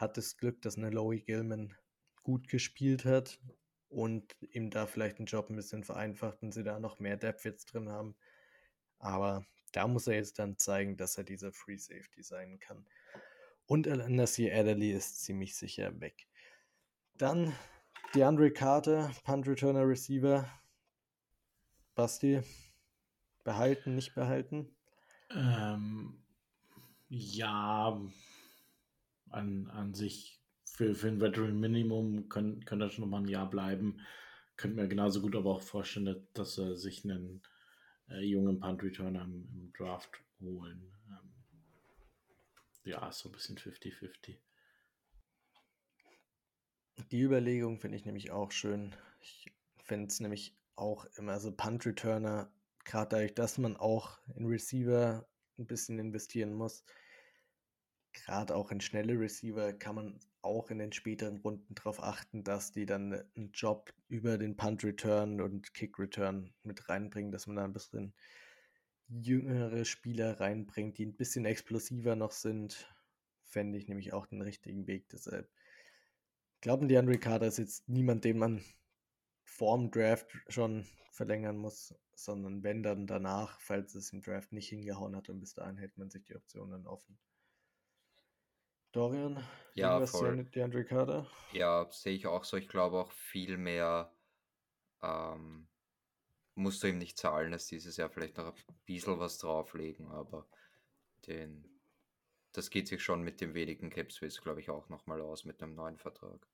[0.00, 1.74] hat das Glück, dass eine Lowy Gilman
[2.22, 3.38] gut gespielt hat
[3.88, 7.44] und ihm da vielleicht den Job ein bisschen vereinfacht und sie da noch mehr Depth
[7.44, 8.16] jetzt drin haben.
[8.98, 12.86] Aber da muss er jetzt dann zeigen, dass er diese Free Safety sein kann.
[13.66, 16.26] Und Nasir Adderley ist ziemlich sicher weg.
[17.14, 17.54] Dann
[18.14, 20.48] DeAndre Carter, Punt Returner Receiver.
[21.94, 22.42] Basti,
[23.44, 24.74] behalten, nicht behalten?
[25.30, 26.22] Ähm,
[27.08, 28.00] ja,
[29.30, 33.48] an, an sich für, für ein Veteran Minimum können, können das schon mal ein Jahr
[33.48, 34.00] bleiben.
[34.56, 37.42] Könnte mir genauso gut aber auch vorstellen, dass er sich einen
[38.08, 40.92] äh, jungen Punt Returner im, im Draft holen.
[41.08, 41.30] Ähm,
[42.84, 44.36] ja, so ein bisschen 50-50.
[47.10, 48.94] Die Überlegung finde ich nämlich auch schön.
[49.20, 51.32] Ich fände es nämlich auch immer.
[51.32, 52.50] Also Punt-Returner,
[52.84, 55.26] gerade dadurch, dass man auch in Receiver
[55.58, 56.84] ein bisschen investieren muss,
[58.12, 62.72] gerade auch in schnelle Receiver kann man auch in den späteren Runden darauf achten, dass
[62.72, 67.72] die dann einen Job über den Punt-Return und Kick-Return mit reinbringen, dass man da ein
[67.72, 68.14] bisschen
[69.08, 72.88] jüngere Spieler reinbringt, die ein bisschen explosiver noch sind,
[73.44, 75.08] fände ich nämlich auch den richtigen Weg.
[75.10, 75.50] Deshalb
[76.60, 78.62] glauben die Andre Carter ist jetzt niemand, den man
[79.42, 85.16] vorm Draft schon verlängern muss, sondern wenn dann danach, falls es im Draft nicht hingehauen
[85.16, 87.18] hat und bis dahin hält man sich die Optionen offen.
[88.92, 89.42] Dorian,
[89.74, 90.44] Ja, voll.
[90.44, 91.26] DeAndre Carter?
[91.52, 92.56] Ja, sehe ich auch so.
[92.56, 94.12] Ich glaube auch viel mehr
[95.02, 95.68] ähm,
[96.54, 100.46] musst du ihm nicht zahlen, als dieses Jahr vielleicht noch ein bisschen was drauflegen, aber
[101.26, 101.64] den,
[102.52, 105.62] das geht sich schon mit dem wenigen Cap Space, glaube ich, auch nochmal aus mit
[105.62, 106.46] einem neuen Vertrag.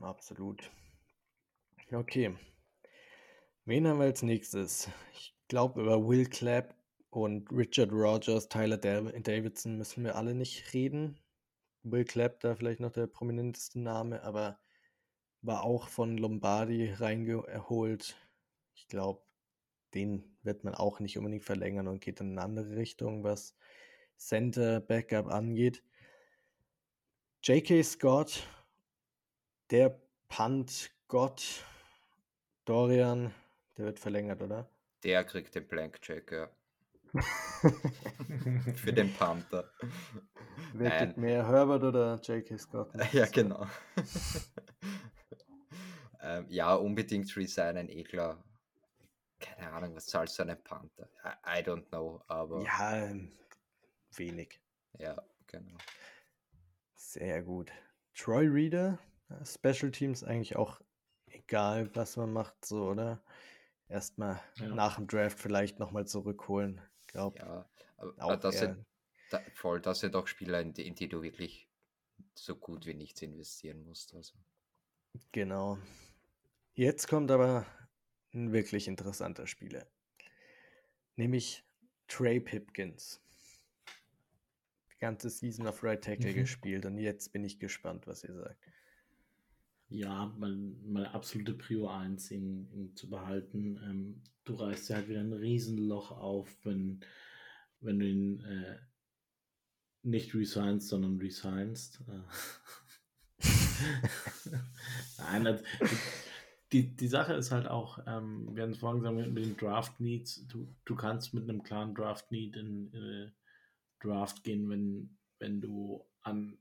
[0.00, 0.70] Absolut.
[1.92, 2.36] Okay.
[3.64, 4.88] Wen haben wir als nächstes?
[5.12, 6.74] Ich glaube, über Will Clapp
[7.16, 11.18] und Richard Rogers, Tyler Dav- Davidson müssen wir alle nicht reden.
[11.82, 14.58] Will Clapp da vielleicht noch der prominenteste Name, aber
[15.42, 18.16] war auch von Lombardi reingeholt.
[18.74, 19.22] Ich glaube,
[19.94, 23.54] den wird man auch nicht unbedingt verlängern und geht in eine andere Richtung, was
[24.16, 25.82] Center Backup angeht.
[27.42, 27.82] J.K.
[27.82, 28.42] Scott,
[29.70, 31.64] der Punt-Gott,
[32.64, 33.34] Dorian,
[33.76, 34.68] der wird verlängert, oder?
[35.02, 36.50] Der kriegt den Blank Check, ja.
[38.74, 39.70] Für den Panther.
[40.74, 41.06] Wer Nein.
[41.06, 42.58] gibt mehr, Herbert oder J.K.
[42.58, 42.92] Scott?
[43.12, 43.66] Ja, genau.
[46.20, 48.42] ähm, ja, unbedingt resignen, eh klar.
[49.38, 51.08] Keine Ahnung, was zahlst du einen Panther?
[51.24, 53.32] I, I don't know, aber ja, Ja, ähm,
[54.16, 54.60] wenig.
[55.46, 55.76] genau.
[56.96, 57.70] Sehr gut.
[58.14, 60.80] Troy Reader, äh, Special Teams eigentlich auch
[61.26, 63.22] egal, was man macht, so, oder?
[63.88, 64.74] Erstmal Ja.
[64.74, 66.80] nach dem Draft vielleicht nochmal zurückholen.
[67.14, 68.84] Glaub, Ja, aber, auch aber das, sind,
[69.30, 71.68] da, voll, das sind auch Spieler, in die, in die du wirklich
[72.34, 74.12] so gut wie nichts investieren musst.
[74.14, 74.34] Also.
[75.30, 75.78] genau.
[76.74, 77.66] Jetzt kommt aber
[78.32, 79.86] ein wirklich interessanter Spieler.
[81.14, 81.64] Nämlich
[82.08, 83.20] Trey Pipkins.
[84.92, 86.34] Die ganze Season auf Right Tackle Mhm.
[86.34, 88.58] gespielt und jetzt bin ich gespannt, was ihr sagt.
[89.94, 93.78] Ja, mein, meine absolute Prio 1, ihn, ihn zu behalten.
[93.84, 96.98] Ähm, du reißt ja halt wieder ein Riesenloch auf, wenn,
[97.78, 98.76] wenn du ihn äh,
[100.02, 102.02] nicht resignst, sondern resignst.
[102.08, 103.44] Äh.
[105.18, 105.62] Nein, das,
[106.72, 110.00] die, die Sache ist halt auch, ähm, wir haben es vorhin gesagt, mit den Draft
[110.00, 113.32] Needs, du, du kannst mit einem klaren Draft Need in, in
[114.00, 116.58] Draft gehen, wenn, wenn du an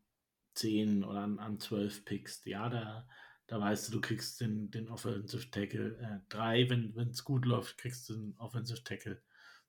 [0.54, 2.46] 10 oder an, an 12 pickst.
[2.46, 3.08] Ja, da,
[3.48, 8.08] da weißt du, du kriegst den, den Offensive Tackle 3, wenn es gut läuft, kriegst
[8.10, 9.22] du den Offensive Tackle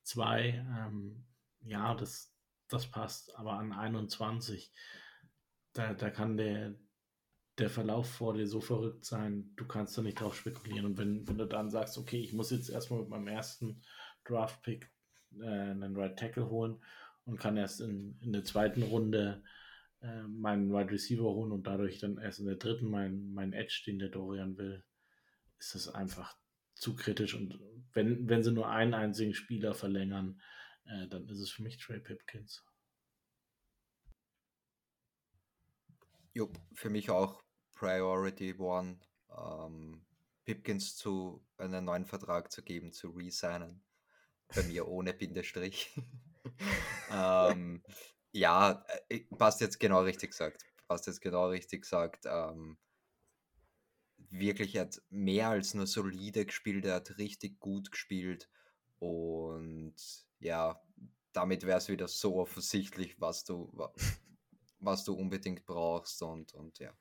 [0.03, 0.65] 2.
[0.79, 1.27] Ähm,
[1.61, 2.33] ja, das,
[2.69, 4.73] das passt, aber an 21,
[5.73, 6.75] da, da kann der,
[7.59, 10.87] der Verlauf vor dir so verrückt sein, du kannst da nicht drauf spekulieren.
[10.87, 13.83] Und wenn, wenn du dann sagst, okay, ich muss jetzt erstmal mit meinem ersten
[14.25, 14.91] Draft-Pick
[15.41, 16.83] äh, einen Right Tackle holen
[17.25, 19.43] und kann erst in, in der zweiten Runde
[20.05, 23.85] äh, meinen Wide Receiver holen und dadurch dann erst in der dritten meinen mein Edge,
[23.87, 24.85] den der Dorian will,
[25.59, 26.37] ist das einfach
[26.75, 27.35] zu kritisch.
[27.35, 27.59] Und
[27.95, 30.43] wenn, wenn sie nur einen einzigen Spieler verlängern,
[30.85, 32.63] äh, dann ist es für mich Trey Pipkins.
[36.35, 38.99] Jo, für mich auch Priority One,
[39.31, 40.05] ähm,
[40.45, 43.83] Pipkins zu einen neuen Vertrag zu geben, zu resignen.
[44.55, 45.99] Bei mir ohne Bindestrich.
[47.11, 47.83] ähm,
[48.35, 50.65] ja, äh, passt jetzt genau richtig gesagt.
[50.89, 52.27] Passt jetzt genau richtig gesagt.
[52.27, 52.79] Ähm,
[54.31, 58.51] wirklich, hat mehr als nur solide gespielt, er hat richtig gut gespielt.
[58.99, 59.95] Und
[60.41, 60.83] ja,
[61.33, 63.93] damit wäre es wieder so offensichtlich, was du, wa-
[64.81, 66.23] was du unbedingt brauchst.
[66.23, 66.93] Und, und ja,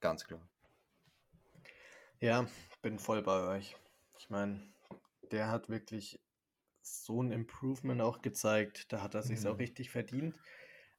[0.00, 0.48] ganz klar.
[2.20, 2.46] Ja,
[2.82, 3.76] bin voll bei euch.
[4.18, 4.60] Ich meine,
[5.30, 6.20] der hat wirklich
[6.86, 8.92] so ein Improvement auch gezeigt.
[8.92, 9.58] Da hat er sich auch Mhm.
[9.58, 10.38] richtig verdient.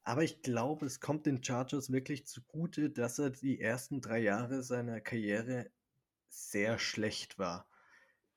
[0.03, 4.63] Aber ich glaube, es kommt den Chargers wirklich zugute, dass er die ersten drei Jahre
[4.63, 5.69] seiner Karriere
[6.29, 7.69] sehr schlecht war.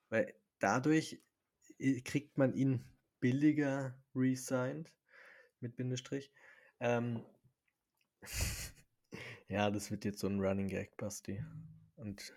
[0.08, 1.22] Weil dadurch
[1.78, 2.84] äh, kriegt man ihn
[3.20, 4.92] billiger resigned,
[5.60, 6.32] mit Bindestrich.
[6.80, 7.24] Ähm,
[9.48, 11.44] ja, das wird jetzt so ein Running Gag, Basti.
[11.96, 12.32] Und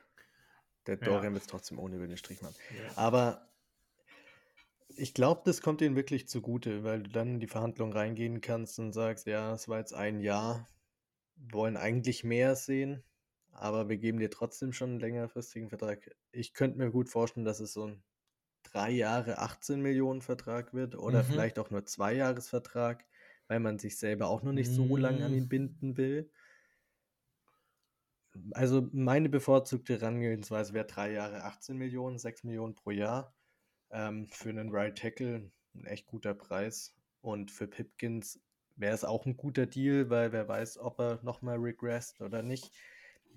[0.86, 1.06] der Ja.
[1.06, 2.56] Dorian wird es trotzdem ohne Bindestrich machen.
[2.78, 2.98] Ja.
[2.98, 3.53] Aber
[4.98, 8.80] ich glaube, das kommt ihnen wirklich zugute, weil du dann in die Verhandlung reingehen kannst
[8.80, 10.70] und sagst, ja, es war jetzt ein Jahr,
[11.36, 13.04] wir wollen eigentlich mehr sehen,
[13.52, 16.16] aber wir geben dir trotzdem schon einen längerfristigen Vertrag.
[16.32, 18.04] Ich könnte mir gut vorstellen, dass es so ein
[18.64, 21.26] drei Jahre 18 Millionen Vertrag wird oder Mhm.
[21.26, 23.06] vielleicht auch nur zwei Jahresvertrag,
[23.48, 25.50] weil man sich selber auch noch nicht so lange an ihn Mm.
[25.50, 26.32] binden will.
[28.54, 33.36] Also meine bevorzugte Herangehensweise wäre drei Jahre 18 Millionen, 6 Millionen pro Jahr.
[33.94, 36.96] Ähm, für einen Right Tackle ein echt guter Preis.
[37.22, 38.42] Und für Pipkins
[38.76, 42.76] wäre es auch ein guter Deal, weil wer weiß, ob er nochmal regressed oder nicht.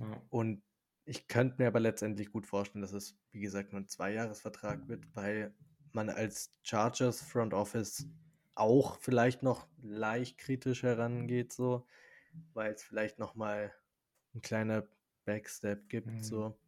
[0.00, 0.22] Ja.
[0.30, 0.62] Und
[1.04, 5.04] ich könnte mir aber letztendlich gut vorstellen, dass es, wie gesagt, nur ein Zweijahresvertrag wird,
[5.14, 5.54] weil
[5.92, 8.08] man als Chargers Front Office
[8.54, 11.86] auch vielleicht noch leicht kritisch herangeht, so,
[12.54, 13.72] weil es vielleicht nochmal
[14.34, 14.88] ein kleiner
[15.26, 16.22] Backstep gibt, Mhm.
[16.22, 16.58] so.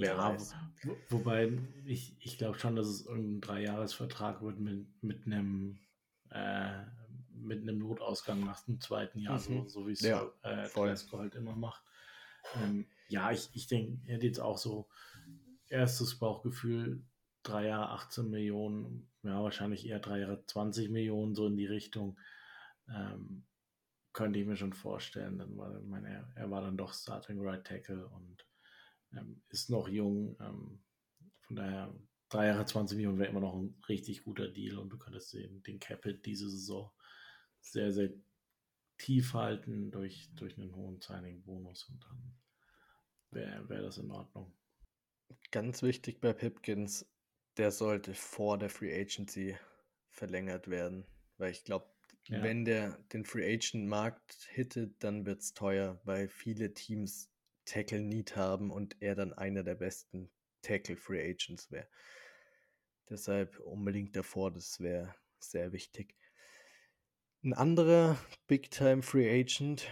[0.00, 0.36] Ja,
[0.82, 5.78] wo, wobei ich, ich glaube schon, dass es irgendein Dreijahresvertrag wird mit, mit einem
[6.30, 6.84] äh,
[7.32, 9.68] mit einem Notausgang nach dem zweiten Jahr, so, Mhm.
[9.68, 10.68] so wie es Ja, äh.
[10.74, 11.82] Glasgow halt immer macht.
[12.56, 14.88] Ähm, ja, ich, ich denke, er hat jetzt auch so
[15.68, 17.04] erstes Bauchgefühl,
[17.42, 22.18] drei Jahre 18 Millionen, ja, wahrscheinlich eher drei Jahre 20 Millionen, so in die Richtung.
[22.88, 23.44] Ähm,
[24.12, 27.64] könnte ich mir schon vorstellen, dann war, meine, er, er war dann doch Starting Right
[27.64, 28.44] Tackle und
[29.12, 30.36] ähm, ist noch jung.
[30.40, 30.80] Ähm,
[31.42, 31.94] von daher,
[32.28, 35.62] drei Jahre 20 Millionen wäre immer noch ein richtig guter Deal und du könntest den,
[35.62, 36.90] den Capit diese Saison
[37.60, 38.10] sehr, sehr
[38.98, 42.36] tief halten durch, durch einen hohen Signing-Bonus und dann
[43.30, 44.52] wäre wär das in Ordnung.
[45.50, 47.06] Ganz wichtig bei Pipkins,
[47.56, 49.56] der sollte vor der Free Agency
[50.10, 51.06] verlängert werden,
[51.36, 51.86] weil ich glaube,
[52.26, 52.42] Ja.
[52.42, 57.30] wenn der den Free Agent Markt hittet, dann wird es teuer, weil viele Teams
[57.68, 60.30] Tackle Need haben und er dann einer der besten
[60.62, 61.86] Tackle Free Agents wäre.
[63.10, 66.16] Deshalb unbedingt davor, das wäre sehr wichtig.
[67.42, 69.86] Ein anderer Big Time Free Agent,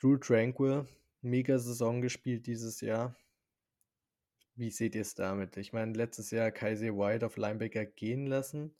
[0.00, 0.86] Drew Tranquil,
[1.20, 3.16] mega Saison gespielt dieses Jahr.
[4.54, 5.56] Wie seht ihr es damit?
[5.56, 8.74] Ich meine, letztes Jahr Kaiser White auf Linebacker gehen lassen.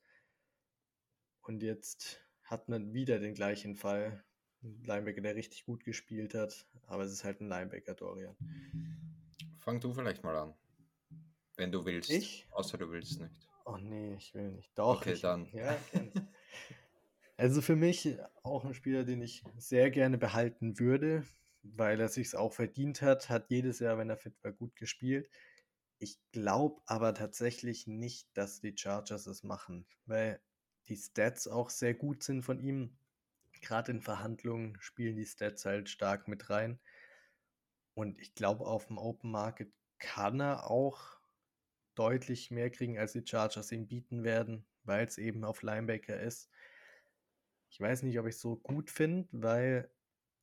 [1.42, 4.24] Und jetzt hat man wieder den gleichen Fall.
[4.64, 6.66] Ein Linebacker, der richtig gut gespielt hat.
[6.86, 8.34] Aber es ist halt ein Linebacker, Dorian.
[9.58, 10.54] Fang du vielleicht mal an.
[11.56, 12.10] Wenn du willst.
[12.10, 12.46] Ich?
[12.50, 13.48] Außer du willst nicht.
[13.66, 14.76] Oh nee, ich will nicht.
[14.76, 15.00] Doch.
[15.00, 15.48] Okay, ich, dann.
[15.52, 15.76] Ja.
[17.36, 21.24] Also für mich auch ein Spieler, den ich sehr gerne behalten würde,
[21.62, 23.28] weil er sich auch verdient hat.
[23.28, 25.28] Hat jedes Jahr, wenn er fit war, gut gespielt.
[25.98, 30.40] Ich glaube aber tatsächlich nicht, dass die Chargers es machen, weil
[30.86, 32.96] die Stats auch sehr gut sind von ihm.
[33.64, 36.78] Gerade in Verhandlungen spielen die Stats halt stark mit rein.
[37.94, 41.18] Und ich glaube, auf dem Open Market kann er auch
[41.94, 46.50] deutlich mehr kriegen, als die Chargers ihm bieten werden, weil es eben auf Linebacker ist.
[47.70, 49.90] Ich weiß nicht, ob ich es so gut finde, weil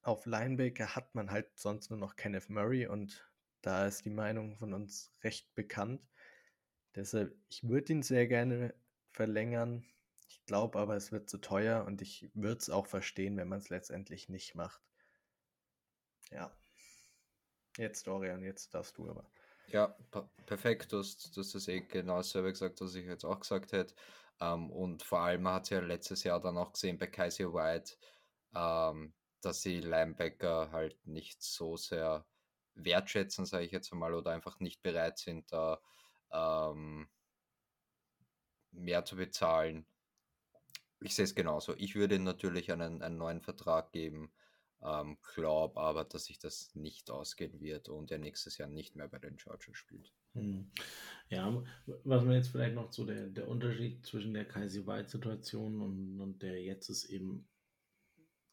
[0.02, 3.30] auf Linebacker hat man halt sonst nur noch Kenneth Murray und
[3.62, 6.02] da ist die Meinung von uns recht bekannt.
[6.96, 8.74] Deshalb, ich würde ihn sehr gerne
[9.12, 9.86] verlängern.
[10.32, 13.60] Ich glaube aber, es wird zu teuer und ich würde es auch verstehen, wenn man
[13.60, 14.82] es letztendlich nicht macht.
[16.30, 16.56] Ja.
[17.76, 19.30] Jetzt, Dorian, jetzt darfst du aber.
[19.68, 20.94] Ja, per perfekt.
[20.94, 23.94] Du hast, du hast das eh genau dasselbe gesagt, was ich jetzt auch gesagt hätte.
[24.40, 27.98] Ähm, und vor allem hat sie ja letztes Jahr dann auch gesehen bei Kaiser White,
[28.56, 32.26] ähm, dass sie Linebacker halt nicht so sehr
[32.76, 35.82] wertschätzen, sage ich jetzt einmal, oder einfach nicht bereit sind, da
[36.32, 37.10] ähm,
[38.72, 39.86] mehr zu bezahlen.
[41.02, 41.76] Ich sehe es genauso.
[41.78, 44.32] Ich würde ihm natürlich einen, einen neuen Vertrag geben,
[44.84, 49.08] ähm, glaube aber, dass sich das nicht ausgehen wird und er nächstes Jahr nicht mehr
[49.08, 50.12] bei den Chargers spielt.
[50.34, 50.72] Hm.
[51.30, 51.64] Ja,
[52.04, 56.42] was man jetzt vielleicht noch so der, der Unterschied zwischen der Kaiser White-Situation und, und
[56.42, 57.48] der jetzt ist eben,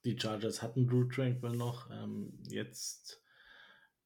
[0.05, 3.23] die Chargers hatten Drew Tranquil noch, ähm, jetzt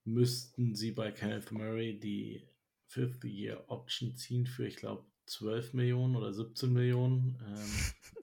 [0.05, 2.48] müssten sie bei Kenneth Murray die
[2.86, 7.39] Fifth Year Option ziehen für, ich glaube, 12 Millionen oder 17 Millionen.
[7.47, 8.14] Ähm,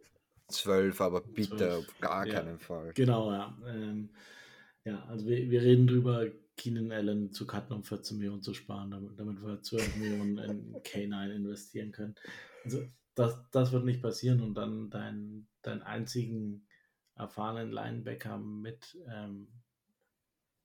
[0.50, 2.34] 12, aber bitte 12, auf gar ja.
[2.34, 2.94] keinen Fall.
[2.94, 3.58] Genau, ja.
[3.68, 4.10] Ähm,
[4.84, 6.28] ja, also wir, wir reden drüber,
[6.58, 10.76] Keenan Allen zu cutten, um 14 Millionen zu sparen, damit, damit wir 12 Millionen in
[10.84, 12.16] K9 investieren können.
[12.66, 12.86] Also
[13.16, 16.66] das, das wird nicht passieren und dann deinen dein einzigen
[17.16, 19.48] erfahrenen Linebacker mit, ähm,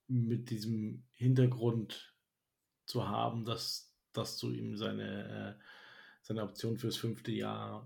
[0.07, 2.15] mit diesem Hintergrund
[2.85, 5.63] zu haben, dass, dass du ihm seine, äh,
[6.21, 7.85] seine Option fürs fünfte Jahr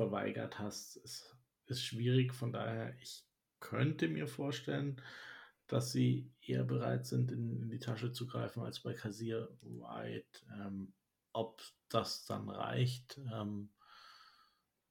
[0.00, 1.36] verweigert hast, ist,
[1.66, 2.32] ist schwierig.
[2.34, 3.22] Von daher, ich
[3.60, 4.98] könnte mir vorstellen,
[5.66, 10.46] dass sie eher bereit sind, in, in die Tasche zu greifen als bei Kassier White.
[10.58, 10.94] Ähm,
[11.34, 13.68] ob das dann reicht, ähm,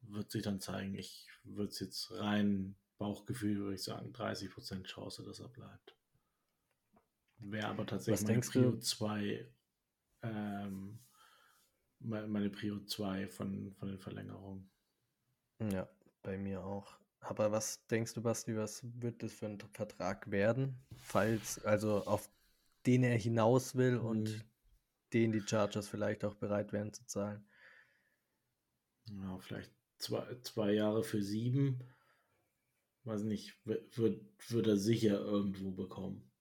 [0.02, 0.94] wird sich dann zeigen.
[0.94, 5.96] Ich würde es jetzt rein Bauchgefühl, würde ich sagen, 30% Chance, dass er bleibt.
[7.40, 8.80] Wäre aber tatsächlich Was meine Prio du?
[8.80, 9.48] 2,
[10.22, 11.00] ähm,
[12.00, 14.70] me- meine Prio 2 von, von den Verlängerungen.
[15.60, 15.88] Ja,
[16.24, 16.98] bei mir auch.
[17.22, 20.76] Aber was denkst du, Basti, was wird das für ein Vertrag werden?
[20.98, 22.30] Falls, also auf
[22.86, 24.42] den er hinaus will und Mhm.
[25.14, 27.46] den die Chargers vielleicht auch bereit wären zu zahlen.
[29.12, 31.80] Ja, vielleicht zwei, zwei Jahre für sieben.
[33.04, 36.32] Weiß nicht, wird, wird, er sicher irgendwo bekommen.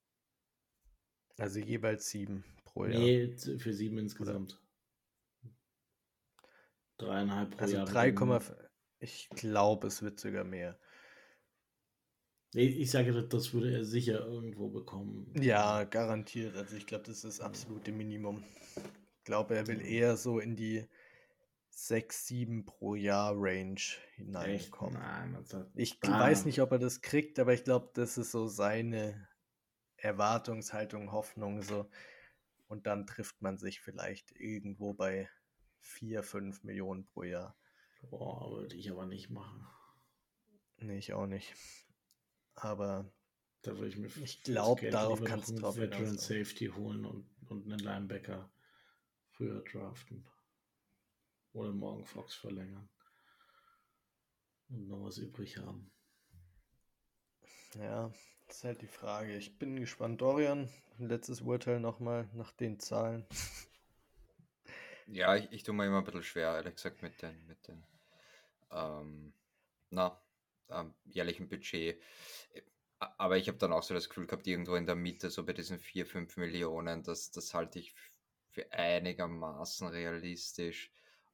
[1.39, 3.01] Also jeweils sieben pro Jahr.
[3.01, 4.61] Nee, für sieben insgesamt.
[6.99, 7.87] Dreieinhalb pro also Jahr.
[7.87, 8.41] 3, bekommen.
[9.01, 10.79] Ich glaube, es wird sogar mehr.
[12.55, 15.33] Ich sage, das- würde er sicher irgendwo bekommen.
[15.41, 16.57] Ja, garantiert.
[16.57, 18.43] Also ich glaube, das ist das absolute Minimum.
[18.77, 20.89] Ich glaube, er will eher so in die
[21.69, 23.81] 6, 7 pro Jahr Range
[24.17, 24.95] hineinkommen.
[24.95, 25.45] Nein,
[25.75, 29.29] Ich da- weiß nicht, ob er das kriegt, aber ich glaube, das ist so seine
[29.99, 31.91] Erwartungshaltung, Hoffnung so.
[32.67, 35.29] Und dann trifft man sich vielleicht irgendwo bei
[35.81, 37.57] 4, 5 Millionen pro Jahr.
[38.01, 39.67] Boah, würde ich aber nicht machen.
[40.79, 41.55] Nee, ich auch nicht.
[42.55, 43.11] Aber
[43.63, 46.05] Da würde ich mir Ich fürs glaub, Geld darauf lieber kann's noch einen drauf Veteran
[46.07, 46.45] hinauslaufen.
[46.45, 48.51] Safety holen und, und einen Linebacker
[49.31, 50.27] früher draften.
[51.53, 52.89] Oder morgen Fox verlängern.
[54.69, 55.91] Und noch was übrig haben.
[57.75, 58.13] ja,
[58.47, 59.37] das ist halt die Frage.
[59.37, 60.21] Ich bin gespannt.
[60.21, 60.69] Dorian,
[60.99, 63.27] letztes Urteil nochmal nach den Zahlen.
[65.09, 67.83] Ja, ich, ich tue mir immer ein bisschen schwer, ehrlich gesagt, mit den, mit den
[68.73, 69.35] ähm,
[69.91, 70.21] na,
[70.71, 72.01] ähm, jährlichen Budget.
[72.55, 72.63] Äh,
[73.19, 75.53] Aber ich habe dann auch so das Gefühl gehabt, irgendwo in der Mitte, so bei
[75.55, 77.95] diesen 4, 5 Millionen, das, das halte ich
[78.51, 80.93] für einigermaßen realistisch.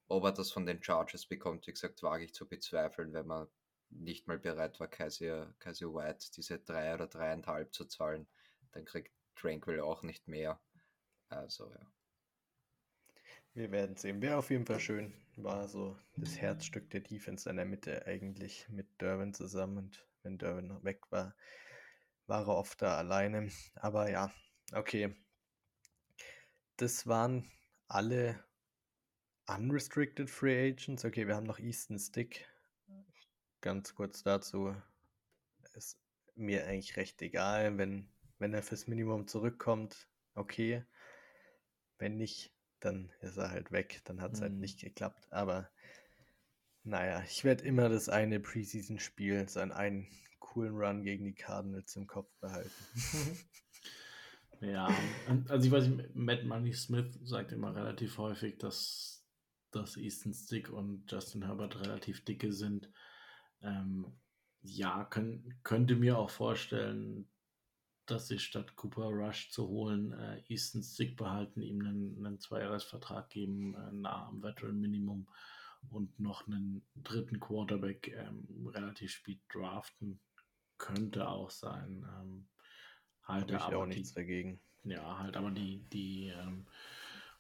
[0.09, 3.49] Ob er das von den Chargers bekommt, wie gesagt, wage ich zu bezweifeln, wenn man
[3.91, 8.29] nicht mal bereit war, Kaiser, Kaiser White diese drei oder dreieinhalb zu zahlen.
[8.73, 10.61] Dann kriegt Tranquil auch nicht mehr.
[11.31, 11.94] Also, ja.
[13.55, 14.21] Wir werden sehen.
[14.21, 15.15] Wäre auf jeden Fall schön.
[15.37, 19.79] War so das Herzstück der Defense in der Mitte eigentlich mit Derwin zusammen.
[19.79, 21.37] Und wenn Derwin noch weg war,
[22.27, 23.49] war er oft da alleine.
[23.77, 24.33] Aber ja,
[24.73, 25.15] okay.
[26.77, 27.49] Das waren
[27.87, 28.43] alle
[29.47, 31.05] unrestricted Free Agents.
[31.05, 32.49] Okay, wir haben noch Easton Stick.
[33.61, 34.75] Ganz kurz dazu.
[35.75, 36.01] Ist
[36.35, 38.09] mir eigentlich recht egal, wenn,
[38.39, 40.09] wenn er fürs Minimum zurückkommt.
[40.35, 40.85] Okay.
[41.99, 42.54] Wenn nicht,
[42.85, 44.03] dann ist er halt weg.
[44.05, 44.61] Dann hat es halt Mhm.
[44.61, 45.27] nicht geklappt.
[45.31, 45.71] Aber
[46.85, 50.07] naja, ich werde immer das eine Preseason-Spiel, seinen einen
[50.39, 52.71] coolen Run gegen die Cardinals im Kopf behalten.
[54.61, 54.89] Ja,
[55.49, 59.27] also ich weiß nicht, Matt Money Smith sagt immer relativ häufig, dass,
[59.71, 62.91] dass Easton Stick und Justin Herbert relativ dicke sind.
[63.61, 64.07] Ähm,
[64.63, 67.29] ja, können, könnte mir auch vorstellen,
[68.07, 73.31] dass sie statt Cooper Rush zu holen, äh, Easton Stick behalten, ihm einen, einen Zweijahresvertrag
[73.31, 75.27] geben, äh, nah am Veteran Minimum
[75.91, 80.21] und noch einen dritten Quarterback ähm, relativ spät draften.
[80.79, 82.07] Könnte auch sein.
[82.21, 82.49] Ähm,
[83.23, 84.61] halte Habe ich aber auch die, nichts dagegen.
[84.83, 86.67] ja, halt aber die, die ähm,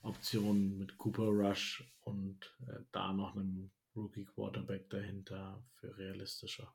[0.03, 6.75] Option mit Cooper Rush und äh, da noch einem Rookie Quarterback dahinter für realistischer.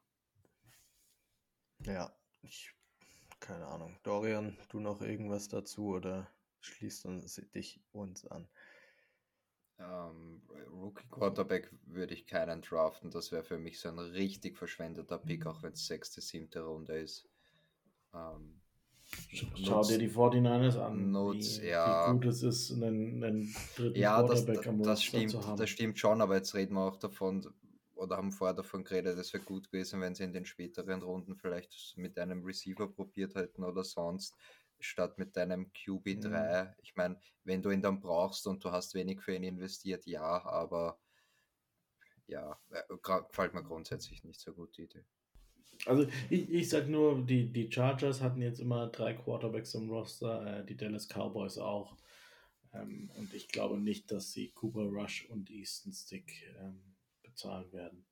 [1.86, 2.12] Ja,
[2.42, 2.74] ich,
[3.40, 3.98] keine Ahnung.
[4.04, 6.28] Dorian, du noch irgendwas dazu oder
[6.62, 8.48] schließt uns, dich uns an?
[9.80, 10.42] Ähm,
[10.72, 13.12] Rookie Quarterback würde ich keinen draften.
[13.12, 16.98] Das wäre für mich so ein richtig verschwendeter Pick, auch wenn es sechste, siebte Runde
[16.98, 17.28] ist.
[18.14, 18.60] Ähm,
[19.56, 22.08] Schau dir die 49ers an, Nutz, wie, ja.
[22.08, 25.58] wie gut es ist, einen, einen dritten ja, das, Quarterback am das, stimmt, zu haben.
[25.58, 27.52] das stimmt schon, aber jetzt reden wir auch davon,
[28.00, 31.36] oder haben vorher davon geredet, es wäre gut gewesen, wenn sie in den späteren Runden
[31.36, 34.36] vielleicht mit einem Receiver probiert hätten oder sonst,
[34.80, 36.64] statt mit deinem QB3.
[36.64, 36.74] Mhm.
[36.82, 40.46] Ich meine, wenn du ihn dann brauchst und du hast wenig für ihn investiert, ja,
[40.46, 41.00] aber
[42.28, 45.04] ja, äh, gefällt mir grundsätzlich nicht so gut die Idee.
[45.86, 50.60] Also ich, ich sag nur, die, die Chargers hatten jetzt immer drei Quarterbacks im Roster,
[50.60, 51.96] äh, die Dallas Cowboys auch.
[52.74, 56.89] Ähm, und ich glaube nicht, dass sie Cooper Rush und Easton Stick ähm,
[57.40, 58.06] bezahlen werden.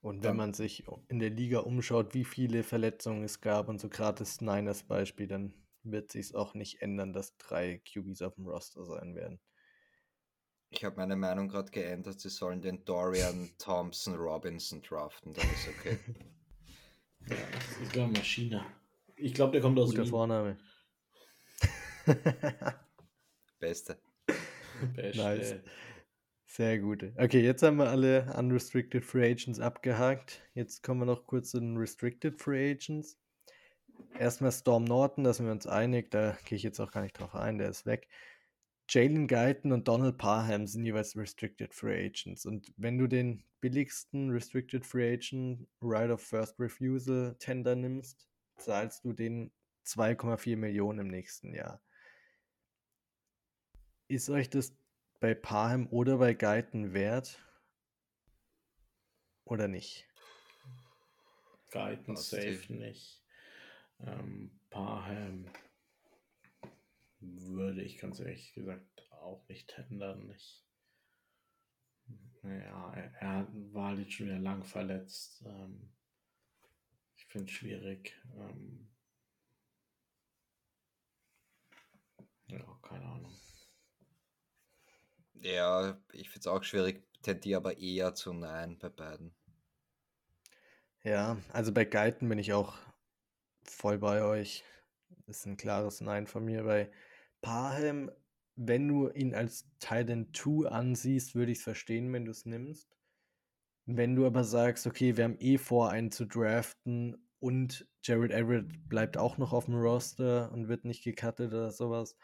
[0.00, 3.88] Und wenn man sich in der Liga umschaut, wie viele Verletzungen es gab und so
[3.88, 5.52] gerade das Niners Beispiel, dann
[5.82, 9.40] wird sich auch nicht ändern, dass drei QBs auf dem Roster sein werden.
[10.70, 15.68] Ich habe meine Meinung gerade geändert, sie sollen den Dorian Thompson Robinson draften, dann ist
[15.68, 15.98] okay.
[17.28, 18.64] Ja, das ist eine Maschine.
[19.16, 20.10] Ich glaube, der kommt aus Guter Wien.
[20.10, 20.58] Vorname.
[23.58, 23.98] Beste.
[24.94, 25.18] Beste.
[25.18, 25.56] Nice.
[26.46, 27.04] Sehr gut.
[27.16, 30.40] Okay, jetzt haben wir alle Unrestricted Free Agents abgehakt.
[30.54, 33.18] Jetzt kommen wir noch kurz zu den Restricted Free Agents.
[34.18, 37.18] erstmal Storm Norton, da sind wir uns einig, da gehe ich jetzt auch gar nicht
[37.18, 38.08] drauf ein, der ist weg.
[38.88, 42.46] Jalen Guyton und Donald Parham sind jeweils Restricted Free Agents.
[42.46, 48.28] Und wenn du den billigsten Restricted Free Agent Right of First Refusal Tender nimmst,
[48.58, 49.50] zahlst du den
[49.84, 51.82] 2,4 Millionen im nächsten Jahr.
[54.08, 54.72] Ist euch das
[55.20, 57.42] bei Parham oder bei Guyton wert?
[59.44, 60.06] Oder nicht?
[61.70, 63.22] Guyton safe nicht.
[64.00, 65.50] Ähm, Parham
[67.20, 70.30] würde ich ganz ehrlich gesagt auch nicht tendern.
[70.30, 70.64] Ich,
[72.42, 75.42] naja, er, er war jetzt schon wieder lang verletzt.
[75.46, 75.92] Ähm,
[77.16, 78.20] ich finde es schwierig.
[78.34, 78.88] Ähm,
[82.48, 83.34] ja, keine Ahnung.
[85.42, 89.34] Ja, ich finde es auch schwierig, tendiere aber eher zu Nein bei beiden.
[91.04, 92.74] Ja, also bei Guyton bin ich auch
[93.64, 94.64] voll bei euch.
[95.26, 96.64] Das ist ein klares Nein von mir.
[96.64, 96.90] Bei
[97.42, 98.10] Parham,
[98.56, 102.96] wenn du ihn als Titan 2 ansiehst, würde ich es verstehen, wenn du es nimmst.
[103.86, 108.88] Wenn du aber sagst, okay, wir haben eh vor, einen zu draften und Jared Everett
[108.88, 112.16] bleibt auch noch auf dem Roster und wird nicht gecuttet oder sowas,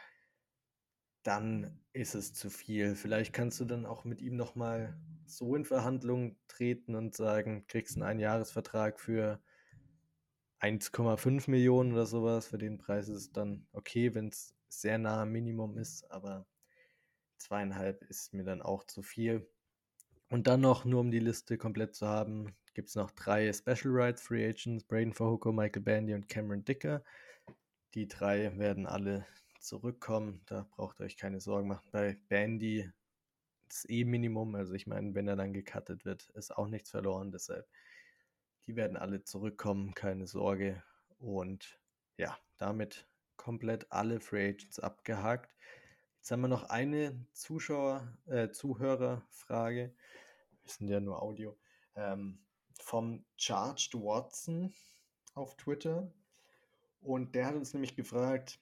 [1.23, 2.95] dann ist es zu viel.
[2.95, 7.97] Vielleicht kannst du dann auch mit ihm nochmal so in Verhandlungen treten und sagen, kriegst
[7.97, 9.41] einen Einjahresvertrag für
[10.61, 12.47] 1,5 Millionen oder sowas.
[12.49, 16.47] Für den Preis ist es dann okay, wenn es sehr nah am Minimum ist, aber
[17.39, 19.49] zweieinhalb ist mir dann auch zu viel.
[20.31, 23.93] Und dann noch, nur um die Liste komplett zu haben, gibt es noch drei Special
[23.93, 27.05] Rights Free Agents, Braden Fahuko, Michael Bandy und Cameron Dicker.
[27.95, 29.27] Die drei werden alle
[29.63, 30.43] zurückkommen.
[30.47, 31.89] Da braucht ihr euch keine Sorgen machen.
[31.91, 32.91] Bei Bandy
[33.69, 34.55] ist eh Minimum.
[34.55, 37.33] Also ich meine, wenn er dann gecuttet wird, ist auch nichts verloren.
[37.33, 37.67] Deshalb,
[38.67, 40.83] die werden alle zurückkommen, keine Sorge.
[41.19, 41.81] Und
[42.17, 45.55] ja, damit komplett alle Free Agents abgehakt.
[46.19, 49.95] Jetzt haben wir noch eine Zuschauer, äh, Zuhörerfrage.
[50.63, 51.57] Wir sind ja nur Audio.
[51.97, 52.39] Ähm,
[52.81, 54.73] vom Charged Watson
[55.35, 56.13] auf Twitter.
[57.01, 58.61] Und der hat uns nämlich gefragt,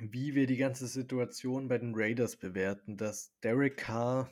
[0.00, 4.30] wie wir die ganze Situation bei den Raiders bewerten, dass Derek Carr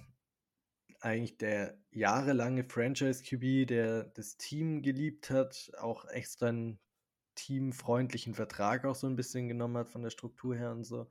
[1.01, 6.81] eigentlich der jahrelange Franchise-QB, der das Team geliebt hat, auch extra einen
[7.35, 11.09] teamfreundlichen Vertrag auch so ein bisschen genommen hat von der Struktur her und so.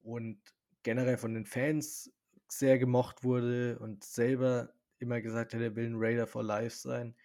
[0.00, 0.40] Und
[0.84, 2.12] generell von den Fans
[2.48, 7.16] sehr gemocht wurde und selber immer gesagt hat, er will ein Raider for Life sein,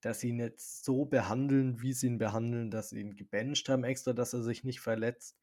[0.00, 3.84] dass sie ihn jetzt so behandeln, wie sie ihn behandeln, dass sie ihn gebencht haben
[3.84, 5.38] extra, dass er sich nicht verletzt.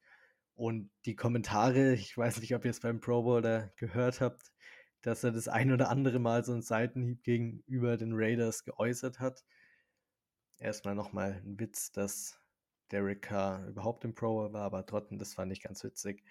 [0.54, 4.52] Und die Kommentare, ich weiß nicht, ob ihr es beim Pro Bowler gehört habt,
[5.00, 9.44] dass er das ein oder andere Mal so einen Seitenhieb gegenüber den Raiders geäußert hat
[10.62, 12.38] erstmal nochmal ein Witz, dass
[12.90, 16.22] Derek Carr überhaupt im Pro war, aber trotzdem, das fand ich ganz witzig.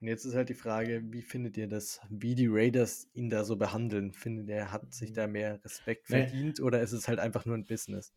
[0.00, 3.44] Und jetzt ist halt die Frage, wie findet ihr das, wie die Raiders ihn da
[3.44, 4.12] so behandeln?
[4.12, 6.64] Findet ihr, hat sich da mehr Respekt verdient nee.
[6.64, 8.12] oder ist es halt einfach nur ein Business?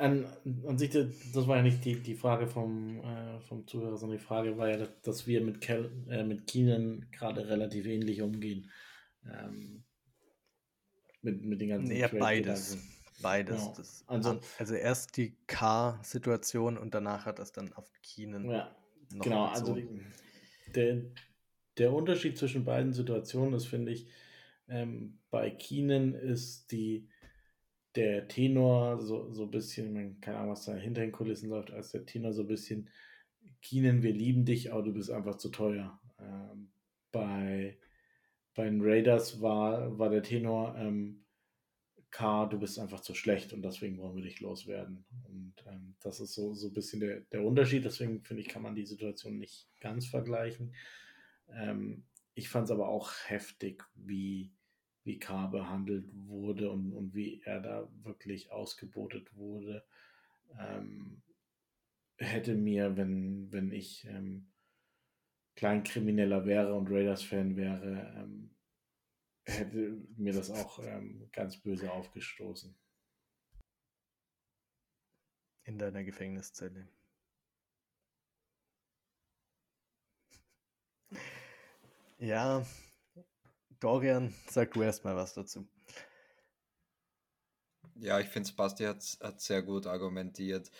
[0.00, 0.26] An,
[0.66, 4.24] an sich, das war ja nicht die, die Frage vom, äh, vom Zuhörer, sondern die
[4.24, 8.70] Frage war ja, dass wir mit, Kel, äh, mit Keenan gerade relativ ähnlich umgehen.
[9.30, 9.84] Ähm,
[11.22, 12.78] mit, mit den ganzen Ja, beides.
[13.22, 13.62] Beides.
[13.62, 13.72] Ja.
[13.76, 18.48] Das, also, also erst die K-Situation und danach hat das dann auf Keenan.
[18.48, 18.74] Ja,
[19.10, 19.44] genau.
[19.46, 20.00] Also die,
[20.74, 21.02] der,
[21.76, 24.08] der Unterschied zwischen beiden Situationen ist, finde ich,
[24.68, 27.08] ähm, bei Keenan ist die,
[27.96, 31.70] der Tenor so, so ein bisschen, man keine Ahnung, was da hinter den Kulissen läuft,
[31.70, 32.88] als der Tenor so ein bisschen,
[33.62, 36.00] Keenan, wir lieben dich, aber du bist einfach zu teuer.
[36.18, 36.70] Ähm,
[37.12, 37.78] bei,
[38.54, 41.24] bei den Raiders war, war der Tenor, ähm,
[42.10, 45.04] K, du bist einfach zu schlecht und deswegen wollen wir dich loswerden.
[45.24, 47.84] Und ähm, das ist so, so ein bisschen der, der Unterschied.
[47.84, 50.74] Deswegen finde ich, kann man die Situation nicht ganz vergleichen.
[51.48, 52.04] Ähm,
[52.34, 54.50] ich fand es aber auch heftig, wie,
[55.04, 59.84] wie K behandelt wurde und, und wie er da wirklich ausgebotet wurde.
[60.58, 61.22] Ähm,
[62.18, 64.50] hätte mir, wenn, wenn ich ähm,
[65.56, 68.54] Kleinkrimineller wäre und Raiders-Fan wäre, ähm,
[69.44, 72.74] hätte mir das auch ähm, ganz böse aufgestoßen.
[75.64, 76.88] In deiner Gefängniszelle.
[82.18, 82.62] Ja,
[83.80, 85.66] Dorian, sag du erst mal was dazu.
[87.94, 90.70] Ja, ich finde, Basti hat, hat sehr gut argumentiert.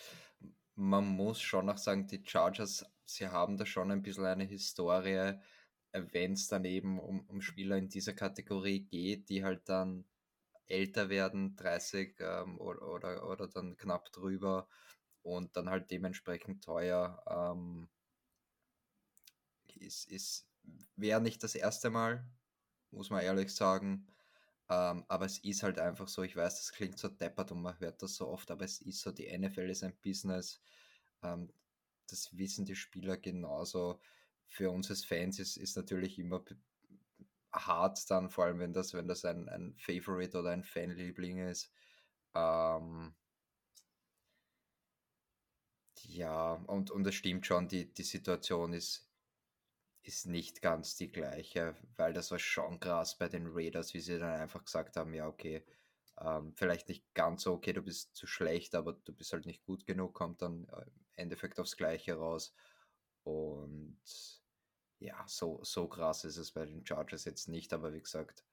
[0.74, 5.35] Man muss schon noch sagen, die Chargers, sie haben da schon ein bisschen eine Historie,
[5.93, 10.05] wenn es dann eben um, um Spieler in dieser Kategorie geht, die halt dann
[10.66, 14.68] älter werden, 30 ähm, oder, oder, oder dann knapp drüber
[15.22, 17.22] und dann halt dementsprechend teuer.
[17.28, 17.89] Ähm,
[19.77, 20.47] ist, ist,
[20.97, 22.24] wäre nicht das erste Mal,
[22.92, 24.06] muss man ehrlich sagen.
[24.68, 27.78] Ähm, aber es ist halt einfach so, ich weiß, das klingt so deppert und man
[27.80, 30.60] hört das so oft, aber es ist so, die NFL ist ein Business.
[31.22, 31.52] Ähm,
[32.08, 34.00] das wissen die Spieler genauso.
[34.46, 36.44] Für uns als Fans ist, ist natürlich immer
[37.52, 41.72] hart dann, vor allem wenn das, wenn das ein, ein Favorite oder ein Fanliebling ist.
[42.34, 43.14] Ähm,
[46.02, 49.09] ja, und, und es stimmt schon, die, die Situation ist,
[50.02, 54.18] ist nicht ganz die gleiche, weil das war schon krass bei den Raiders, wie sie
[54.18, 55.64] dann einfach gesagt haben, ja, okay,
[56.20, 59.64] ähm, vielleicht nicht ganz so, okay, du bist zu schlecht, aber du bist halt nicht
[59.64, 62.55] gut genug, kommt dann äh, im Endeffekt aufs Gleiche raus.
[63.24, 64.01] Und
[64.98, 68.44] ja, so, so krass ist es bei den Chargers jetzt nicht, aber wie gesagt,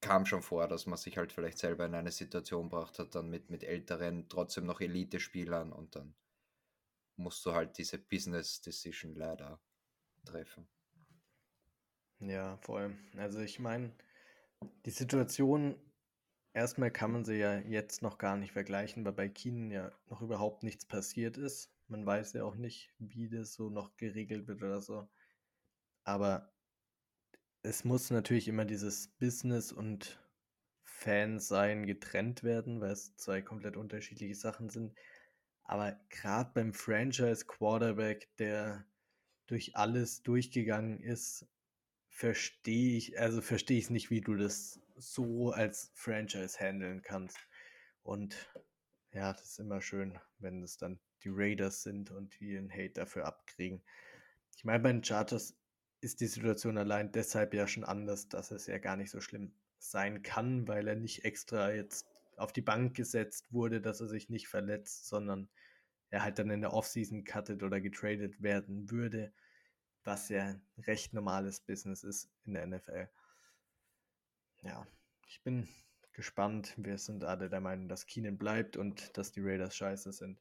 [0.00, 3.28] kam schon vor, dass man sich halt vielleicht selber in eine Situation gebracht hat, dann
[3.28, 6.14] mit, mit älteren, trotzdem noch Elite-Spielern und dann
[7.16, 9.60] musst du halt diese Business Decision leider
[10.24, 10.68] treffen.
[12.20, 12.98] Ja, vor allem.
[13.16, 13.92] Also ich meine,
[14.84, 15.76] die Situation,
[16.52, 20.22] erstmal kann man sie ja jetzt noch gar nicht vergleichen, weil bei Keenan ja noch
[20.22, 21.70] überhaupt nichts passiert ist.
[21.88, 25.08] Man weiß ja auch nicht, wie das so noch geregelt wird oder so.
[26.04, 26.52] Aber
[27.62, 30.20] es muss natürlich immer dieses Business und
[30.84, 34.94] Fan-Sein getrennt werden, weil es zwei komplett unterschiedliche Sachen sind.
[35.66, 38.84] Aber gerade beim Franchise-Quarterback, der
[39.46, 41.46] durch alles durchgegangen ist,
[42.08, 47.38] verstehe ich, also verstehe ich nicht, wie du das so als Franchise handeln kannst.
[48.02, 48.36] Und
[49.12, 52.92] ja, das ist immer schön, wenn es dann die Raiders sind und die den Hate
[52.92, 53.82] dafür abkriegen.
[54.56, 55.56] Ich meine, bei den Chargers
[56.00, 59.52] ist die Situation allein deshalb ja schon anders, dass es ja gar nicht so schlimm
[59.78, 62.06] sein kann, weil er nicht extra jetzt
[62.36, 65.48] auf die Bank gesetzt wurde, dass er sich nicht verletzt, sondern
[66.10, 69.32] er halt dann in der Offseason cuttet oder getradet werden würde,
[70.04, 73.08] was ja recht normales Business ist in der NFL.
[74.62, 74.86] Ja,
[75.26, 75.68] ich bin
[76.12, 76.74] gespannt.
[76.76, 80.40] Wir sind alle der Meinung, dass Keenan bleibt und dass die Raiders scheiße sind.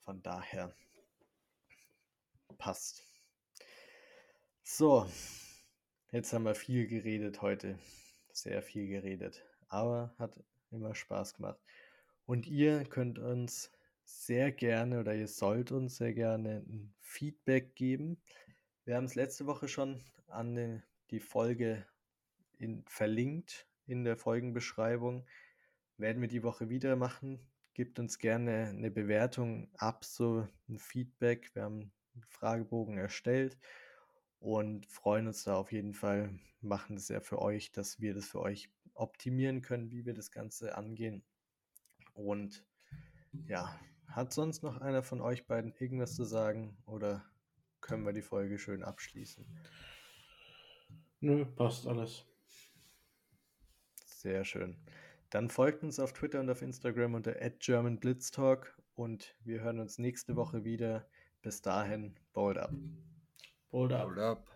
[0.00, 0.74] Von daher
[2.58, 3.02] passt.
[4.62, 5.08] So,
[6.10, 7.78] jetzt haben wir viel geredet heute.
[8.32, 9.44] Sehr viel geredet.
[9.68, 10.36] Aber hat
[10.74, 11.58] immer Spaß gemacht.
[12.26, 13.70] Und ihr könnt uns
[14.04, 18.18] sehr gerne oder ihr sollt uns sehr gerne ein Feedback geben.
[18.84, 21.86] Wir haben es letzte Woche schon an die Folge
[22.58, 25.26] in, verlinkt in der Folgenbeschreibung.
[25.96, 27.40] Werden wir die Woche wieder machen.
[27.74, 31.54] Gebt uns gerne eine Bewertung ab, so ein Feedback.
[31.54, 33.58] Wir haben einen Fragebogen erstellt
[34.38, 36.38] und freuen uns da auf jeden Fall.
[36.60, 40.30] Machen es ja für euch, dass wir das für euch optimieren können, wie wir das
[40.30, 41.24] Ganze angehen.
[42.14, 42.64] Und
[43.46, 47.24] ja, hat sonst noch einer von euch beiden irgendwas zu sagen oder
[47.80, 49.44] können wir die Folge schön abschließen?
[51.20, 52.26] Nö, passt alles.
[54.06, 54.76] Sehr schön.
[55.30, 60.36] Dann folgt uns auf Twitter und auf Instagram unter @germanblitztalk und wir hören uns nächste
[60.36, 61.08] Woche wieder.
[61.42, 62.72] Bis dahin, bold up.
[63.70, 64.06] Bold up.
[64.06, 64.53] Bold up.